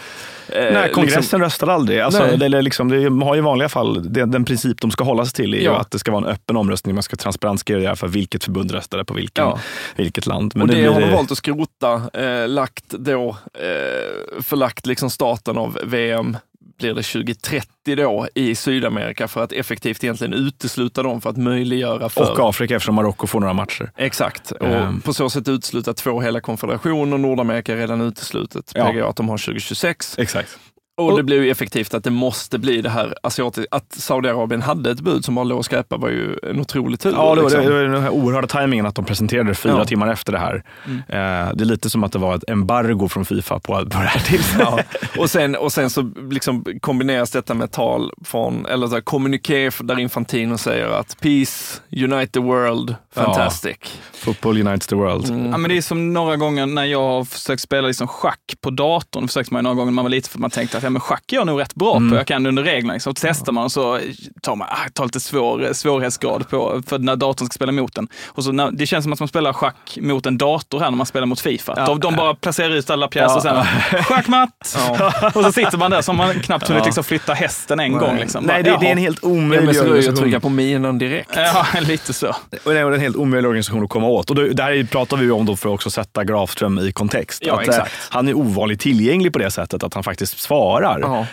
Eh, 0.48 0.72
Nej, 0.72 0.92
kongressen 0.92 1.20
liksom, 1.20 1.40
röstar 1.40 1.66
aldrig. 1.66 2.00
Alltså, 2.00 2.36
det, 2.36 2.62
liksom, 2.62 2.88
det 2.88 3.24
har 3.24 3.36
i 3.36 3.40
vanliga 3.40 3.68
fall, 3.68 4.12
det, 4.12 4.24
den 4.24 4.44
princip 4.44 4.80
de 4.80 4.90
ska 4.90 5.04
hålla 5.04 5.24
sig 5.24 5.32
till 5.34 5.54
är 5.54 5.60
ja. 5.60 5.80
att 5.80 5.90
det 5.90 5.98
ska 5.98 6.12
vara 6.12 6.24
en 6.26 6.30
öppen 6.30 6.56
omröstning. 6.56 6.94
Man 6.94 7.02
ska 7.02 7.16
transparent 7.16 7.60
skriva 7.60 7.96
för 7.96 8.08
vilket 8.08 8.44
förbund 8.44 8.70
röstade 8.70 9.04
på 9.04 9.14
vilken, 9.14 9.44
ja. 9.44 9.58
vilket 9.96 10.26
land. 10.26 10.52
Men 10.54 10.62
och 10.62 10.68
det, 10.68 10.82
det 10.82 10.92
har 10.92 11.00
de 11.00 11.12
valt 11.12 11.30
att 11.30 11.38
skrota, 11.38 12.02
eh, 12.12 12.48
lagt 12.48 12.88
då, 12.88 13.36
eh, 13.54 14.42
förlagt 14.42 14.86
liksom 14.86 15.10
starten 15.10 15.58
av 15.58 15.78
VM 15.84 16.36
blir 16.78 16.94
det 16.94 17.02
2030 17.02 17.96
då 17.96 18.28
i 18.34 18.54
Sydamerika 18.54 19.28
för 19.28 19.44
att 19.44 19.52
effektivt 19.52 20.04
egentligen 20.04 20.34
utesluta 20.34 21.02
dem 21.02 21.20
för 21.20 21.30
att 21.30 21.36
möjliggöra 21.36 22.08
för... 22.08 22.32
Och 22.32 22.48
Afrika 22.48 22.76
eftersom 22.76 22.94
Marocko 22.94 23.26
får 23.26 23.40
några 23.40 23.54
matcher. 23.54 23.90
Exakt, 23.96 24.50
och 24.50 24.66
um. 24.66 25.00
på 25.00 25.14
så 25.14 25.30
sätt 25.30 25.48
utesluta 25.48 25.94
två 25.94 26.20
hela 26.20 26.40
konfederationer. 26.40 27.18
Nordamerika 27.18 27.72
är 27.72 27.76
redan 27.76 28.00
uteslutet. 28.00 28.72
Ja. 28.74 28.90
PGA 28.92 29.08
att 29.08 29.16
de 29.16 29.28
har 29.28 29.38
2026. 29.38 30.18
Exakt. 30.18 30.58
Och 30.96 31.16
det 31.16 31.22
blev 31.22 31.44
ju 31.44 31.50
effektivt 31.50 31.94
att 31.94 32.04
det 32.04 32.10
måste 32.10 32.58
bli 32.58 32.82
det 32.82 32.90
här 32.90 33.14
asiatiska. 33.22 33.76
Att 33.76 33.92
Saudiarabien 33.92 34.62
hade 34.62 34.90
ett 34.90 35.00
bud 35.00 35.24
som 35.24 35.34
bara 35.34 35.44
låg 35.44 35.58
och 35.58 35.64
skräpa 35.64 35.96
var 35.96 36.08
ju 36.08 36.38
en 36.42 36.60
otrolig 36.60 37.00
tur. 37.00 37.12
Ja, 37.12 37.34
det 37.34 37.42
var, 37.42 37.50
liksom. 37.50 37.64
det, 37.64 37.70
var 37.70 37.82
den 37.82 38.02
här 38.02 38.10
oerhörda 38.10 38.46
tajmingen 38.46 38.86
att 38.86 38.94
de 38.94 39.04
presenterade 39.04 39.50
det 39.50 39.54
fyra 39.54 39.78
ja. 39.78 39.84
timmar 39.84 40.12
efter 40.12 40.32
det 40.32 40.38
här. 40.38 40.64
Mm. 40.86 40.98
Eh, 40.98 41.54
det 41.54 41.64
är 41.64 41.66
lite 41.66 41.90
som 41.90 42.04
att 42.04 42.12
det 42.12 42.18
var 42.18 42.36
ett 42.36 42.50
embargo 42.50 43.08
från 43.08 43.24
Fifa 43.24 43.60
på, 43.60 43.72
på 43.72 43.84
det 43.84 43.96
här 43.96 44.20
tillfället. 44.20 44.68
Ja. 44.68 44.98
Och, 45.22 45.30
sen, 45.30 45.56
och 45.56 45.72
sen 45.72 45.90
så 45.90 46.12
liksom 46.30 46.64
kombineras 46.80 47.30
detta 47.30 47.54
med 47.54 47.72
tal 47.72 48.12
från, 48.24 48.66
eller 48.66 48.86
så 48.86 48.94
här, 48.94 49.00
kommuniké 49.00 49.70
där 49.80 49.98
Infantino 49.98 50.58
säger 50.58 50.88
att 50.88 51.16
peace, 51.20 51.80
unite 51.90 52.32
the 52.32 52.40
world, 52.40 52.94
fantastic. 53.14 53.76
Ja. 53.80 53.88
Football 54.12 54.66
unites 54.66 54.86
the 54.86 54.96
world. 54.96 55.30
Mm. 55.30 55.50
Ja, 55.50 55.58
men 55.58 55.70
det 55.70 55.76
är 55.76 55.82
som 55.82 56.12
några 56.12 56.36
gånger 56.36 56.66
när 56.66 56.84
jag 56.84 57.02
har 57.02 57.24
försökt 57.24 57.62
spela 57.62 57.88
liksom 57.88 58.08
schack 58.08 58.54
på 58.60 58.70
datorn, 58.70 59.28
försökte 59.28 59.54
man 59.54 59.64
några 59.64 59.74
gånger 59.74 59.86
när 59.86 59.92
man 59.92 60.04
var 60.04 60.10
lite 60.10 60.30
för 60.30 60.38
man 60.38 60.50
tänkte 60.50 60.76
att 60.76 60.83
ja, 60.84 60.90
men 60.90 61.00
schack 61.00 61.32
är 61.32 61.36
jag 61.36 61.46
nog 61.46 61.60
rätt 61.60 61.74
bra 61.74 61.96
mm. 61.96 62.10
på, 62.10 62.16
jag 62.16 62.26
kan 62.26 62.46
under 62.46 62.62
reglerna. 62.62 62.92
Liksom. 62.92 63.14
Så 63.14 63.20
testar 63.20 63.52
man 63.52 63.64
och 63.64 63.72
så 63.72 64.00
tar 64.42 64.56
man 64.56 64.68
ah, 64.70 64.88
tar 64.92 65.04
lite 65.04 65.20
svår, 65.20 65.72
svårighetsgrad 65.72 66.48
på, 66.48 66.82
för 66.86 66.98
när 66.98 67.16
datorn 67.16 67.46
ska 67.46 67.54
spela 67.54 67.72
mot 67.72 67.98
en. 67.98 68.08
Och 68.26 68.44
så 68.44 68.52
när, 68.52 68.70
det 68.70 68.86
känns 68.86 69.02
som 69.02 69.12
att 69.12 69.18
man 69.18 69.28
spelar 69.28 69.52
schack 69.52 69.98
mot 70.00 70.26
en 70.26 70.38
dator 70.38 70.80
här 70.80 70.90
när 70.90 70.96
man 70.96 71.06
spelar 71.06 71.26
mot 71.26 71.40
Fifa. 71.40 71.74
Ja. 71.76 71.86
De, 71.86 72.00
de 72.00 72.16
bara 72.16 72.34
placerar 72.34 72.70
ut 72.70 72.90
alla 72.90 73.08
pjäser 73.08 73.48
ja. 73.48 73.66
sen, 73.90 74.02
schackmatt! 74.02 74.76
Ja. 74.76 75.30
och 75.34 75.44
så 75.44 75.52
sitter 75.52 75.78
man 75.78 75.90
där 75.90 76.02
som 76.02 76.16
man 76.16 76.40
knappt 76.40 76.68
hunnit 76.68 76.84
liksom 76.84 77.04
flytta 77.04 77.32
hästen 77.32 77.80
en 77.80 77.90
Nej. 77.90 78.00
gång. 78.00 78.16
Liksom. 78.16 78.44
Nej, 78.44 78.62
det, 78.62 78.76
det, 78.80 78.86
är 78.86 78.92
en 78.92 78.98
helt 78.98 79.24
omöjlig 79.24 79.68
organisation. 79.68 80.16
trycka 80.16 80.40
på 80.40 80.48
minen 80.48 80.98
direkt. 80.98 81.30
Ja, 81.36 81.66
lite 81.80 82.12
så. 82.12 82.28
Och 82.64 82.72
det 82.72 82.78
är 82.78 82.92
en 82.92 83.00
helt 83.00 83.16
omöjlig 83.16 83.48
organisation 83.48 83.84
att 83.84 83.90
komma 83.90 84.06
åt. 84.06 84.30
Och 84.30 84.36
det, 84.36 84.62
här 84.62 84.84
pratar 84.84 85.16
vi 85.16 85.30
om 85.30 85.46
då 85.46 85.56
för 85.56 85.68
att 85.68 85.74
också 85.74 85.90
sätta 85.90 86.24
Grafström 86.24 86.78
i 86.78 86.92
kontext. 86.92 87.42
Ja, 87.46 87.54
att, 87.54 87.68
eh, 87.68 87.74
exakt. 87.74 87.92
han 88.10 88.28
är 88.28 88.34
ovanligt 88.34 88.80
tillgänglig 88.80 89.32
på 89.32 89.38
det 89.38 89.50
sättet 89.50 89.82
att 89.82 89.94
han 89.94 90.02
faktiskt 90.02 90.40
svarar. 90.40 90.73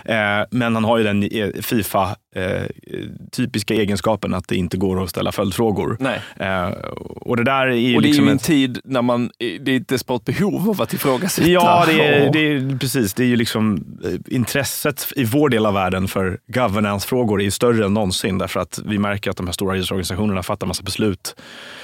Eh, 0.06 0.46
men 0.52 0.76
han 0.76 0.84
har 0.84 0.98
ju 0.98 1.04
den 1.04 1.24
eh, 1.24 1.62
Fifa 1.62 2.16
eh, 2.36 2.64
typiska 3.32 3.74
egenskapen 3.74 4.34
att 4.34 4.48
det 4.48 4.56
inte 4.56 4.78
går 4.78 5.04
att 5.04 5.10
ställa 5.10 5.32
följdfrågor. 5.32 5.98
Nej. 6.00 6.22
Eh, 6.40 6.70
och 7.22 7.38
det 7.38 7.44
där 7.44 7.68
är 7.68 7.96
och 7.96 8.02
det 8.02 8.08
liksom 8.08 8.24
är 8.24 8.28
ju 8.28 8.32
en 8.32 8.38
ett... 8.38 8.44
tid 8.44 8.80
när 8.84 9.02
man, 9.02 9.32
det 9.38 9.72
är 9.72 9.78
ett 9.78 9.88
desperat 9.88 10.26
behov 10.26 10.70
av 10.70 10.82
att 10.82 10.94
ifrågasätta. 10.94 11.50
Ja, 11.50 11.84
det 11.88 12.08
är, 12.08 12.34
det 12.34 12.40
är, 12.40 12.78
precis. 12.78 13.14
Det 13.14 13.24
är 13.24 13.28
ju 13.28 13.36
liksom 13.36 13.86
eh, 14.06 14.36
intresset 14.36 15.08
i 15.16 15.24
vår 15.26 15.50
del 15.50 15.66
av 15.66 15.74
världen 15.74 16.08
för 16.08 16.40
governance-frågor 16.48 17.42
är 17.42 17.50
större 17.50 17.86
än 17.86 17.94
någonsin 17.94 18.38
därför 18.38 18.60
att 18.60 18.80
vi 18.86 18.98
märker 18.98 19.32
att 19.32 19.38
de 19.38 19.46
här 19.46 19.54
stora 19.54 19.76
idrottsorganisationerna 19.76 20.44
fattar 20.44 20.68
massa 20.68 20.84
beslut 20.84 21.36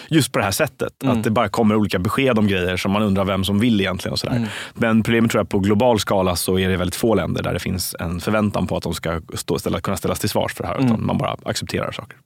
just 0.09 0.31
på 0.31 0.39
det 0.39 0.45
här 0.45 0.51
sättet. 0.51 1.03
Mm. 1.03 1.17
Att 1.17 1.23
det 1.23 1.29
bara 1.29 1.49
kommer 1.49 1.75
olika 1.75 1.99
besked 1.99 2.39
om 2.39 2.47
grejer 2.47 2.77
som 2.77 2.91
man 2.91 3.03
undrar 3.03 3.25
vem 3.25 3.43
som 3.43 3.59
vill 3.59 3.81
egentligen. 3.81 4.13
Och 4.13 4.19
sådär. 4.19 4.35
Mm. 4.35 4.49
Men 4.73 5.03
problemet 5.03 5.31
tror 5.31 5.39
jag 5.39 5.49
på 5.49 5.59
global 5.59 5.99
skala 5.99 6.35
så 6.35 6.59
är 6.59 6.69
det 6.69 6.77
väldigt 6.77 6.95
få 6.95 7.15
länder 7.15 7.43
där 7.43 7.53
det 7.53 7.59
finns 7.59 7.95
en 7.99 8.19
förväntan 8.19 8.67
på 8.67 8.77
att 8.77 8.83
de 8.83 8.93
ska 8.93 9.21
stå, 9.33 9.59
ställa, 9.59 9.79
kunna 9.79 9.97
ställas 9.97 10.19
till 10.19 10.29
svars 10.37 10.53
för 10.53 10.63
det 10.63 10.67
här. 10.67 10.75
Mm. 10.75 10.85
Utan 10.85 11.05
man 11.05 11.17
bara 11.17 11.35
accepterar 11.45 11.91
saker. 11.91 12.17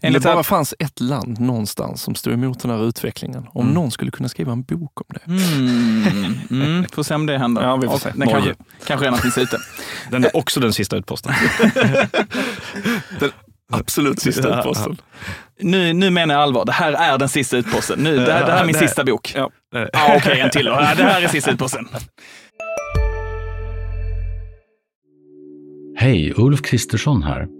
Enligt 0.00 0.22
det 0.22 0.28
bara 0.28 0.42
fanns 0.42 0.74
ett 0.78 1.00
land 1.00 1.40
någonstans 1.40 2.02
som 2.02 2.14
stod 2.14 2.32
emot 2.32 2.60
den 2.60 2.70
här 2.70 2.88
utvecklingen. 2.88 3.46
Om 3.52 3.62
mm. 3.62 3.74
någon 3.74 3.90
skulle 3.90 4.10
kunna 4.10 4.28
skriva 4.28 4.52
en 4.52 4.62
bok 4.62 5.00
om 5.00 5.06
det. 5.08 5.20
Mm. 5.26 6.38
Mm. 6.50 6.84
Får 6.92 7.02
se 7.02 7.14
om 7.14 7.26
det 7.26 7.38
händer. 7.38 7.62
Ja, 7.62 7.76
vi 7.76 7.88
får 7.88 7.98
se. 7.98 8.10
Den 8.14 8.28
kanske, 8.28 8.54
kanske 8.86 9.06
redan 9.06 9.18
finns 9.18 9.38
ute. 9.38 9.58
Den 10.10 10.24
är 10.24 10.36
också 10.36 10.60
den 10.60 10.72
sista 10.72 10.96
utposten. 10.96 11.32
den 13.20 13.30
absolut 13.72 14.20
sista 14.28 14.58
utposten. 14.58 14.96
Nu, 15.60 15.92
nu 15.92 16.10
menar 16.10 16.34
jag 16.34 16.42
allvar. 16.42 16.64
Det 16.64 16.72
här 16.72 16.92
är 16.92 17.18
den 17.18 17.28
sista 17.28 17.56
utposten. 17.56 17.98
Nu, 17.98 18.16
det, 18.16 18.32
här, 18.32 18.46
det 18.46 18.52
här 18.52 18.62
är 18.62 18.66
min 18.66 18.74
sista 18.74 19.04
bok. 19.04 19.32
Ja. 19.36 19.50
Ah, 19.92 20.04
Okej, 20.04 20.16
okay, 20.16 20.40
en 20.40 20.50
till 20.50 20.64
då. 20.64 20.70
Det 20.70 21.04
här 21.04 21.22
är 21.22 21.28
sista 21.28 21.50
utposten. 21.50 21.88
Hej, 25.96 26.32
Ulf 26.36 26.62
Kristersson 26.62 27.22
här. 27.22 27.59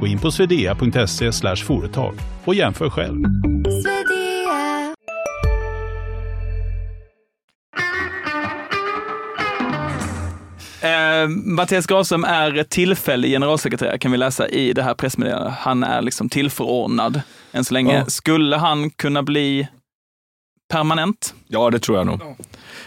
Gå 0.00 0.06
in 0.06 0.18
på 0.18 0.30
swedea.se 0.30 1.56
företag 1.56 2.14
och 2.44 2.54
jämför 2.54 2.90
själv. 2.90 3.24
Eh, 10.82 11.28
Mattias 11.28 11.86
Gravström 11.86 12.24
är 12.24 12.62
tillfällig 12.62 13.30
generalsekreterare 13.30 13.98
kan 13.98 14.12
vi 14.12 14.18
läsa 14.18 14.48
i 14.48 14.72
det 14.72 14.82
här 14.82 14.94
pressmeddelandet. 14.94 15.54
Han 15.58 15.84
är 15.84 16.02
liksom 16.02 16.28
tillförordnad 16.28 17.20
än 17.52 17.64
så 17.64 17.74
länge. 17.74 17.98
Ja. 17.98 18.06
Skulle 18.06 18.56
han 18.56 18.90
kunna 18.90 19.22
bli 19.22 19.68
permanent? 20.72 21.34
Ja, 21.48 21.70
det 21.70 21.78
tror 21.78 21.98
jag 21.98 22.06
nog. 22.06 22.20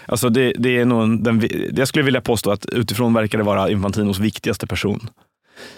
Alltså 0.05 0.29
det, 0.29 0.53
det 0.57 0.77
är 0.77 0.85
nog 0.85 1.23
den, 1.23 1.49
jag 1.73 1.87
skulle 1.87 2.05
vilja 2.05 2.21
påstå 2.21 2.51
att 2.51 2.65
utifrån 2.65 3.13
verkar 3.13 3.37
det 3.37 3.43
vara 3.43 3.69
Infantinos 3.69 4.19
viktigaste 4.19 4.67
person 4.67 5.09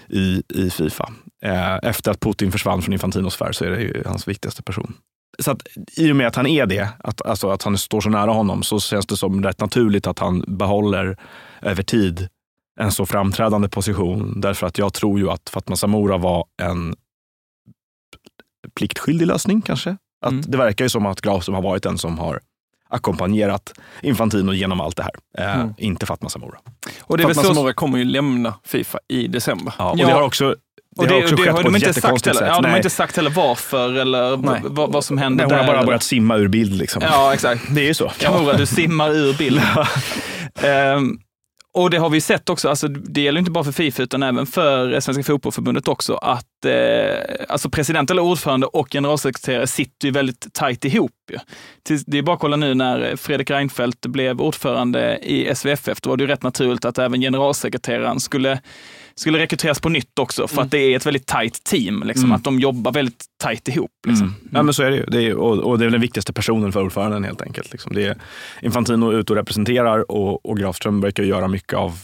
i, 0.09 0.43
i 0.53 0.69
Fifa. 0.69 1.13
Eh, 1.41 1.75
efter 1.83 2.11
att 2.11 2.19
Putin 2.19 2.51
försvann 2.51 2.81
från 2.81 2.93
Infantinos 2.93 3.33
sfär 3.33 3.51
så 3.51 3.65
är 3.65 3.69
det 3.69 3.81
ju 3.81 4.03
hans 4.05 4.27
viktigaste 4.27 4.63
person. 4.63 4.93
Så 5.39 5.51
att, 5.51 5.61
I 5.97 6.11
och 6.11 6.15
med 6.15 6.27
att 6.27 6.35
han 6.35 6.47
är 6.47 6.65
det, 6.65 6.89
att, 6.99 7.21
alltså 7.21 7.49
att 7.49 7.63
han 7.63 7.77
står 7.77 8.01
så 8.01 8.09
nära 8.09 8.31
honom, 8.31 8.63
så 8.63 8.79
känns 8.79 9.07
det 9.07 9.17
som 9.17 9.43
rätt 9.43 9.59
naturligt 9.59 10.07
att 10.07 10.19
han 10.19 10.43
behåller 10.47 11.17
över 11.61 11.83
tid 11.83 12.27
en 12.79 12.91
så 12.91 13.05
framträdande 13.05 13.69
position. 13.69 14.41
Därför 14.41 14.67
att 14.67 14.77
jag 14.77 14.93
tror 14.93 15.19
ju 15.19 15.29
att 15.29 15.49
Fatma 15.49 15.75
Samora 15.75 16.17
var 16.17 16.45
en 16.61 16.95
pliktskyldig 18.75 19.27
lösning 19.27 19.61
kanske. 19.61 19.97
Att 20.25 20.31
mm. 20.31 20.43
Det 20.47 20.57
verkar 20.57 20.85
ju 20.85 20.89
som 20.89 21.05
att 21.05 21.21
Grafström 21.21 21.55
har 21.55 21.61
varit 21.61 21.83
den 21.83 21.97
som 21.97 22.19
har 22.19 22.39
ackompanjerat 22.91 23.73
Infantino 24.01 24.53
genom 24.53 24.81
allt 24.81 24.97
det 24.97 25.03
här. 25.03 25.13
Eh, 25.37 25.55
mm. 25.55 25.73
Inte 25.77 26.05
Fatma 26.05 26.29
Samora. 26.29 26.57
Och 27.01 27.17
det 27.17 27.23
Fatma 27.23 27.43
så... 27.43 27.53
Samora 27.53 27.73
kommer 27.73 27.97
ju 27.97 28.03
lämna 28.03 28.53
Fifa 28.65 28.99
i 29.07 29.27
december. 29.27 29.73
Ja, 29.77 29.91
och 29.91 29.99
ja. 29.99 30.07
det 30.07 30.13
har 30.13 30.21
också 30.21 30.55
det, 30.95 31.07
det 31.07 31.13
har 31.13 31.21
också 31.21 31.35
det 31.35 31.41
skett 31.41 31.51
har 31.55 31.63
de 31.63 31.69
på 31.69 31.89
ett 31.89 32.01
sagt 32.01 32.25
heller. 32.25 32.47
Ja, 32.47 32.61
de 32.61 32.69
har 32.69 32.77
inte 32.77 32.89
sagt 32.89 33.15
heller 33.15 33.29
varför 33.29 33.93
eller 33.93 34.37
vad, 34.69 34.91
vad, 34.91 35.05
som 35.05 35.17
händer 35.17 35.47
Nej, 35.47 35.51
hon 35.51 35.59
har 35.59 35.67
bara 35.67 35.77
eller. 35.77 35.85
börjat 35.85 36.03
simma 36.03 36.37
ur 36.37 36.47
bild. 36.47 36.75
Liksom. 36.75 37.01
Ja, 37.01 37.33
exakt. 37.33 37.75
Det 37.75 37.81
är 37.81 37.85
ju 37.85 37.93
så. 37.93 38.11
Kamora, 38.17 38.57
du 38.57 38.65
simmar 38.65 39.09
ur 39.09 39.33
bild. 39.33 39.61
um, 40.97 41.19
Och 41.73 41.89
det 41.89 41.97
har 41.97 42.09
vi 42.09 42.21
sett 42.21 42.49
också, 42.49 42.69
alltså, 42.69 42.87
det 42.87 43.21
gäller 43.21 43.39
inte 43.39 43.51
bara 43.51 43.63
för 43.63 43.71
Fifa 43.71 44.03
utan 44.03 44.23
även 44.23 44.45
för 44.45 44.99
Svenska 44.99 45.23
Fotbollförbundet 45.23 45.87
också, 45.87 46.15
att 46.15 46.65
eh, 46.65 47.45
alltså 47.49 47.69
president 47.69 48.11
eller 48.11 48.21
ordförande 48.21 48.67
och 48.67 48.91
generalsekreterare 48.91 49.67
sitter 49.67 50.07
ju 50.07 50.11
väldigt 50.11 50.53
tajt 50.53 50.85
ihop. 50.85 51.11
Ju. 51.31 51.37
Det 52.07 52.17
är 52.17 52.21
bara 52.21 52.33
att 52.33 52.39
kolla 52.39 52.55
nu 52.57 52.73
när 52.73 53.15
Fredrik 53.15 53.49
Reinfeldt 53.49 54.05
blev 54.05 54.41
ordförande 54.41 55.17
i 55.17 55.55
SVFF, 55.55 56.01
då 56.01 56.09
var 56.09 56.17
det 56.17 56.23
ju 56.23 56.27
rätt 56.27 56.43
naturligt 56.43 56.85
att 56.85 56.97
även 56.97 57.21
generalsekreteraren 57.21 58.19
skulle 58.19 58.61
skulle 59.15 59.39
rekryteras 59.39 59.79
på 59.79 59.89
nytt 59.89 60.19
också 60.19 60.47
för 60.47 60.55
mm. 60.55 60.65
att 60.65 60.71
det 60.71 60.77
är 60.77 60.95
ett 60.95 61.05
väldigt 61.05 61.25
tajt 61.25 61.63
team. 61.63 62.03
Liksom, 62.05 62.25
mm. 62.25 62.35
Att 62.35 62.43
de 62.43 62.59
jobbar 62.59 62.91
väldigt 62.91 63.25
tajt 63.43 63.67
ihop. 63.67 63.91
Liksom. 64.07 64.27
Mm. 64.27 64.49
Ja, 64.51 64.63
men 64.63 64.73
så 64.73 64.83
är 64.83 64.91
det 64.91 64.97
ju. 64.97 65.05
Det 65.05 65.23
är, 65.23 65.35
och, 65.35 65.57
och, 65.57 65.79
det 65.79 65.85
är 65.85 65.89
den 65.89 66.01
viktigaste 66.01 66.33
personen 66.33 66.71
för 66.71 66.83
ordföranden 66.83 67.23
helt 67.23 67.41
enkelt. 67.41 67.71
Liksom. 67.71 67.93
Det 67.93 68.05
är 68.05 68.17
Infantino 68.61 69.13
ute 69.13 69.33
och 69.33 69.37
representerar 69.37 70.11
och, 70.11 70.45
och 70.45 70.57
Grafström 70.57 71.01
verkar 71.01 71.23
göra 71.23 71.47
mycket 71.47 71.73
av 71.73 71.99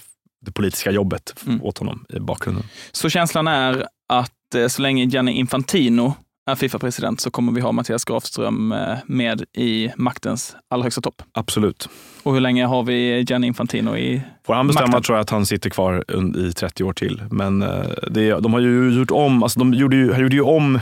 det 0.45 0.51
politiska 0.51 0.91
jobbet 0.91 1.36
mm. 1.47 1.63
åt 1.63 1.77
honom 1.77 2.05
i 2.09 2.19
bakgrunden. 2.19 2.63
Så 2.91 3.09
känslan 3.09 3.47
är 3.47 3.86
att 4.09 4.55
eh, 4.55 4.67
så 4.67 4.82
länge 4.82 5.05
Gianni 5.05 5.32
Infantino 5.32 6.13
är 6.47 6.55
Fifa-president 6.55 7.21
så 7.21 7.31
kommer 7.31 7.51
vi 7.51 7.61
ha 7.61 7.71
Mattias 7.71 8.05
Grafström 8.05 8.71
eh, 8.71 8.97
med 9.05 9.43
i 9.53 9.91
maktens 9.95 10.55
allra 10.69 10.83
högsta 10.83 11.01
topp. 11.01 11.21
Absolut. 11.31 11.89
Och 12.23 12.33
hur 12.33 12.41
länge 12.41 12.65
har 12.65 12.83
vi 12.83 13.25
Gianni 13.29 13.47
Infantino 13.47 13.97
i 13.97 14.21
Får 14.45 14.53
han 14.53 14.67
bestämma 14.67 14.87
Makten. 14.87 15.03
tror 15.03 15.17
jag 15.17 15.21
att 15.21 15.29
han 15.29 15.45
sitter 15.45 15.69
kvar 15.69 16.03
i 16.37 16.51
30 16.53 16.83
år 16.83 16.93
till. 16.93 17.23
Men 17.31 17.61
eh, 17.61 17.69
det, 18.11 18.29
de 18.39 18.53
har 18.53 18.59
ju 18.59 18.99
gjort 18.99 19.11
om, 19.11 19.43
alltså 19.43 19.59
de 19.59 19.73
gjorde 19.73 19.95
ju, 19.95 20.17
gjorde 20.17 20.35
ju 20.35 20.41
om 20.41 20.79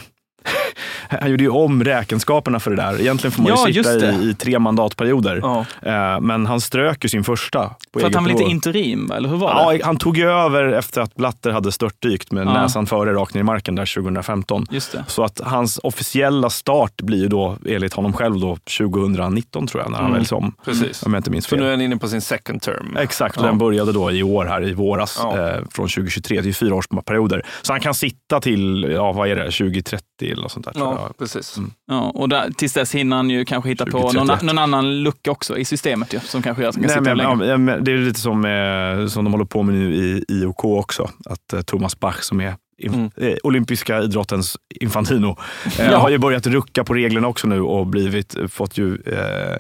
han 1.22 1.32
gjorde 1.32 1.44
ju 1.44 1.50
om 1.50 1.84
räkenskaperna 1.84 2.60
för 2.60 2.72
det 2.72 2.78
där. 2.78 3.02
Egentligen 3.02 3.32
får 3.32 3.42
man 3.44 3.52
Ja, 3.56 3.68
ju 3.68 3.74
sitta 3.74 3.94
just 3.94 4.02
det. 4.20 4.26
i, 4.26 4.30
i 4.30 4.34
tre 4.34 4.60
mandatperioder. 4.60 5.40
Ja. 5.44 5.66
Eh, 5.82 6.22
Men 6.22 6.46
han 6.46 6.62
strök 6.62 7.04
ju 7.04 7.10
sin 7.10 7.24
första. 7.24 7.70
På 7.94 8.00
För 8.00 8.08
att 8.08 8.16
han 8.16 8.24
var 8.24 8.32
lite 8.32 8.44
interim, 8.44 9.12
eller 9.12 9.30
hur 9.30 9.38
var 9.38 9.72
det? 9.74 9.78
Ja, 9.78 9.86
han 9.86 9.98
tog 9.98 10.18
ju 10.18 10.30
över 10.30 10.64
efter 10.72 11.02
att 11.02 11.16
Blatter 11.16 11.52
hade 11.52 11.72
störtdykt 11.72 12.32
med 12.32 12.48
Ja. 12.48 12.54
näsan 12.54 12.86
före 12.86 13.14
rakt 13.14 13.34
ner 13.34 13.42
i 13.42 13.44
marken 13.44 13.76
där 13.76 13.86
2015. 13.86 14.66
Just 14.72 14.92
det. 14.92 15.04
Så 15.08 15.24
att 15.24 15.42
hans 15.44 15.80
officiella 15.84 16.50
start 16.50 17.02
blir 17.02 17.20
ju 17.22 17.28
då, 17.28 17.58
enligt 17.68 17.94
honom 17.94 18.14
själv, 18.14 18.40
då 18.40 18.58
2019 18.78 19.68
tror 19.68 19.84
jag, 19.84 19.92
när 19.92 19.98
han 19.98 20.06
Mm. 20.06 20.14
väljs 20.18 20.32
om. 20.32 20.54
Precis. 20.66 21.04
Om 21.04 21.14
jag 21.14 21.20
inte 21.20 21.32
minns 21.32 21.48
För 21.48 21.56
fel. 21.56 21.60
nu 21.60 21.68
är 21.68 21.72
han 21.72 21.82
inne 21.82 21.98
på 21.98 22.08
sin 22.08 22.22
second 22.22 22.62
term. 22.62 22.98
Exakt, 23.00 23.38
och 23.38 23.44
Ja. 23.44 23.48
den 23.48 23.58
började 23.58 23.92
då 23.92 24.12
i 24.12 24.24
år 24.24 24.46
här 24.46 24.64
i 24.68 24.74
våras 24.74 25.20
Ja. 25.24 25.50
eh, 25.50 25.56
från 25.72 25.88
2023 25.88 26.42
till 26.42 26.56
fyra 26.56 26.76
års 26.76 26.88
perioder. 27.06 27.46
Så 27.62 27.74
han 27.74 27.80
kan 27.80 27.94
sitta 27.94 28.42
till, 28.42 28.88
ja 28.92 29.12
vad 29.12 29.28
är 29.30 29.36
det, 29.36 29.52
2030 29.52 30.02
eller 30.22 30.42
något 30.42 30.52
sånt 30.52 30.66
där. 30.66 30.72
tror 30.74 31.00
Ja, 31.08 31.14
precis. 31.20 31.58
Mm. 31.58 31.72
Ja, 31.88 32.02
och 32.16 32.30
där, 32.30 32.50
tills 32.58 32.74
dess 32.74 32.96
hinner 32.96 33.16
han 33.18 33.30
ju 33.30 33.46
kanske 33.46 33.70
hitta 33.70 33.86
på 33.86 33.92
2031. 33.92 34.28
någon, 34.42 34.48
någon 34.56 34.58
annan 34.64 35.04
lucka 35.04 35.32
också 35.32 35.58
i 35.58 35.66
systemet 35.66 36.14
ju, 36.14 36.20
som 36.20 36.42
kanske 36.42 36.64
gör 36.64 36.70
att 36.70 36.76
han 36.76 36.84
kan 36.84 36.88
Nej, 36.88 37.00
sitta 37.00 37.16
men, 37.16 37.40
länge. 37.40 37.52
ja, 37.52 37.58
men 37.58 37.84
det 37.84 37.92
är 37.92 37.98
lite 37.98 38.20
som, 38.20 38.46
eh, 38.46 39.08
som 39.08 39.24
de 39.24 39.34
håller 39.34 39.46
på 39.46 39.64
med 39.64 39.76
nu 39.76 39.96
i 39.96 40.26
IOK 40.30 40.66
också. 40.66 41.10
Att 41.26 41.54
eh, 41.54 41.62
Thomas 41.62 42.00
Bach 42.00 42.22
som 42.22 42.42
är 42.42 42.56
Mm. 42.84 43.10
eh, 43.18 43.36
olympiska 43.44 44.02
idrottens 44.02 44.58
Infantino 44.82 45.38
eh, 45.80 45.86
Ja. 45.92 45.98
har 45.98 46.10
ju 46.10 46.18
börjat 46.18 46.48
rucka 46.48 46.84
på 46.84 46.94
reglerna 46.94 47.28
också 47.28 47.48
nu 47.48 47.62
och 47.62 47.88
blivit, 47.88 48.36
fått 48.50 48.78
ju 48.78 48.96
eh, 48.96 49.56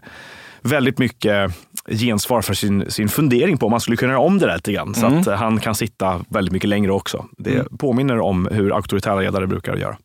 väldigt 0.61 0.97
mycket 0.99 1.51
gensvar 1.89 2.41
för 2.41 2.53
sin, 2.53 2.91
sin 2.91 3.09
fundering 3.09 3.57
på 3.57 3.65
om 3.65 3.71
man 3.71 3.79
skulle 3.81 3.97
kunna 3.97 4.11
göra 4.11 4.21
om 4.21 4.37
det 4.39 4.45
där 4.45 4.55
lite 4.55 4.71
grann. 4.73 4.95
Så 4.95 5.05
Mm. 5.05 5.19
att 5.19 5.27
eh, 5.27 5.33
han 5.35 5.59
kan 5.59 5.75
sitta 5.75 6.21
väldigt 6.29 6.51
mycket 6.51 6.69
längre 6.69 6.91
också. 6.91 7.25
Det 7.37 7.53
Mm. 7.53 7.77
påminner 7.77 8.19
om 8.19 8.47
hur 8.51 8.75
auktoritära 8.75 9.19
ledare 9.19 9.47
brukar 9.47 9.75
göra. 9.75 9.97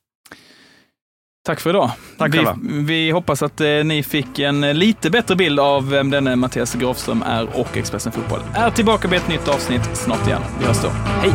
Tack 1.50 1.60
för 1.60 1.70
idag. 1.70 1.90
Tack 2.18 2.34
vi, 2.34 2.46
vi 2.82 3.10
hoppas 3.10 3.42
att 3.42 3.60
eh, 3.60 3.68
ni 3.68 4.02
fick 4.02 4.38
en 4.38 4.64
eh, 4.64 4.74
lite 4.74 5.10
bättre 5.10 5.36
bild 5.36 5.60
av 5.60 5.90
vem 5.90 6.10
denne 6.10 6.36
Mattias 6.36 6.74
Grafström 6.74 7.22
är 7.22 7.58
och 7.60 7.76
Expressen 7.76 8.12
Fotboll 8.12 8.40
är 8.54 8.70
tillbaka 8.70 9.08
med 9.08 9.16
ett 9.16 9.28
nytt 9.28 9.48
avsnitt 9.48 9.96
snart 9.96 10.26
igen. 10.26 10.42
Vi 10.58 10.66
hörs 10.66 10.82
då. 10.82 10.88
Hej! 10.88 11.32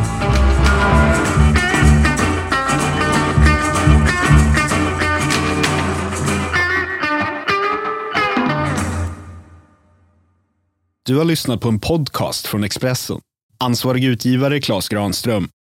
Du 11.06 11.18
har 11.18 11.26
lyssnat 11.26 11.62
på 11.62 11.70
en 11.70 11.80
podcast 11.80 12.48
från 12.48 12.64
Expressen. 12.64 13.20
Ansvarig 13.60 14.04
utgivare 14.04 14.62
Klas 14.62 14.90
Granström 14.90 15.50